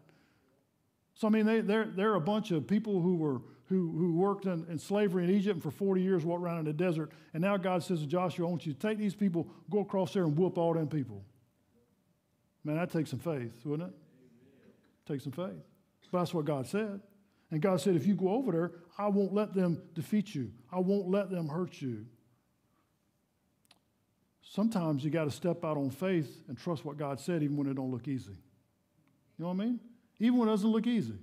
So, 1.14 1.28
I 1.28 1.30
mean, 1.30 1.46
they, 1.46 1.60
they're, 1.60 1.86
they're 1.86 2.16
a 2.16 2.22
bunch 2.22 2.52
of 2.52 2.66
people 2.68 3.02
who, 3.02 3.18
were, 3.18 3.42
who, 3.66 3.92
who 3.98 4.14
worked 4.14 4.46
in, 4.46 4.66
in 4.70 4.80
slavery 4.80 5.26
in 5.26 5.30
Egypt 5.30 5.62
for 5.62 5.72
40 5.72 6.02
years, 6.02 6.24
walked 6.24 6.42
around 6.42 6.60
in 6.60 6.66
the 6.66 6.74
desert. 6.74 7.12
And 7.34 7.42
now 7.42 7.58
God 7.58 7.84
says 7.84 8.00
to 8.00 8.08
Joshua, 8.08 8.48
I 8.48 8.50
want 8.50 8.66
you 8.66 8.72
to 8.72 8.80
take 8.80 8.98
these 8.98 9.16
people, 9.16 9.50
go 9.70 9.80
across 9.80 10.14
there 10.14 10.24
and 10.24 10.38
whoop 10.38 10.58
all 10.58 10.74
them 10.74 10.88
people. 10.88 11.26
Man, 12.64 12.78
that 12.78 12.94
takes 12.94 13.10
some 13.10 13.20
faith, 13.20 13.54
wouldn't 13.66 13.90
it? 13.90 13.96
Take 15.08 15.22
some 15.22 15.32
faith. 15.32 15.64
But 16.12 16.20
that's 16.20 16.34
what 16.34 16.46
God 16.46 16.68
said. 16.68 17.00
And 17.52 17.62
God 17.62 17.80
said, 17.80 17.96
if 17.96 18.06
you 18.06 18.16
go 18.16 18.30
over 18.30 18.52
there, 18.52 18.72
I 18.98 19.08
won't 19.08 19.34
let 19.34 19.54
them 19.54 19.82
defeat 19.94 20.36
you. 20.36 20.52
I 20.72 20.80
won't 20.80 21.10
let 21.10 21.30
them 21.30 21.48
hurt 21.48 21.82
you. 21.82 22.06
Sometimes 24.42 25.04
you 25.04 25.10
got 25.12 25.26
to 25.26 25.32
step 25.32 25.64
out 25.64 25.78
on 25.78 25.90
faith 25.90 26.44
and 26.48 26.58
trust 26.58 26.84
what 26.84 26.98
God 26.98 27.20
said, 27.20 27.44
even 27.44 27.58
when 27.58 27.68
it 27.68 27.76
don't 27.76 27.92
look 27.92 28.08
easy. 28.08 28.32
You 28.32 29.46
know 29.46 29.48
what 29.48 29.62
I 29.62 29.66
mean? 29.66 29.80
Even 30.20 30.40
when 30.40 30.50
it 30.50 30.52
doesn't 30.52 30.70
look 30.70 30.88
easy. 30.88 31.14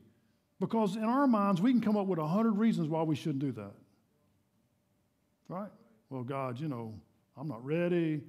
Because 0.61 0.97
in 0.97 1.05
our 1.05 1.27
minds, 1.27 1.61
we 1.61 1.73
can 1.73 1.81
come 1.81 1.97
up 1.97 2.07
with 2.07 2.19
a 2.19 2.27
hundred 2.27 2.53
reasons 2.53 2.89
why 2.89 3.03
we 3.03 3.17
shouldn't 3.17 3.41
do 3.41 3.53
that. 3.53 3.73
Right? 5.49 5.71
Well, 6.11 6.23
God, 6.23 6.61
you 6.61 6.69
know, 6.69 6.95
I'm 7.37 7.49
not 7.49 7.65
ready. 7.65 8.23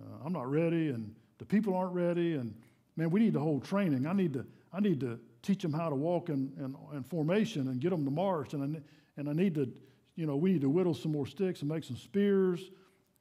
Uh, 0.00 0.24
I'm 0.24 0.32
not 0.32 0.50
ready, 0.50 0.88
and 0.88 1.14
the 1.38 1.44
people 1.44 1.74
aren't 1.76 1.94
ready, 1.94 2.34
and 2.34 2.54
man, 2.96 3.10
we 3.10 3.20
need 3.20 3.34
the 3.34 3.40
whole 3.40 3.60
training. 3.60 4.06
I 4.06 4.12
need 4.12 4.32
to 4.32 4.46
I 4.72 4.80
need 4.80 5.00
to 5.00 5.18
teach 5.42 5.62
them 5.62 5.72
how 5.72 5.88
to 5.88 5.96
walk 5.96 6.28
in, 6.28 6.52
in, 6.58 6.76
in 6.96 7.02
formation 7.02 7.68
and 7.68 7.80
get 7.80 7.90
them 7.90 8.04
to 8.04 8.10
march. 8.10 8.54
And 8.54 8.76
I, 8.76 8.80
and 9.16 9.28
I 9.28 9.32
need 9.32 9.54
to, 9.54 9.72
you 10.16 10.26
know, 10.26 10.36
we 10.36 10.52
need 10.52 10.60
to 10.60 10.70
whittle 10.70 10.94
some 10.94 11.12
more 11.12 11.26
sticks 11.26 11.60
and 11.60 11.68
make 11.68 11.84
some 11.84 11.96
spears. 11.96 12.70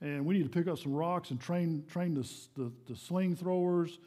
And 0.01 0.25
we 0.25 0.37
need 0.37 0.43
to 0.43 0.49
pick 0.49 0.67
up 0.67 0.77
some 0.77 0.93
rocks 0.93 1.31
and 1.31 1.39
train, 1.39 1.83
train 1.89 2.13
the, 2.13 2.29
the, 2.55 2.71
the 2.87 2.95
sling 2.95 3.35
throwers. 3.35 3.99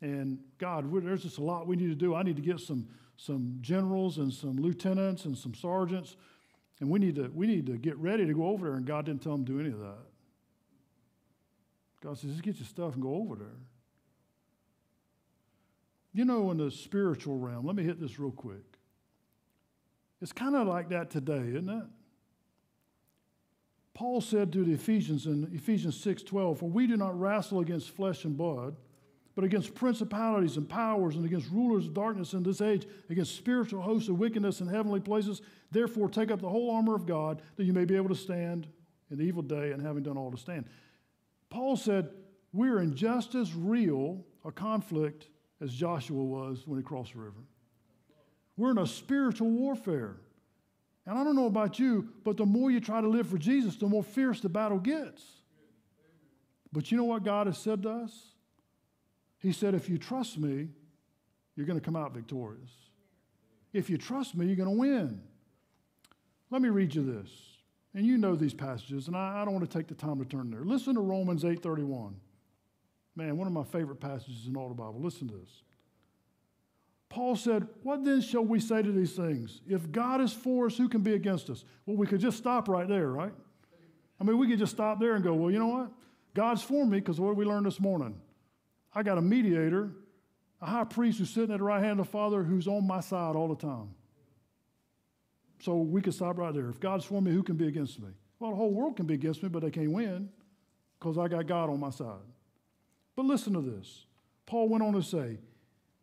And 0.00 0.38
God, 0.58 0.92
there's 1.04 1.22
just 1.22 1.38
a 1.38 1.42
lot 1.42 1.66
we 1.66 1.76
need 1.76 1.88
to 1.88 1.94
do. 1.94 2.14
I 2.14 2.22
need 2.22 2.36
to 2.36 2.42
get 2.42 2.60
some, 2.60 2.86
some 3.16 3.58
generals 3.60 4.18
and 4.18 4.32
some 4.32 4.56
lieutenants 4.56 5.24
and 5.24 5.36
some 5.36 5.54
sergeants 5.54 6.16
And 6.80 6.88
we 6.88 6.98
need 6.98 7.16
to, 7.16 7.28
we 7.34 7.46
need 7.46 7.66
to 7.66 7.76
get 7.76 7.96
ready 7.98 8.26
to 8.26 8.32
go 8.32 8.46
over 8.46 8.68
there, 8.68 8.76
and 8.76 8.86
God 8.86 9.06
didn't 9.06 9.22
tell 9.22 9.34
him 9.34 9.44
to 9.44 9.52
do 9.52 9.60
any 9.60 9.70
of 9.70 9.80
that. 9.80 9.98
God 12.02 12.16
says, 12.16 12.30
just 12.30 12.42
get 12.42 12.56
your 12.56 12.66
stuff 12.66 12.94
and 12.94 13.02
go 13.02 13.14
over 13.14 13.34
there. 13.34 13.56
You 16.12 16.24
know, 16.24 16.50
in 16.50 16.56
the 16.56 16.70
spiritual 16.70 17.38
realm, 17.38 17.66
let 17.66 17.76
me 17.76 17.82
hit 17.82 18.00
this 18.00 18.18
real 18.18 18.30
quick. 18.30 18.78
It's 20.20 20.32
kind 20.32 20.56
of 20.56 20.66
like 20.66 20.88
that 20.88 21.10
today, 21.10 21.48
isn't 21.48 21.68
it? 21.68 21.84
Paul 23.94 24.20
said 24.20 24.52
to 24.52 24.64
the 24.64 24.72
Ephesians 24.72 25.26
in 25.26 25.50
Ephesians 25.52 25.96
6:12, 25.96 26.58
"For 26.58 26.68
we 26.70 26.86
do 26.86 26.96
not 26.96 27.18
wrestle 27.18 27.60
against 27.60 27.90
flesh 27.90 28.24
and 28.24 28.36
blood, 28.36 28.76
but 29.34 29.44
against 29.44 29.74
principalities 29.74 30.56
and 30.56 30.68
powers 30.68 31.16
and 31.16 31.24
against 31.24 31.50
rulers 31.50 31.86
of 31.86 31.94
darkness 31.94 32.32
in 32.32 32.42
this 32.42 32.60
age, 32.60 32.86
against 33.08 33.36
spiritual 33.36 33.82
hosts 33.82 34.08
of 34.08 34.18
wickedness 34.18 34.60
in 34.60 34.68
heavenly 34.68 35.00
places. 35.00 35.42
Therefore, 35.70 36.08
take 36.08 36.30
up 36.30 36.40
the 36.40 36.48
whole 36.48 36.70
armor 36.70 36.94
of 36.94 37.06
God, 37.06 37.42
that 37.56 37.64
you 37.64 37.72
may 37.72 37.84
be 37.84 37.96
able 37.96 38.08
to 38.08 38.14
stand 38.14 38.68
in 39.10 39.18
the 39.18 39.24
evil 39.24 39.42
day, 39.42 39.72
and 39.72 39.82
having 39.82 40.02
done 40.02 40.16
all 40.16 40.30
to 40.30 40.36
stand." 40.36 40.66
Paul 41.50 41.76
said, 41.76 42.10
"We're 42.52 42.80
in 42.80 42.94
just 42.94 43.34
as 43.34 43.54
real 43.54 44.24
a 44.44 44.52
conflict 44.52 45.28
as 45.60 45.72
Joshua 45.72 46.22
was 46.22 46.66
when 46.66 46.78
he 46.78 46.84
crossed 46.84 47.12
the 47.12 47.18
river. 47.20 47.42
We're 48.56 48.70
in 48.70 48.78
a 48.78 48.86
spiritual 48.86 49.50
warfare." 49.50 50.16
And 51.08 51.18
I 51.18 51.24
don't 51.24 51.36
know 51.36 51.46
about 51.46 51.78
you, 51.78 52.10
but 52.22 52.36
the 52.36 52.44
more 52.44 52.70
you 52.70 52.80
try 52.80 53.00
to 53.00 53.08
live 53.08 53.26
for 53.28 53.38
Jesus, 53.38 53.76
the 53.76 53.86
more 53.86 54.02
fierce 54.02 54.40
the 54.40 54.50
battle 54.50 54.78
gets. 54.78 55.24
But 56.70 56.90
you 56.90 56.98
know 56.98 57.04
what 57.04 57.24
God 57.24 57.46
has 57.46 57.56
said 57.56 57.82
to 57.84 57.90
us? 57.90 58.34
He 59.38 59.52
said, 59.52 59.74
if 59.74 59.88
you 59.88 59.96
trust 59.96 60.38
me, 60.38 60.68
you're 61.56 61.64
going 61.64 61.78
to 61.78 61.84
come 61.84 61.96
out 61.96 62.12
victorious. 62.12 62.70
If 63.72 63.88
you 63.88 63.96
trust 63.96 64.36
me, 64.36 64.46
you're 64.46 64.56
going 64.56 64.68
to 64.68 64.78
win. 64.78 65.22
Let 66.50 66.60
me 66.60 66.68
read 66.68 66.94
you 66.94 67.02
this. 67.02 67.30
And 67.94 68.04
you 68.04 68.18
know 68.18 68.36
these 68.36 68.54
passages, 68.54 69.08
and 69.08 69.16
I, 69.16 69.40
I 69.40 69.44
don't 69.46 69.54
want 69.54 69.68
to 69.68 69.78
take 69.78 69.88
the 69.88 69.94
time 69.94 70.18
to 70.18 70.24
turn 70.26 70.50
there. 70.50 70.60
Listen 70.60 70.94
to 70.94 71.00
Romans 71.00 71.42
8:31. 71.42 72.12
Man, 73.18 73.36
one 73.36 73.48
of 73.48 73.52
my 73.52 73.64
favorite 73.64 73.98
passages 73.98 74.46
in 74.46 74.56
all 74.56 74.68
the 74.68 74.76
Bible. 74.76 75.00
Listen 75.00 75.26
to 75.26 75.34
this. 75.34 75.64
Paul 77.08 77.34
said, 77.34 77.66
What 77.82 78.04
then 78.04 78.20
shall 78.20 78.44
we 78.44 78.60
say 78.60 78.80
to 78.80 78.92
these 78.92 79.14
things? 79.14 79.60
If 79.66 79.90
God 79.90 80.20
is 80.20 80.32
for 80.32 80.66
us, 80.66 80.76
who 80.76 80.88
can 80.88 81.00
be 81.00 81.14
against 81.14 81.50
us? 81.50 81.64
Well, 81.84 81.96
we 81.96 82.06
could 82.06 82.20
just 82.20 82.38
stop 82.38 82.68
right 82.68 82.86
there, 82.86 83.08
right? 83.08 83.32
I 84.20 84.24
mean, 84.24 84.38
we 84.38 84.46
could 84.46 84.60
just 84.60 84.72
stop 84.72 85.00
there 85.00 85.16
and 85.16 85.24
go, 85.24 85.34
Well, 85.34 85.50
you 85.50 85.58
know 85.58 85.66
what? 85.66 85.90
God's 86.32 86.62
for 86.62 86.86
me 86.86 87.00
because 87.00 87.18
what 87.18 87.30
did 87.30 87.38
we 87.38 87.44
learn 87.44 87.64
this 87.64 87.80
morning? 87.80 88.20
I 88.94 89.02
got 89.02 89.18
a 89.18 89.22
mediator, 89.22 89.90
a 90.62 90.66
high 90.66 90.84
priest 90.84 91.18
who's 91.18 91.30
sitting 91.30 91.50
at 91.50 91.58
the 91.58 91.64
right 91.64 91.82
hand 91.82 91.98
of 91.98 92.06
the 92.06 92.12
Father 92.12 92.44
who's 92.44 92.68
on 92.68 92.86
my 92.86 93.00
side 93.00 93.34
all 93.34 93.48
the 93.48 93.56
time. 93.56 93.88
So 95.58 95.78
we 95.78 96.02
could 96.02 96.14
stop 96.14 96.38
right 96.38 96.54
there. 96.54 96.68
If 96.68 96.78
God's 96.78 97.04
for 97.04 97.20
me, 97.20 97.32
who 97.32 97.42
can 97.42 97.56
be 97.56 97.66
against 97.66 97.98
me? 97.98 98.10
Well, 98.38 98.52
the 98.52 98.56
whole 98.56 98.70
world 98.70 98.94
can 98.94 99.06
be 99.06 99.14
against 99.14 99.42
me, 99.42 99.48
but 99.48 99.62
they 99.62 99.72
can't 99.72 99.90
win 99.90 100.28
because 101.00 101.18
I 101.18 101.26
got 101.26 101.48
God 101.48 101.68
on 101.68 101.80
my 101.80 101.90
side. 101.90 102.20
But 103.18 103.26
listen 103.26 103.52
to 103.54 103.60
this. 103.60 104.04
Paul 104.46 104.68
went 104.68 104.84
on 104.84 104.92
to 104.92 105.02
say, 105.02 105.38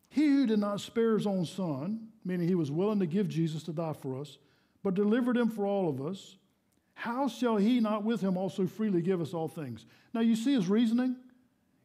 he 0.10 0.28
who 0.28 0.46
did 0.46 0.60
not 0.60 0.82
spare 0.82 1.14
his 1.14 1.26
own 1.26 1.46
son, 1.46 2.10
meaning 2.26 2.46
he 2.46 2.56
was 2.56 2.70
willing 2.70 3.00
to 3.00 3.06
give 3.06 3.30
Jesus 3.30 3.64
to 3.64 3.72
die 3.72 3.94
for 3.94 4.20
us, 4.20 4.38
but 4.84 4.96
delivered 4.96 5.38
him 5.38 5.50
for 5.50 5.66
all 5.66 5.88
of 5.88 6.06
us, 6.06 6.36
how 6.94 7.30
shall 7.30 7.56
he 7.56 7.80
not 7.80 8.04
with 8.04 8.20
him 8.20 8.36
also 8.36 8.68
freely 8.68 9.02
give 9.02 9.22
us 9.22 9.34
all 9.34 9.48
things? 9.48 9.86
Now 10.14 10.20
you 10.20 10.36
see 10.36 10.54
his 10.54 10.68
reasoning? 10.68 11.16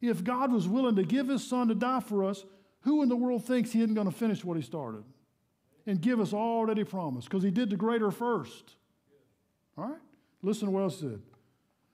If 0.00 0.24
God 0.24 0.50
was 0.50 0.66
willing 0.66 0.96
to 0.96 1.04
give 1.04 1.28
his 1.28 1.46
son 1.46 1.68
to 1.68 1.76
die 1.76 2.00
for 2.00 2.24
us, 2.24 2.44
who 2.80 3.00
in 3.04 3.08
the 3.08 3.14
world 3.14 3.44
thinks 3.44 3.70
he 3.70 3.82
isn't 3.82 3.94
going 3.94 4.10
to 4.10 4.16
finish 4.16 4.44
what 4.44 4.56
he 4.56 4.64
started 4.64 5.04
and 5.86 6.00
give 6.00 6.18
us 6.18 6.32
all 6.32 6.66
that 6.66 6.76
he 6.76 6.82
promised? 6.82 7.28
Because 7.30 7.44
he 7.44 7.52
did 7.52 7.70
the 7.70 7.76
greater 7.76 8.10
first. 8.10 8.74
All 9.78 9.90
right? 9.90 10.00
Listen 10.42 10.66
to 10.66 10.72
what 10.72 10.82
else 10.82 10.98
said. 10.98 11.22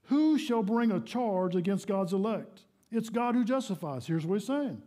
Who 0.05 0.39
shall 0.39 0.63
bring 0.63 0.91
a 0.91 1.01
charge 1.01 1.55
against 1.55 1.87
God's 1.87 2.15
elect? 2.15 2.63
It's 2.91 3.09
God 3.09 3.35
who 3.35 3.45
justifies. 3.45 4.07
Here's 4.07 4.25
what 4.25 4.39
he's 4.39 4.47
saying. 4.47 4.81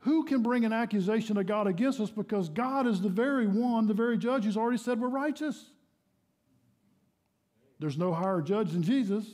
Who 0.00 0.24
can 0.24 0.42
bring 0.42 0.64
an 0.64 0.72
accusation 0.72 1.36
of 1.36 1.46
God 1.46 1.66
against 1.66 2.00
us 2.00 2.10
because 2.10 2.48
God 2.48 2.86
is 2.86 3.00
the 3.00 3.08
very 3.08 3.46
one, 3.46 3.86
the 3.86 3.94
very 3.94 4.18
judge 4.18 4.44
who's 4.44 4.56
already 4.56 4.78
said 4.78 5.00
we're 5.00 5.08
righteous? 5.08 5.70
There's 7.78 7.98
no 7.98 8.12
higher 8.12 8.40
judge 8.40 8.70
than 8.70 8.82
Jesus. 8.82 9.26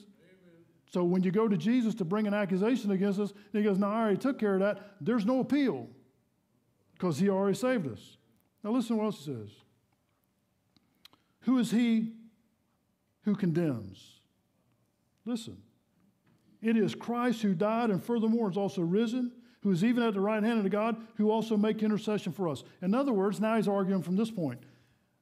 So 0.86 1.04
when 1.04 1.22
you 1.22 1.30
go 1.30 1.48
to 1.48 1.56
Jesus 1.56 1.94
to 1.96 2.04
bring 2.04 2.26
an 2.26 2.34
accusation 2.34 2.90
against 2.90 3.18
us, 3.18 3.32
he 3.52 3.62
goes, 3.62 3.78
No, 3.78 3.88
I 3.88 4.00
already 4.00 4.18
took 4.18 4.38
care 4.38 4.54
of 4.54 4.60
that. 4.60 4.96
There's 5.00 5.24
no 5.24 5.40
appeal 5.40 5.88
because 6.94 7.18
he 7.18 7.30
already 7.30 7.56
saved 7.56 7.90
us. 7.90 8.18
Now 8.62 8.70
listen 8.70 8.96
to 8.96 9.02
what 9.02 9.06
else 9.06 9.20
it 9.20 9.24
says. 9.24 9.50
Who 11.40 11.58
is 11.58 11.70
he 11.70 12.12
who 13.24 13.34
condemns? 13.34 14.20
Listen. 15.24 15.56
It 16.62 16.76
is 16.76 16.94
Christ 16.94 17.42
who 17.42 17.54
died 17.54 17.90
and 17.90 18.02
furthermore 18.02 18.48
is 18.48 18.56
also 18.56 18.82
risen, 18.82 19.32
who 19.62 19.70
is 19.70 19.84
even 19.84 20.02
at 20.02 20.14
the 20.14 20.20
right 20.20 20.42
hand 20.42 20.64
of 20.64 20.70
God, 20.70 20.96
who 21.16 21.30
also 21.30 21.56
make 21.56 21.82
intercession 21.82 22.32
for 22.32 22.48
us. 22.48 22.62
In 22.80 22.94
other 22.94 23.12
words, 23.12 23.40
now 23.40 23.56
he's 23.56 23.68
arguing 23.68 24.02
from 24.02 24.16
this 24.16 24.30
point. 24.30 24.60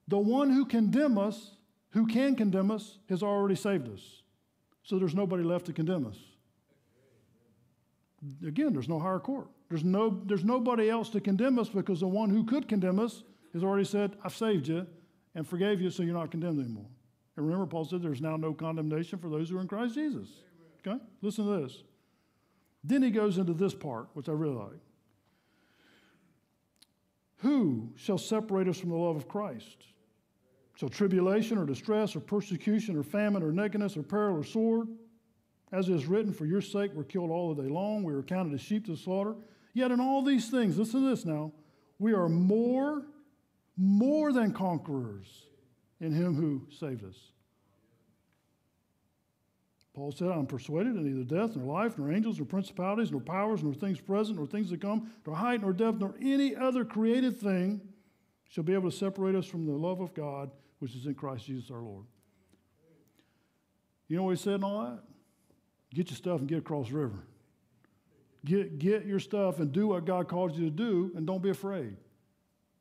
The 0.08 0.18
one 0.18 0.50
who 0.50 0.64
condemn 0.64 1.18
us, 1.18 1.52
who 1.90 2.06
can 2.06 2.36
condemn 2.36 2.70
us, 2.70 2.98
has 3.08 3.22
already 3.22 3.54
saved 3.54 3.88
us. 3.88 4.22
So 4.82 4.98
there's 4.98 5.14
nobody 5.14 5.42
left 5.42 5.66
to 5.66 5.72
condemn 5.72 6.06
us. 6.06 6.16
Again, 8.46 8.72
there's 8.72 8.88
no 8.88 8.98
higher 8.98 9.18
court. 9.18 9.48
There's, 9.68 9.84
no, 9.84 10.20
there's 10.26 10.44
nobody 10.44 10.90
else 10.90 11.08
to 11.10 11.20
condemn 11.20 11.58
us 11.58 11.68
because 11.68 12.00
the 12.00 12.08
one 12.08 12.28
who 12.28 12.44
could 12.44 12.68
condemn 12.68 12.98
us 12.98 13.22
has 13.54 13.62
already 13.62 13.84
said, 13.84 14.16
I've 14.24 14.36
saved 14.36 14.68
you 14.68 14.86
and 15.34 15.46
forgave 15.46 15.80
you 15.80 15.90
so 15.90 16.02
you're 16.02 16.14
not 16.14 16.30
condemned 16.30 16.60
anymore. 16.60 16.88
And 17.36 17.46
remember, 17.46 17.66
Paul 17.66 17.84
said 17.84 18.02
there's 18.02 18.20
now 18.20 18.36
no 18.36 18.52
condemnation 18.52 19.18
for 19.18 19.30
those 19.30 19.48
who 19.48 19.58
are 19.58 19.60
in 19.60 19.68
Christ 19.68 19.94
Jesus. 19.94 20.28
Okay? 20.86 20.98
Listen 21.22 21.46
to 21.46 21.62
this. 21.62 21.82
Then 22.82 23.02
he 23.02 23.10
goes 23.10 23.38
into 23.38 23.52
this 23.52 23.74
part, 23.74 24.08
which 24.14 24.28
I 24.28 24.32
really 24.32 24.54
like. 24.54 24.80
Who 27.38 27.90
shall 27.96 28.18
separate 28.18 28.68
us 28.68 28.78
from 28.78 28.90
the 28.90 28.96
love 28.96 29.16
of 29.16 29.28
Christ? 29.28 29.84
So, 30.76 30.88
tribulation 30.88 31.58
or 31.58 31.66
distress 31.66 32.16
or 32.16 32.20
persecution 32.20 32.96
or 32.96 33.02
famine 33.02 33.42
or 33.42 33.52
nakedness 33.52 33.96
or 33.96 34.02
peril 34.02 34.38
or 34.38 34.44
sword, 34.44 34.88
as 35.72 35.88
it 35.88 35.94
is 35.94 36.06
written, 36.06 36.32
for 36.32 36.46
your 36.46 36.60
sake 36.60 36.92
we're 36.94 37.04
killed 37.04 37.30
all 37.30 37.54
the 37.54 37.62
day 37.62 37.68
long, 37.68 38.02
we 38.02 38.14
are 38.14 38.22
counted 38.22 38.54
as 38.54 38.60
sheep 38.60 38.86
to 38.86 38.96
slaughter. 38.96 39.36
Yet 39.72 39.90
in 39.90 40.00
all 40.00 40.22
these 40.22 40.50
things, 40.50 40.78
listen 40.78 41.02
to 41.02 41.10
this 41.10 41.24
now, 41.24 41.52
we 41.98 42.12
are 42.12 42.28
more, 42.28 43.06
more 43.76 44.32
than 44.32 44.52
conquerors 44.52 45.46
in 46.00 46.12
him 46.12 46.34
who 46.34 46.66
saved 46.70 47.04
us. 47.04 47.16
Paul 50.00 50.12
said, 50.12 50.28
I'm 50.28 50.46
persuaded 50.46 50.94
that 50.94 51.02
neither 51.02 51.24
death, 51.24 51.54
nor 51.56 51.74
life, 51.74 51.98
nor 51.98 52.10
angels, 52.10 52.38
nor 52.38 52.46
principalities, 52.46 53.12
nor 53.12 53.20
powers, 53.20 53.62
nor 53.62 53.74
things 53.74 54.00
present, 54.00 54.38
nor 54.38 54.46
things 54.46 54.70
to 54.70 54.78
come, 54.78 55.12
nor 55.26 55.36
height, 55.36 55.60
nor 55.60 55.74
depth, 55.74 55.98
nor 55.98 56.14
any 56.22 56.56
other 56.56 56.86
created 56.86 57.38
thing 57.38 57.82
shall 58.48 58.64
be 58.64 58.72
able 58.72 58.90
to 58.90 58.96
separate 58.96 59.34
us 59.34 59.44
from 59.44 59.66
the 59.66 59.72
love 59.72 60.00
of 60.00 60.14
God 60.14 60.50
which 60.78 60.94
is 60.94 61.04
in 61.04 61.14
Christ 61.14 61.44
Jesus 61.44 61.70
our 61.70 61.82
Lord. 61.82 62.06
You 64.08 64.16
know 64.16 64.22
what 64.22 64.38
he 64.38 64.42
said 64.42 64.54
in 64.54 64.64
all 64.64 64.84
that? 64.84 65.00
Get 65.92 66.08
your 66.08 66.16
stuff 66.16 66.40
and 66.40 66.48
get 66.48 66.60
across 66.60 66.88
the 66.88 66.94
river. 66.94 67.22
Get, 68.42 68.78
get 68.78 69.04
your 69.04 69.20
stuff 69.20 69.58
and 69.58 69.70
do 69.70 69.88
what 69.88 70.06
God 70.06 70.28
calls 70.28 70.56
you 70.56 70.64
to 70.64 70.74
do, 70.74 71.12
and 71.14 71.26
don't 71.26 71.42
be 71.42 71.50
afraid. 71.50 71.98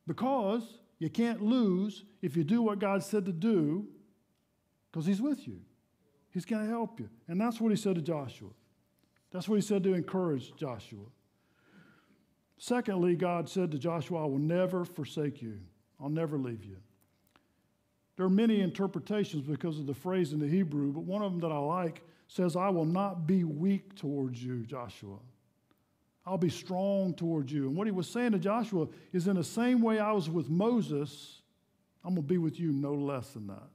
Because 0.07 0.63
you 0.99 1.09
can't 1.09 1.41
lose 1.41 2.05
if 2.22 2.38
you 2.38 2.45
do 2.45 2.61
what 2.61 2.80
God 2.80 3.03
said 3.03 3.26
to 3.26 3.34
do, 3.34 3.88
because 4.89 5.05
He's 5.05 5.22
with 5.22 5.45
you. 5.45 5.59
He's 6.32 6.45
going 6.45 6.63
to 6.63 6.69
help 6.69 6.99
you. 6.99 7.09
And 7.27 7.39
that's 7.39 7.59
what 7.59 7.69
He 7.69 7.75
said 7.75 7.95
to 7.95 8.01
Joshua. 8.01 8.49
That's 9.32 9.47
what 9.47 9.55
He 9.55 9.61
said 9.61 9.84
to 9.84 9.93
encourage 9.93 10.55
Joshua. 10.55 11.05
Secondly, 12.57 13.15
God 13.15 13.47
said 13.47 13.71
to 13.71 13.80
Joshua, 13.80 14.23
I 14.23 14.25
will 14.25 14.38
never 14.38 14.84
forsake 14.84 15.41
you, 15.41 15.59
I'll 15.99 16.09
never 16.09 16.38
leave 16.38 16.65
you. 16.65 16.77
There 18.17 18.25
are 18.25 18.30
many 18.30 18.59
interpretations 18.59 19.43
because 19.43 19.80
of 19.80 19.88
the 19.88 19.93
phrase 19.93 20.34
in 20.34 20.39
the 20.39 20.47
Hebrew, 20.47 20.91
but 20.91 21.03
one 21.03 21.21
of 21.21 21.32
them 21.32 21.39
that 21.39 21.55
I 21.55 21.57
like 21.57 22.01
says, 22.27 22.57
I 22.57 22.67
will 22.67 22.86
not 22.86 23.25
be 23.25 23.45
weak 23.45 23.95
towards 23.95 24.43
you, 24.43 24.65
Joshua. 24.65 25.15
I'll 26.25 26.38
be 26.38 26.49
strong 26.49 27.13
towards 27.13 27.51
you. 27.51 27.67
And 27.67 27.77
what 27.77 27.88
he 27.88 27.91
was 27.91 28.09
saying 28.09 28.34
to 28.34 28.39
Joshua 28.39 28.88
is 29.13 29.27
in 29.30 29.38
the 29.38 29.43
same 29.43 29.82
way 29.82 29.99
I 29.99 30.11
was 30.11 30.30
with 30.30 30.49
Moses, 30.49 31.41
I'm 32.03 32.13
going 32.13 32.27
to 32.27 32.34
be 32.34 32.38
with 32.38 32.59
you 32.59 32.73
no 32.73 32.93
less 32.93 33.30
than 33.30 33.47
that. 33.47 33.69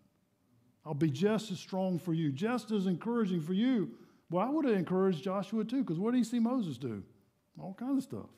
I'll 0.86 0.94
be 0.94 1.10
just 1.10 1.50
as 1.50 1.58
strong 1.58 1.98
for 1.98 2.12
you, 2.12 2.30
just 2.30 2.70
as 2.70 2.86
encouraging 2.86 3.40
for 3.40 3.54
you. 3.54 3.90
Well, 4.30 4.46
I 4.46 4.50
would 4.50 4.64
have 4.64 4.74
encouraged 4.74 5.22
Joshua 5.22 5.64
too, 5.64 5.82
because 5.82 5.98
what 5.98 6.12
did 6.12 6.18
he 6.18 6.24
see 6.24 6.38
Moses 6.38 6.76
do? 6.76 7.02
All 7.58 7.74
kinds 7.74 7.98
of 7.98 8.02
stuff. 8.02 8.30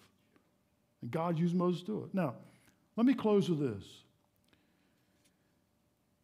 And 1.03 1.11
God 1.11 1.39
used 1.39 1.55
Moses 1.55 1.81
to 1.83 1.87
do 1.87 2.05
it. 2.05 2.15
Now, 2.15 2.35
let 2.97 3.07
me 3.07 3.15
close 3.15 3.49
with 3.49 3.61
this. 3.61 3.85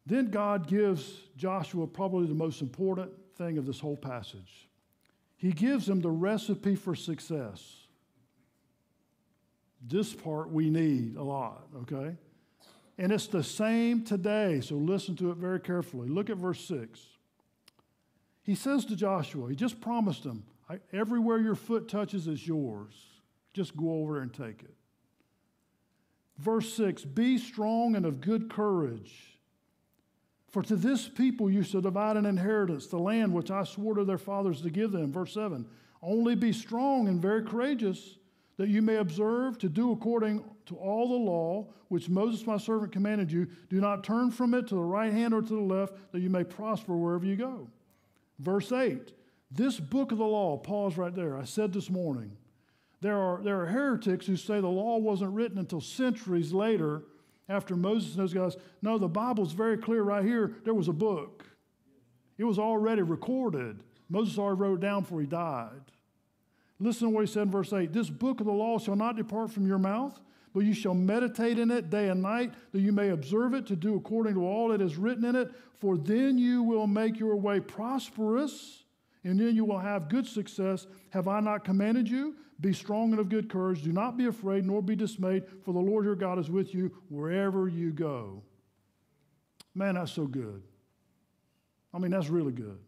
Then 0.05 0.31
God 0.31 0.67
gives 0.67 1.13
Joshua 1.37 1.87
probably 1.87 2.27
the 2.27 2.35
most 2.35 2.61
important 2.61 3.13
thing 3.37 3.59
of 3.59 3.67
this 3.67 3.81
whole 3.81 3.97
passage. 3.97 4.69
He 5.37 5.53
gives 5.53 5.89
him 5.89 6.01
the 6.01 6.11
recipe 6.11 6.77
for 6.77 6.95
success. 6.95 7.87
This 9.85 10.13
part 10.13 10.51
we 10.51 10.71
need 10.71 11.17
a 11.17 11.23
lot, 11.23 11.67
okay? 11.83 12.17
And 13.03 13.11
it's 13.11 13.27
the 13.27 13.43
same 13.43 14.05
today, 14.05 14.61
so 14.61 14.77
listen 14.77 15.17
to 15.17 15.33
it 15.33 15.37
very 15.37 15.59
carefully. 15.59 16.09
Look 16.09 16.31
at 16.31 16.37
verse 16.37 16.65
6. 16.67 17.01
He 18.45 18.55
says 18.55 18.85
to 18.85 18.95
Joshua, 18.95 19.51
he 19.51 19.57
just 19.57 19.81
promised 19.81 20.23
him, 20.23 20.45
everywhere 20.93 21.39
your 21.39 21.57
foot 21.57 21.89
touches 21.89 22.29
is 22.29 22.47
yours. 22.47 22.95
Just 23.55 23.77
go 23.77 23.95
over 23.95 24.21
and 24.21 24.33
take 24.33 24.63
it. 24.63 24.77
Verse 26.39 26.73
6 26.75 27.05
Be 27.07 27.39
strong 27.39 27.97
and 27.97 28.07
of 28.07 28.21
good 28.21 28.49
courage. 28.49 29.37
For 30.51 30.63
to 30.63 30.77
this 30.77 31.09
people 31.09 31.51
you 31.51 31.65
shall 31.65 31.81
divide 31.81 32.17
an 32.17 32.25
inheritance, 32.25 32.87
the 32.87 33.01
land 33.01 33.33
which 33.33 33.51
I 33.51 33.65
swore 33.65 33.97
to 33.97 34.05
their 34.05 34.17
fathers 34.17 34.63
to 34.63 34.71
give 34.71 34.93
them. 34.93 35.11
Verse 35.11 35.35
7 35.35 35.67
Only 36.03 36.37
be 36.37 36.53
strong 36.53 37.09
and 37.09 37.21
very 37.21 37.43
courageous, 37.43 38.19
that 38.63 38.69
you 38.69 38.81
may 38.81 38.99
observe 38.99 39.59
to 39.59 39.69
do 39.69 39.91
according 39.91 40.45
to 40.67 40.77
all 40.77 41.09
the 41.09 41.17
law 41.17 41.67
which 41.89 42.09
Moses 42.09 42.47
my 42.47 42.59
servant 42.59 42.93
commanded 42.93 43.33
you. 43.33 43.49
Do 43.69 43.81
not 43.81 44.05
turn 44.05 44.31
from 44.31 44.55
it 44.55 44.69
to 44.69 44.77
the 44.77 44.81
right 44.81 45.13
hand 45.13 45.35
or 45.35 45.43
to 45.43 45.53
the 45.53 45.61
left, 45.61 45.95
that 46.13 46.21
you 46.21 46.31
may 46.31 46.45
prosper 46.45 46.97
wherever 46.97 47.27
you 47.27 47.35
go. 47.35 47.69
Verse 48.39 48.71
8 48.71 49.15
This 49.51 49.81
book 49.81 50.13
of 50.13 50.19
the 50.19 50.25
law, 50.25 50.57
pause 50.59 50.97
right 50.97 51.13
there. 51.13 51.37
I 51.37 51.43
said 51.43 51.73
this 51.73 51.91
morning, 51.91 52.37
there 53.01 53.19
are, 53.19 53.43
there 53.43 53.63
are 53.63 53.67
heretics 53.67 54.29
who 54.29 54.37
say 54.37 54.61
the 54.61 54.69
law 54.69 54.97
wasn't 54.97 55.33
written 55.33 55.59
until 55.59 55.81
centuries 55.81 56.53
later 56.53 57.03
after 57.49 57.75
Moses 57.75 58.15
and 58.15 58.23
those 58.23 58.33
guys. 58.33 58.57
No, 58.81 58.97
the 58.97 59.09
Bible's 59.09 59.55
very 59.55 59.77
clear 59.77 60.05
right 60.05 60.25
here. 60.25 60.55
There 60.63 60.73
was 60.73 60.87
a 60.87 60.93
book, 60.93 61.45
it 62.39 62.45
was 62.45 62.61
already 62.61 63.03
recorded. 63.03 63.83
Moses 64.09 64.39
already 64.39 64.61
wrote 64.61 64.75
it 64.75 64.83
down 64.83 65.03
before 65.03 65.21
he 65.21 65.27
died. 65.27 65.92
Listen 66.83 67.09
to 67.09 67.15
what 67.15 67.21
he 67.21 67.33
said 67.33 67.45
in 67.45 67.51
verse 67.51 67.73
8 67.73 67.93
This 67.93 68.11
book 68.11 68.41
of 68.41 68.47
the 68.47 68.53
law 68.53 68.79
shall 68.79 68.97
not 68.97 69.17
depart 69.17 69.53
from 69.53 69.67
your 69.67 69.79
mouth, 69.79 70.21
but 70.53 70.61
you 70.61 70.75
shall 70.75 70.95
meditate 70.95 71.59
in 71.59 71.71
it 71.71 71.91
day 71.91 72.09
and 72.09 72.21
night, 72.21 72.53
that 72.73 72.81
you 72.81 72.93
may 72.93 73.11
observe 73.11 73.55
it 73.55 73.67
to 73.67 73.77
do 73.77 73.95
according 73.95 74.35
to 74.35 74.45
all 74.45 74.69
that 74.69 74.81
is 74.81 74.97
written 74.97 75.25
in 75.25 75.37
it. 75.37 75.51
For 75.79 75.97
then 75.97 76.39
you 76.39 76.63
will 76.63 76.89
make 76.89 77.19
your 77.19 77.37
way 77.37 77.61
prosperous, 77.61 78.83
and 79.23 79.39
then 79.39 79.55
you 79.55 79.65
will 79.65 79.79
have 79.79 80.09
good 80.09 80.27
success. 80.27 80.89
Have 81.11 81.29
I 81.29 81.39
not 81.39 81.65
commanded 81.65 82.09
you? 82.09 82.35
Be 82.61 82.73
strong 82.73 83.13
and 83.13 83.21
of 83.21 83.29
good 83.29 83.49
courage. 83.49 83.83
Do 83.83 83.93
not 83.93 84.17
be 84.17 84.27
afraid, 84.27 84.67
nor 84.67 84.83
be 84.83 84.97
dismayed, 84.97 85.45
for 85.65 85.73
the 85.73 85.81
Lord 85.81 86.05
your 86.05 86.17
God 86.17 86.39
is 86.39 86.51
with 86.51 86.75
you 86.75 86.93
wherever 87.09 87.69
you 87.69 87.93
go. 87.93 88.43
Man, 89.75 89.95
that's 89.95 90.13
so 90.13 90.27
good. 90.27 90.63
I 91.95 91.99
mean, 91.99 92.11
that's 92.11 92.29
really 92.29 92.53
good. 92.53 92.79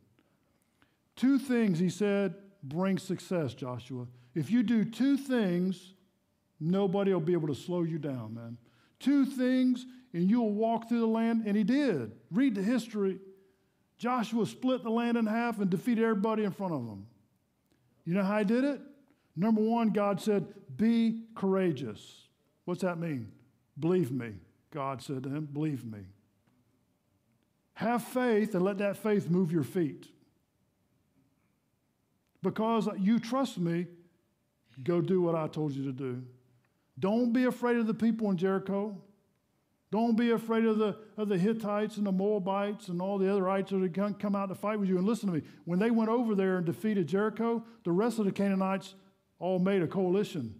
Two 1.17 1.39
things 1.39 1.79
he 1.79 1.89
said 1.89 2.35
bring 2.65 2.99
success, 2.99 3.55
Joshua. 3.55 4.07
If 4.35 4.51
you 4.51 4.63
do 4.63 4.85
two 4.85 5.17
things, 5.17 5.95
nobody 6.59 7.13
will 7.13 7.21
be 7.21 7.35
able 7.35 7.49
to 7.49 7.55
slow 7.55 7.83
you 7.83 7.99
down, 7.99 8.35
man. 8.35 8.57
Two 8.99 9.27
things, 9.27 9.87
and 10.13 10.29
you'll 10.31 10.53
walk 10.53 10.89
through 10.89 11.01
the 11.01 11.07
land, 11.07 11.45
and 11.47 11.57
he 11.57 11.63
did. 11.63 12.13
Read 12.31 12.55
the 12.55 12.63
history. 12.63 13.19
Joshua 13.99 14.47
split 14.47 14.83
the 14.83 14.91
land 14.91 15.17
in 15.17 15.27
half 15.27 15.61
and 15.61 15.71
defeated 15.71 16.05
everybody 16.05 16.45
in 16.45 16.51
front 16.51 16.73
of 16.73 16.81
him. 16.81 17.07
You 18.05 18.15
know 18.15 18.25
how 18.25 18.39
he 18.39 18.45
did 18.45 18.65
it? 18.65 18.81
Number 19.37 19.61
one, 19.61 19.91
God 19.91 20.21
said, 20.21 20.47
Be 20.77 21.25
courageous. 21.35 22.29
What's 22.65 22.83
that 22.83 22.99
mean? 22.99 23.31
Believe 23.79 24.11
me. 24.11 24.33
God 24.73 25.03
said 25.03 25.23
to 25.25 25.29
him, 25.29 25.49
Believe 25.53 25.85
me. 25.85 26.01
Have 27.75 28.05
faith 28.05 28.55
and 28.55 28.65
let 28.65 28.79
that 28.79 28.97
faith 28.97 29.29
move 29.29 29.51
your 29.51 29.65
feet. 29.65 30.09
Because 32.45 32.91
you 32.99 33.19
trust 33.19 33.59
me, 33.59 33.87
go 34.83 35.01
do 35.01 35.23
what 35.23 35.35
I 35.35 35.49
told 35.49 35.73
you 35.73 35.83
to 35.87 35.93
do. 35.93 36.23
Don't 36.99 37.33
be 37.33 37.45
afraid 37.45 37.79
of 37.79 37.87
the 37.87 37.95
people 37.95 38.31
in 38.31 38.37
Jericho. 38.37 38.97
Don't 39.91 40.15
be 40.15 40.31
afraid 40.31 40.67
of 40.67 40.77
the, 40.77 40.97
of 41.17 41.31
the 41.31 41.39
Hittites 41.39 41.97
and 41.97 42.07
the 42.07 42.13
Moabites 42.13 42.89
and 42.89 43.01
all 43.01 43.17
the 43.17 43.33
other 43.33 43.49
ites 43.49 43.71
that 43.71 43.83
are 43.83 44.13
come 44.13 44.37
out 44.37 44.51
to 44.51 44.55
fight 44.55 44.79
with 44.79 44.91
you. 44.91 44.99
And 44.99 45.07
listen 45.07 45.29
to 45.31 45.35
me, 45.35 45.43
when 45.65 45.79
they 45.79 45.91
went 45.91 46.11
over 46.11 46.35
there 46.35 46.59
and 46.59 46.67
defeated 46.67 47.07
Jericho, 47.07 47.65
the 47.83 47.93
rest 47.93 48.19
of 48.19 48.27
the 48.27 48.33
Canaanites 48.33 48.95
all 49.39 49.59
made 49.59 49.81
a 49.81 49.87
coalition 49.87 50.55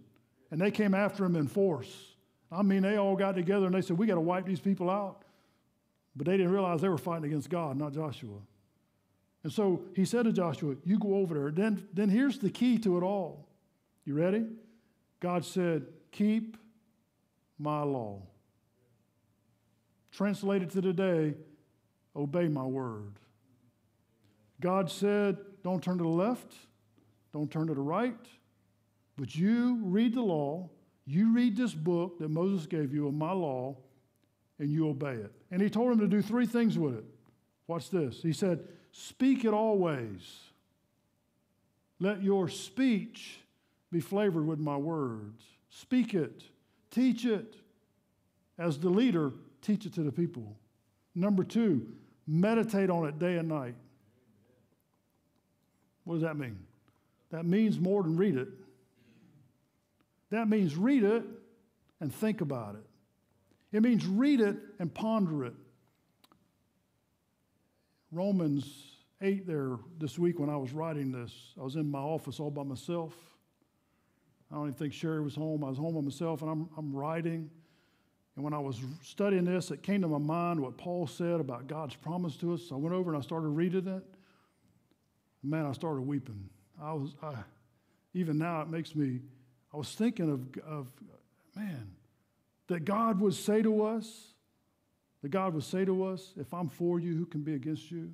and 0.49 0.59
they 0.59 0.71
came 0.71 0.95
after 0.95 1.23
him 1.23 1.35
in 1.35 1.47
force. 1.47 2.15
I 2.51 2.63
mean, 2.63 2.81
they 2.81 2.97
all 2.97 3.15
got 3.15 3.35
together 3.35 3.67
and 3.67 3.75
they 3.75 3.81
said, 3.81 3.97
We 3.97 4.07
got 4.07 4.15
to 4.15 4.21
wipe 4.21 4.45
these 4.45 4.59
people 4.59 4.89
out. 4.89 5.21
But 6.15 6.25
they 6.25 6.37
didn't 6.37 6.51
realize 6.51 6.81
they 6.81 6.89
were 6.89 6.97
fighting 6.97 7.25
against 7.25 7.49
God, 7.49 7.77
not 7.77 7.93
Joshua. 7.93 8.39
And 9.45 9.53
so 9.53 9.83
he 9.93 10.05
said 10.05 10.25
to 10.25 10.31
Joshua, 10.31 10.73
You 10.83 10.97
go 10.97 11.17
over 11.17 11.35
there. 11.35 11.51
Then, 11.51 11.87
then 11.93 12.09
here's 12.09 12.39
the 12.39 12.49
key 12.49 12.79
to 12.79 12.97
it 12.97 13.03
all. 13.03 13.47
You 14.03 14.15
ready? 14.15 14.43
God 15.19 15.45
said, 15.45 15.85
Keep 16.11 16.57
my 17.59 17.83
law. 17.83 18.23
Translated 20.11 20.71
to 20.71 20.81
today, 20.81 21.35
obey 22.15 22.47
my 22.47 22.63
word. 22.63 23.19
God 24.61 24.89
said, 24.89 25.37
Don't 25.63 25.83
turn 25.83 25.99
to 25.99 26.03
the 26.03 26.09
left, 26.09 26.51
don't 27.31 27.51
turn 27.51 27.67
to 27.67 27.75
the 27.75 27.81
right, 27.81 28.17
but 29.15 29.35
you 29.35 29.79
read 29.83 30.15
the 30.15 30.23
law, 30.23 30.71
you 31.05 31.35
read 31.35 31.55
this 31.55 31.75
book 31.75 32.17
that 32.17 32.29
Moses 32.29 32.65
gave 32.65 32.95
you 32.95 33.07
of 33.07 33.13
my 33.13 33.31
law, 33.31 33.77
and 34.57 34.71
you 34.71 34.89
obey 34.89 35.13
it. 35.13 35.31
And 35.51 35.61
he 35.61 35.69
told 35.69 35.91
him 35.91 35.99
to 35.99 36.07
do 36.07 36.23
three 36.23 36.47
things 36.47 36.79
with 36.79 36.95
it. 36.95 37.05
Watch 37.67 37.91
this. 37.91 38.23
He 38.23 38.33
said, 38.33 38.67
Speak 38.97 39.43
it 39.43 39.53
always. 39.53 40.39
Let 41.99 42.23
your 42.23 42.47
speech 42.47 43.39
be 43.91 43.99
flavored 43.99 44.47
with 44.47 44.57
my 44.57 44.77
words. 44.77 45.43
Speak 45.69 46.13
it, 46.13 46.43
teach 46.91 47.25
it. 47.25 47.55
As 48.57 48.79
the 48.79 48.89
leader, 48.89 49.33
teach 49.61 49.85
it 49.85 49.93
to 49.95 50.01
the 50.01 50.13
people. 50.13 50.55
Number 51.13 51.43
two, 51.43 51.85
meditate 52.25 52.89
on 52.89 53.05
it 53.05 53.19
day 53.19 53.35
and 53.35 53.49
night. 53.49 53.75
What 56.05 56.15
does 56.15 56.23
that 56.23 56.37
mean? 56.37 56.57
That 57.31 57.45
means 57.45 57.77
more 57.77 58.01
than 58.01 58.15
read 58.15 58.37
it. 58.37 58.47
That 60.29 60.47
means 60.47 60.77
read 60.77 61.03
it 61.03 61.25
and 61.99 62.15
think 62.15 62.39
about 62.39 62.75
it. 62.75 63.75
It 63.75 63.83
means 63.83 64.05
read 64.05 64.39
it 64.39 64.55
and 64.79 64.93
ponder 64.93 65.43
it. 65.43 65.53
Romans 68.11 68.65
8 69.21 69.47
there 69.47 69.77
this 69.97 70.17
week 70.19 70.39
when 70.39 70.49
I 70.49 70.57
was 70.57 70.73
writing 70.73 71.11
this, 71.11 71.31
I 71.59 71.63
was 71.63 71.75
in 71.75 71.89
my 71.89 71.99
office 71.99 72.39
all 72.39 72.51
by 72.51 72.63
myself. 72.63 73.13
I 74.51 74.55
don't 74.55 74.65
even 74.65 74.73
think 74.75 74.93
Sherry 74.93 75.21
was 75.21 75.35
home. 75.35 75.63
I 75.63 75.69
was 75.69 75.77
home 75.77 75.95
by 75.95 76.01
myself 76.01 76.41
and 76.41 76.51
I'm, 76.51 76.69
I'm 76.77 76.95
writing. 76.95 77.49
And 78.35 78.43
when 78.43 78.53
I 78.53 78.59
was 78.59 78.79
studying 79.01 79.45
this, 79.45 79.71
it 79.71 79.81
came 79.81 80.01
to 80.01 80.07
my 80.07 80.17
mind 80.17 80.59
what 80.59 80.77
Paul 80.77 81.07
said 81.07 81.39
about 81.39 81.67
God's 81.67 81.95
promise 81.95 82.35
to 82.37 82.53
us. 82.53 82.63
So 82.69 82.75
I 82.75 82.79
went 82.79 82.93
over 82.93 83.11
and 83.13 83.17
I 83.17 83.21
started 83.21 83.47
reading 83.47 83.87
it. 83.87 84.03
Man, 85.41 85.65
I 85.65 85.71
started 85.71 86.01
weeping. 86.01 86.49
I 86.81 86.93
was, 86.93 87.15
I, 87.23 87.33
even 88.13 88.37
now, 88.37 88.61
it 88.61 88.69
makes 88.69 88.95
me 88.95 89.21
I 89.75 89.77
was 89.77 89.89
thinking 89.89 90.31
of, 90.31 90.63
of, 90.63 90.87
man, 91.53 91.91
that 92.67 92.85
God 92.85 93.19
would 93.19 93.33
say 93.33 93.61
to 93.61 93.83
us, 93.83 94.34
that 95.25 95.31
God 95.31 95.55
would 95.55 95.63
say 95.63 95.83
to 95.83 96.03
us, 96.03 96.33
if 96.37 96.53
I'm 96.53 96.69
for 96.69 96.99
you, 96.99 97.15
who 97.15 97.25
can 97.25 97.41
be 97.41 97.55
against 97.55 97.89
you? 97.89 98.11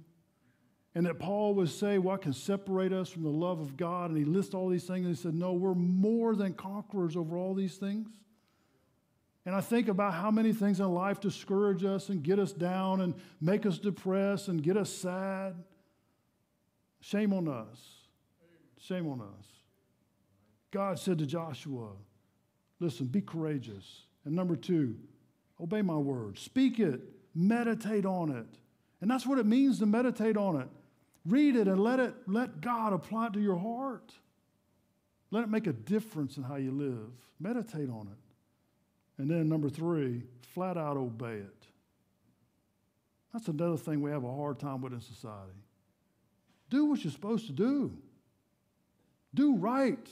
And 0.95 1.05
that 1.05 1.19
Paul 1.19 1.53
would 1.55 1.67
say, 1.67 1.97
what 1.97 2.21
can 2.21 2.31
separate 2.31 2.93
us 2.93 3.09
from 3.09 3.23
the 3.23 3.29
love 3.29 3.59
of 3.59 3.75
God? 3.75 4.11
And 4.11 4.17
he 4.17 4.23
lists 4.23 4.53
all 4.53 4.69
these 4.69 4.85
things 4.85 5.05
and 5.05 5.13
he 5.13 5.21
said, 5.21 5.33
no, 5.33 5.51
we're 5.51 5.73
more 5.73 6.37
than 6.37 6.53
conquerors 6.53 7.17
over 7.17 7.35
all 7.35 7.53
these 7.53 7.75
things. 7.75 8.07
And 9.45 9.53
I 9.53 9.59
think 9.59 9.89
about 9.89 10.13
how 10.13 10.31
many 10.31 10.53
things 10.53 10.79
in 10.79 10.87
life 10.87 11.19
discourage 11.19 11.83
us 11.83 12.07
and 12.07 12.23
get 12.23 12.39
us 12.39 12.53
down 12.53 13.01
and 13.01 13.13
make 13.41 13.65
us 13.65 13.77
depressed 13.77 14.47
and 14.47 14.63
get 14.63 14.77
us 14.77 14.89
sad. 14.89 15.55
Shame 17.01 17.33
on 17.33 17.49
us. 17.49 17.77
Shame 18.79 19.09
on 19.09 19.19
us. 19.19 19.47
God 20.71 20.97
said 20.97 21.17
to 21.17 21.25
Joshua, 21.25 21.89
Listen, 22.79 23.07
be 23.07 23.19
courageous. 23.19 24.03
And 24.23 24.33
number 24.33 24.55
two, 24.55 24.95
obey 25.61 25.81
my 25.81 25.97
word. 25.97 26.37
Speak 26.37 26.79
it, 26.79 27.01
meditate 27.35 28.05
on 28.05 28.31
it. 28.31 28.47
And 29.01 29.09
that's 29.09 29.25
what 29.25 29.39
it 29.39 29.45
means 29.45 29.79
to 29.79 29.85
meditate 29.85 30.37
on 30.37 30.61
it. 30.61 30.67
Read 31.25 31.55
it 31.55 31.67
and 31.67 31.83
let 31.83 31.99
it 31.99 32.13
let 32.27 32.61
God 32.61 32.93
apply 32.93 33.27
it 33.27 33.33
to 33.33 33.39
your 33.39 33.57
heart. 33.57 34.13
Let 35.29 35.43
it 35.43 35.49
make 35.49 35.67
a 35.67 35.73
difference 35.73 36.37
in 36.37 36.43
how 36.43 36.55
you 36.55 36.71
live. 36.71 37.11
Meditate 37.39 37.89
on 37.89 38.07
it. 38.11 39.21
And 39.21 39.29
then 39.29 39.47
number 39.47 39.69
three, 39.69 40.23
flat 40.53 40.77
out 40.77 40.97
obey 40.97 41.35
it. 41.35 41.67
That's 43.33 43.47
another 43.47 43.77
thing 43.77 44.01
we 44.01 44.11
have 44.11 44.23
a 44.23 44.35
hard 44.35 44.59
time 44.59 44.81
with 44.81 44.93
in 44.93 45.01
society. 45.01 45.51
Do 46.69 46.85
what 46.85 47.03
you're 47.03 47.13
supposed 47.13 47.47
to 47.47 47.53
do. 47.53 47.95
Do 49.33 49.55
right. 49.55 50.07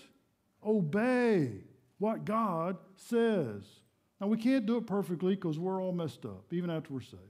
Obey 0.66 1.52
what 1.97 2.24
God 2.26 2.78
says. 2.95 3.64
Now, 4.20 4.28
we 4.28 4.38
can't 4.38 4.65
do 4.65 4.78
it 4.78 4.86
perfectly 4.86 5.36
because 5.36 5.57
we're 5.57 5.82
all 5.82 5.93
messed 5.93 6.26
up, 6.26 6.51
even 6.51 6.70
after 6.70 6.93
we're 6.93 7.01
saved. 7.01 7.24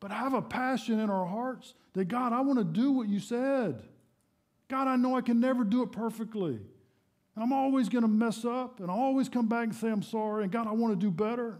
But 0.00 0.10
I 0.10 0.14
have 0.14 0.32
a 0.32 0.42
passion 0.42 1.00
in 1.00 1.10
our 1.10 1.26
hearts 1.26 1.74
that, 1.92 2.06
God, 2.06 2.32
I 2.32 2.40
want 2.40 2.58
to 2.58 2.64
do 2.64 2.92
what 2.92 3.08
you 3.08 3.20
said. 3.20 3.82
God, 4.68 4.86
I 4.86 4.96
know 4.96 5.16
I 5.16 5.20
can 5.20 5.40
never 5.40 5.64
do 5.64 5.82
it 5.82 5.92
perfectly. 5.92 6.58
And 7.34 7.44
I'm 7.44 7.52
always 7.52 7.88
going 7.88 8.02
to 8.02 8.08
mess 8.08 8.44
up, 8.44 8.80
and 8.80 8.90
I 8.90 8.94
always 8.94 9.28
come 9.28 9.46
back 9.46 9.64
and 9.64 9.74
say, 9.74 9.88
I'm 9.90 10.02
sorry. 10.02 10.44
And 10.44 10.52
God, 10.52 10.66
I 10.66 10.72
want 10.72 10.98
to 10.98 11.06
do 11.06 11.10
better. 11.10 11.58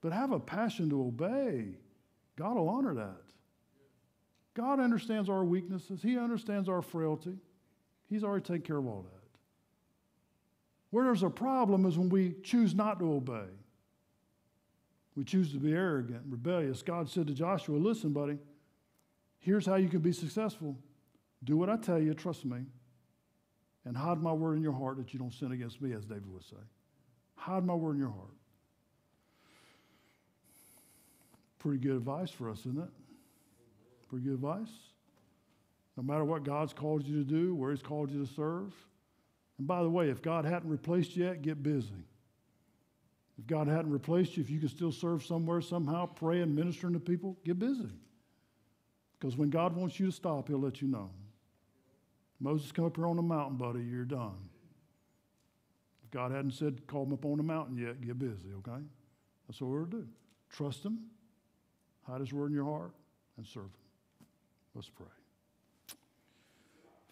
but 0.00 0.12
have 0.12 0.32
a 0.32 0.40
passion 0.40 0.88
to 0.90 1.02
obey. 1.02 1.76
God 2.36 2.56
will 2.56 2.68
honor 2.68 2.94
that. 2.94 3.20
God 4.54 4.80
understands 4.80 5.28
our 5.28 5.44
weaknesses, 5.44 6.02
He 6.02 6.18
understands 6.18 6.68
our 6.68 6.82
frailty. 6.82 7.36
He's 8.08 8.24
already 8.24 8.42
taken 8.42 8.62
care 8.62 8.78
of 8.78 8.86
all 8.86 9.02
that. 9.02 9.19
Where 10.90 11.04
there's 11.04 11.22
a 11.22 11.30
problem 11.30 11.86
is 11.86 11.96
when 11.96 12.08
we 12.08 12.34
choose 12.42 12.74
not 12.74 12.98
to 12.98 13.12
obey. 13.12 13.46
We 15.16 15.24
choose 15.24 15.52
to 15.52 15.58
be 15.58 15.72
arrogant, 15.72 16.22
rebellious. 16.28 16.82
God 16.82 17.08
said 17.08 17.26
to 17.28 17.34
Joshua, 17.34 17.76
Listen, 17.76 18.12
buddy, 18.12 18.38
here's 19.38 19.66
how 19.66 19.76
you 19.76 19.88
can 19.88 20.00
be 20.00 20.12
successful. 20.12 20.76
Do 21.44 21.56
what 21.56 21.70
I 21.70 21.76
tell 21.76 22.00
you, 22.00 22.14
trust 22.14 22.44
me, 22.44 22.58
and 23.84 23.96
hide 23.96 24.22
my 24.22 24.32
word 24.32 24.56
in 24.56 24.62
your 24.62 24.72
heart 24.72 24.98
that 24.98 25.12
you 25.12 25.18
don't 25.18 25.32
sin 25.32 25.52
against 25.52 25.80
me, 25.80 25.92
as 25.92 26.04
David 26.04 26.30
would 26.32 26.44
say. 26.44 26.56
Hide 27.34 27.64
my 27.64 27.74
word 27.74 27.92
in 27.92 28.00
your 28.00 28.10
heart. 28.10 28.34
Pretty 31.58 31.78
good 31.78 31.96
advice 31.96 32.30
for 32.30 32.50
us, 32.50 32.60
isn't 32.60 32.78
it? 32.78 32.88
Pretty 34.08 34.24
good 34.24 34.34
advice. 34.34 34.68
No 35.96 36.02
matter 36.02 36.24
what 36.24 36.44
God's 36.44 36.72
called 36.72 37.06
you 37.06 37.22
to 37.22 37.24
do, 37.24 37.54
where 37.54 37.70
He's 37.70 37.82
called 37.82 38.10
you 38.10 38.24
to 38.24 38.32
serve. 38.32 38.72
And 39.60 39.66
by 39.66 39.82
the 39.82 39.90
way, 39.90 40.08
if 40.08 40.22
God 40.22 40.46
hadn't 40.46 40.70
replaced 40.70 41.14
you 41.14 41.26
yet, 41.26 41.42
get 41.42 41.62
busy. 41.62 42.06
If 43.38 43.46
God 43.46 43.68
hadn't 43.68 43.90
replaced 43.90 44.38
you, 44.38 44.42
if 44.42 44.48
you 44.48 44.58
can 44.58 44.70
still 44.70 44.90
serve 44.90 45.22
somewhere 45.22 45.60
somehow, 45.60 46.06
praying, 46.06 46.54
ministering 46.54 46.94
to 46.94 46.98
people, 46.98 47.36
get 47.44 47.58
busy. 47.58 47.90
Because 49.18 49.36
when 49.36 49.50
God 49.50 49.76
wants 49.76 50.00
you 50.00 50.06
to 50.06 50.12
stop, 50.12 50.48
He'll 50.48 50.62
let 50.62 50.80
you 50.80 50.88
know. 50.88 51.10
Moses, 52.40 52.72
come 52.72 52.86
up 52.86 52.96
here 52.96 53.06
on 53.06 53.16
the 53.16 53.22
mountain, 53.22 53.58
buddy, 53.58 53.82
you're 53.82 54.06
done. 54.06 54.38
If 56.04 56.10
God 56.10 56.32
hadn't 56.32 56.52
said, 56.52 56.86
call 56.86 57.04
him 57.04 57.12
up 57.12 57.26
on 57.26 57.36
the 57.36 57.42
mountain 57.42 57.76
yet, 57.76 58.00
get 58.00 58.18
busy, 58.18 58.54
okay? 58.60 58.82
That's 59.46 59.60
what 59.60 59.72
we're 59.72 59.84
to 59.84 59.90
do. 59.90 60.06
Trust 60.48 60.86
Him, 60.86 61.00
hide 62.06 62.20
His 62.20 62.32
word 62.32 62.46
in 62.46 62.54
your 62.54 62.64
heart, 62.64 62.92
and 63.36 63.46
serve 63.46 63.64
Him. 63.64 64.26
Let's 64.74 64.88
pray. 64.88 65.19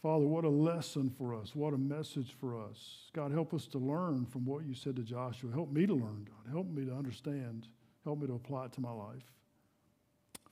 Father, 0.03 0.25
what 0.25 0.45
a 0.45 0.49
lesson 0.49 1.11
for 1.11 1.35
us. 1.35 1.57
What 1.57 1.75
a 1.75 1.79
message 1.79 2.35
for 2.41 2.57
us. 2.57 3.11
God, 3.13 3.33
help 3.33 3.53
us 3.53 3.67
to 3.69 3.79
learn 3.79 4.27
from 4.27 4.45
what 4.45 4.65
you 4.65 4.75
said 4.75 4.95
to 4.97 5.03
Joshua. 5.03 5.51
Help 5.53 5.73
me 5.73 5.87
to 5.87 5.95
learn, 5.95 6.27
God. 6.29 6.53
Help 6.53 6.69
me 6.69 6.85
to 6.85 6.93
understand. 6.93 7.67
Help 8.05 8.21
me 8.21 8.29
to 8.29 8.35
apply 8.35 8.67
it 8.67 8.73
to 8.73 8.81
my 8.81 8.93
life. 8.93 9.25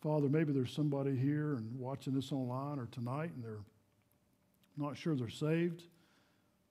Father, 0.03 0.29
maybe 0.29 0.53
there's 0.53 0.73
somebody 0.73 1.17
here 1.17 1.55
and 1.55 1.79
watching 1.79 2.13
this 2.13 2.33
online 2.33 2.79
or 2.79 2.87
tonight 2.87 3.31
and 3.35 3.45
they're 3.45 3.65
not 4.77 4.97
sure 4.97 5.15
they're 5.15 5.29
saved. 5.29 5.83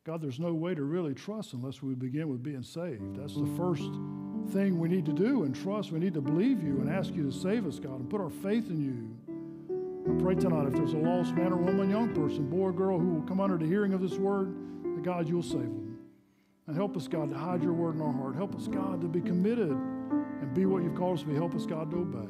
God, 0.03 0.21
there's 0.21 0.39
no 0.39 0.53
way 0.53 0.76
to 0.76 0.84
really 0.84 1.15
trust 1.15 1.53
unless 1.53 1.82
we 1.82 1.95
begin 1.95 2.30
with 2.30 2.43
being 2.43 2.61
saved. 2.61 3.15
That's 3.15 3.36
the 3.36 3.49
first 3.57 3.89
thing 4.53 4.80
we 4.80 4.88
need 4.88 5.05
to 5.05 5.13
do 5.13 5.43
and 5.43 5.55
trust. 5.55 5.91
We 5.91 5.99
need 5.99 6.13
to 6.13 6.21
believe 6.21 6.61
you 6.61 6.80
and 6.82 6.89
ask 6.89 7.13
you 7.15 7.23
to 7.23 7.32
save 7.32 7.65
us, 7.65 7.80
God, 7.80 7.99
and 7.99 8.09
put 8.09 8.21
our 8.21 8.30
faith 8.30 8.69
in 8.69 8.84
you. 8.84 9.24
I 10.08 10.22
pray 10.22 10.36
tonight 10.36 10.68
if 10.68 10.74
there's 10.74 10.93
a 10.93 10.97
lost 10.97 11.34
man 11.34 11.51
or 11.51 11.58
woman, 11.58 11.89
young 11.89 12.14
person, 12.14 12.47
boy 12.47 12.66
or 12.66 12.72
girl 12.72 12.99
who 12.99 13.16
will 13.16 13.28
come 13.28 13.39
under 13.39 13.58
the 13.58 13.66
hearing 13.66 13.93
of 13.93 14.01
this 14.01 14.14
word, 14.14 14.56
that 14.84 15.03
God, 15.03 15.28
you'll 15.28 15.41
save 15.41 15.62
them. 15.62 15.97
And 16.68 16.76
help 16.76 16.95
us, 16.95 17.08
God, 17.08 17.30
to 17.32 17.38
hide 17.38 17.64
your 17.64 17.74
word 17.74 17.95
in 17.95 18.01
our 18.01 18.12
heart. 18.12 18.36
Help 18.36 18.56
us, 18.56 18.68
God, 18.68 19.01
to 19.01 19.08
be 19.08 19.22
committed 19.22 19.72
and 19.72 20.53
be 20.53 20.66
what 20.66 20.84
you've 20.84 20.95
called 20.95 21.18
us 21.18 21.22
to 21.22 21.30
be. 21.30 21.36
Help 21.36 21.56
us, 21.56 21.66
God, 21.66 21.89
to 21.91 21.97
obey. 21.97 22.28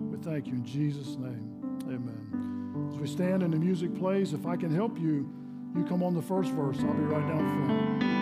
We 0.00 0.18
thank 0.18 0.46
you 0.46 0.54
in 0.54 0.64
Jesus' 0.64 1.16
name. 1.16 1.78
Amen. 1.84 2.90
As 2.90 2.98
we 2.98 3.06
stand 3.06 3.42
and 3.42 3.52
the 3.52 3.58
music 3.58 3.94
plays, 3.94 4.32
if 4.32 4.46
I 4.46 4.56
can 4.56 4.74
help 4.74 4.98
you, 4.98 5.30
you 5.76 5.84
come 5.84 6.02
on 6.02 6.14
the 6.14 6.22
first 6.22 6.50
verse. 6.50 6.78
I'll 6.80 6.94
be 6.94 7.02
right 7.02 7.26
down 7.26 7.66
front. 7.66 8.13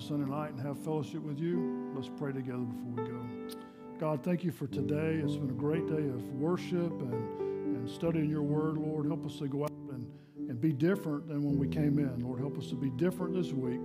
Sunday 0.00 0.30
night 0.30 0.50
and 0.52 0.60
have 0.60 0.78
fellowship 0.82 1.22
with 1.22 1.38
you. 1.38 1.92
Let's 1.94 2.10
pray 2.16 2.32
together 2.32 2.58
before 2.58 3.04
we 3.04 3.10
go. 3.10 3.56
God, 3.98 4.24
thank 4.24 4.42
you 4.42 4.50
for 4.50 4.66
today. 4.66 5.20
It's 5.22 5.36
been 5.36 5.50
a 5.50 5.52
great 5.52 5.86
day 5.86 6.08
of 6.08 6.26
worship 6.32 6.90
and, 7.02 7.76
and 7.76 7.90
studying 7.90 8.30
your 8.30 8.42
word. 8.42 8.78
Lord, 8.78 9.06
help 9.06 9.26
us 9.26 9.38
to 9.38 9.48
go 9.48 9.64
out 9.64 9.70
and, 9.90 10.10
and 10.48 10.58
be 10.58 10.72
different 10.72 11.28
than 11.28 11.42
when 11.42 11.58
we 11.58 11.68
came 11.68 11.98
in. 11.98 12.18
Lord, 12.20 12.40
help 12.40 12.56
us 12.56 12.68
to 12.68 12.76
be 12.76 12.88
different 12.90 13.34
this 13.34 13.52
week. 13.52 13.82